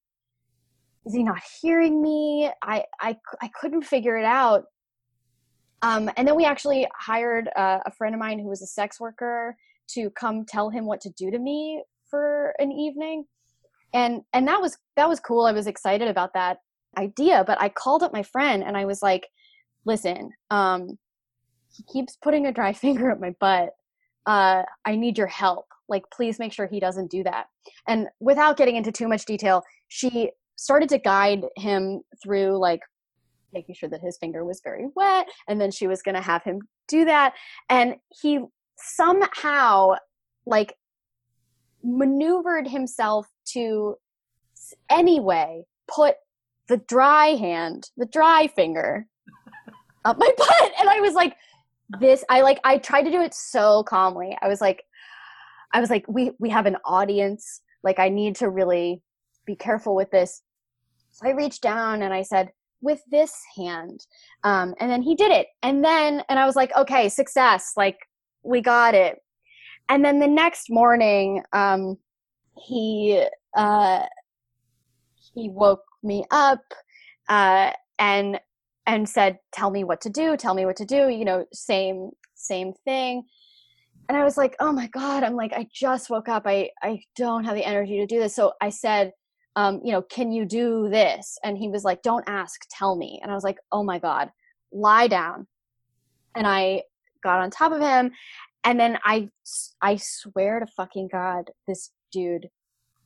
is 1.11 1.17
he 1.17 1.25
not 1.25 1.43
hearing 1.61 2.01
me? 2.01 2.51
I 2.63 2.85
i, 3.01 3.17
I 3.43 3.49
couldn't 3.49 3.83
figure 3.83 4.17
it 4.17 4.25
out. 4.25 4.65
Um, 5.83 6.11
and 6.17 6.29
then 6.29 6.37
we 6.37 6.45
actually 6.45 6.87
hired 6.95 7.49
a 7.57 7.91
friend 7.97 8.15
of 8.15 8.21
mine 8.21 8.39
who 8.39 8.49
was 8.49 8.63
a 8.63 8.67
sex 8.67 9.01
worker 9.01 9.57
to 9.89 10.11
come 10.11 10.45
tell 10.45 10.71
him 10.71 10.85
what 10.87 11.01
to 11.01 11.11
do 11.11 11.31
to 11.31 11.39
me 11.39 11.83
for 12.09 12.55
an 12.61 12.71
evening. 12.71 13.25
And 13.93 14.23
and 14.33 14.47
that 14.47 14.61
was 14.61 14.79
that 14.97 15.09
was 15.09 15.19
cool. 15.19 15.47
I 15.47 15.53
was 15.53 15.67
excited 15.67 16.07
about 16.07 16.35
that 16.35 16.59
idea 16.99 17.45
but 17.47 17.61
i 17.61 17.69
called 17.69 18.03
up 18.03 18.13
my 18.13 18.23
friend 18.23 18.65
and 18.65 18.77
i 18.77 18.85
was 18.85 19.01
like 19.01 19.29
listen 19.85 20.33
um 20.51 20.99
he 21.73 21.85
keeps 21.85 22.17
putting 22.17 22.47
a 22.47 22.53
dry 22.53 22.73
finger 22.85 23.11
up 23.11 23.21
my 23.21 23.35
butt. 23.41 23.71
Uh 24.27 24.63
i 24.85 24.95
need 24.95 25.19
your 25.19 25.27
help. 25.27 25.67
Like 25.89 26.05
please 26.13 26.39
make 26.39 26.53
sure 26.53 26.67
he 26.67 26.81
doesn't 26.81 27.11
do 27.11 27.25
that. 27.25 27.47
And 27.89 28.09
without 28.21 28.57
getting 28.57 28.77
into 28.77 28.93
too 28.93 29.09
much 29.09 29.25
detail 29.25 29.63
she 29.89 30.31
started 30.61 30.91
to 30.91 30.99
guide 30.99 31.47
him 31.57 32.03
through 32.23 32.59
like 32.59 32.83
making 33.55 33.75
sure 33.75 33.89
that 33.89 34.03
his 34.03 34.19
finger 34.19 34.45
was 34.45 34.61
very 34.63 34.89
wet 34.95 35.27
and 35.49 35.59
then 35.59 35.71
she 35.71 35.87
was 35.87 36.03
going 36.03 36.15
to 36.15 36.21
have 36.21 36.45
him 36.45 36.61
do 36.87 37.07
that 37.07 37.33
and 37.71 37.95
he 38.21 38.39
somehow 38.77 39.95
like 40.45 40.75
maneuvered 41.83 42.69
himself 42.69 43.27
to 43.47 43.97
anyway 44.91 45.63
put 45.89 46.17
the 46.69 46.77
dry 46.77 47.29
hand 47.29 47.89
the 47.97 48.07
dry 48.07 48.47
finger 48.47 49.07
up 50.05 50.19
my 50.19 50.31
butt 50.37 50.73
and 50.79 50.91
i 50.91 51.01
was 51.01 51.15
like 51.15 51.37
this 52.01 52.23
i 52.29 52.43
like 52.43 52.61
i 52.65 52.77
tried 52.77 53.03
to 53.03 53.11
do 53.11 53.23
it 53.23 53.33
so 53.33 53.83
calmly 53.85 54.37
i 54.43 54.47
was 54.47 54.61
like 54.61 54.85
i 55.73 55.81
was 55.81 55.89
like 55.89 56.05
we 56.07 56.33
we 56.39 56.51
have 56.51 56.67
an 56.67 56.77
audience 56.85 57.63
like 57.83 57.99
i 57.99 58.11
need 58.11 58.37
to 58.37 58.51
really 58.51 59.01
be 59.47 59.57
careful 59.57 59.97
with 59.97 60.11
this 60.11 60.43
so 61.11 61.29
i 61.29 61.31
reached 61.31 61.63
down 61.63 62.03
and 62.03 62.15
i 62.15 62.23
said 62.23 62.51
with 62.81 63.03
this 63.11 63.35
hand. 63.57 64.07
Um 64.45 64.75
and 64.81 64.91
then 64.91 65.03
he 65.03 65.15
did 65.15 65.31
it. 65.31 65.49
And 65.63 65.85
then 65.85 66.23
and 66.29 66.39
i 66.39 66.47
was 66.47 66.57
like 66.57 66.75
okay 66.77 67.09
success. 67.09 67.73
Like 67.77 67.99
we 68.43 68.61
got 68.61 68.95
it. 68.95 69.19
And 69.89 70.05
then 70.05 70.19
the 70.19 70.29
next 70.29 70.71
morning 70.71 71.43
um 71.53 71.99
he 72.57 73.25
uh 73.57 74.05
he 75.35 75.49
woke 75.49 75.85
me 76.03 76.25
up 76.31 76.63
uh 77.29 77.73
and 77.99 78.41
and 78.87 79.09
said 79.09 79.39
tell 79.53 79.71
me 79.71 79.85
what 79.85 80.01
to 80.03 80.11
do. 80.11 80.37
Tell 80.37 80.55
me 80.55 80.67
what 80.67 80.77
to 80.77 80.85
do. 80.85 81.09
You 81.09 81.25
know 81.25 81.45
same 81.53 82.11
same 82.35 82.73
thing. 82.85 83.25
And 84.09 84.17
i 84.17 84.25
was 84.25 84.37
like 84.37 84.57
oh 84.61 84.73
my 84.73 84.89
god. 84.89 85.23
I'm 85.23 85.37
like 85.37 85.53
i 85.53 85.67
just 85.73 86.11
woke 86.11 86.29
up. 86.29 86.45
I 86.47 86.71
i 86.83 87.01
don't 87.17 87.45
have 87.45 87.55
the 87.55 87.65
energy 87.65 87.99
to 87.99 88.07
do 88.07 88.21
this. 88.21 88.35
So 88.35 88.53
i 88.61 88.71
said 88.71 89.13
um 89.57 89.81
you 89.85 89.93
know 89.93 90.03
can 90.03 90.33
you 90.33 90.45
do 90.45 90.89
this 90.89 91.39
and 91.45 91.59
he 91.59 91.69
was 91.69 91.85
like 91.85 92.03
don't 92.03 92.29
ask 92.29 92.67
tell 92.71 92.97
me 92.97 93.19
and 93.23 93.31
i 93.31 93.35
was 93.35 93.45
like 93.45 93.59
oh 93.73 93.83
my 93.83 93.99
god 93.99 94.31
lie 94.73 95.09
down 95.09 95.47
and 96.35 96.47
i 96.47 96.83
got 97.23 97.41
on 97.41 97.51
top 97.51 97.73
of 97.73 97.81
him 97.81 98.11
and 98.65 98.79
then 98.79 98.99
i 99.05 99.29
i 99.83 99.97
swear 99.97 100.61
to 100.61 100.67
fucking 100.77 101.09
god 101.11 101.51
this 101.67 101.91
dude 102.13 102.49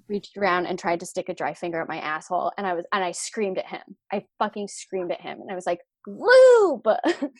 reached 0.09 0.37
around 0.37 0.67
and 0.67 0.79
tried 0.79 1.01
to 1.01 1.07
stick 1.07 1.29
a 1.29 1.35
dry 1.35 1.55
finger 1.55 1.81
at 1.81 1.89
my 1.89 1.99
asshole 1.99 2.53
and 2.59 2.67
I 2.67 2.75
was 2.75 2.85
and 2.93 3.03
I 3.03 3.13
screamed 3.13 3.59
at 3.59 3.67
him. 3.67 3.97
I 4.13 4.25
fucking 4.39 4.69
screamed 4.69 5.13
at 5.13 5.21
him 5.21 5.41
and 5.41 5.51
I 5.51 5.55
was 5.55 5.67
like, 5.67 5.81
"Lube!" 6.07 6.87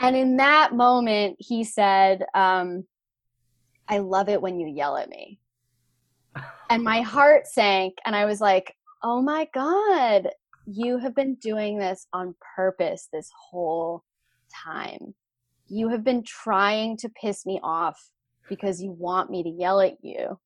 and 0.00 0.16
in 0.16 0.36
that 0.38 0.74
moment 0.74 1.36
he 1.38 1.64
said, 1.64 2.24
um, 2.34 2.84
"I 3.88 3.98
love 3.98 4.28
it 4.28 4.42
when 4.42 4.58
you 4.58 4.68
yell 4.68 4.96
at 4.96 5.08
me." 5.08 5.38
And 6.68 6.84
my 6.84 7.00
heart 7.00 7.46
sank 7.46 7.94
and 8.04 8.14
I 8.14 8.24
was 8.24 8.40
like, 8.40 8.76
"Oh 9.02 9.20
my 9.20 9.48
god, 9.52 10.30
you 10.66 10.98
have 10.98 11.14
been 11.14 11.34
doing 11.36 11.78
this 11.78 12.06
on 12.12 12.34
purpose 12.56 13.08
this 13.12 13.30
whole 13.50 14.04
time. 14.64 15.14
You 15.68 15.88
have 15.88 16.04
been 16.04 16.22
trying 16.22 16.96
to 16.98 17.08
piss 17.08 17.46
me 17.46 17.60
off 17.62 18.10
because 18.48 18.82
you 18.82 18.92
want 18.92 19.30
me 19.30 19.42
to 19.42 19.48
yell 19.48 19.80
at 19.80 20.02
you." 20.02 20.38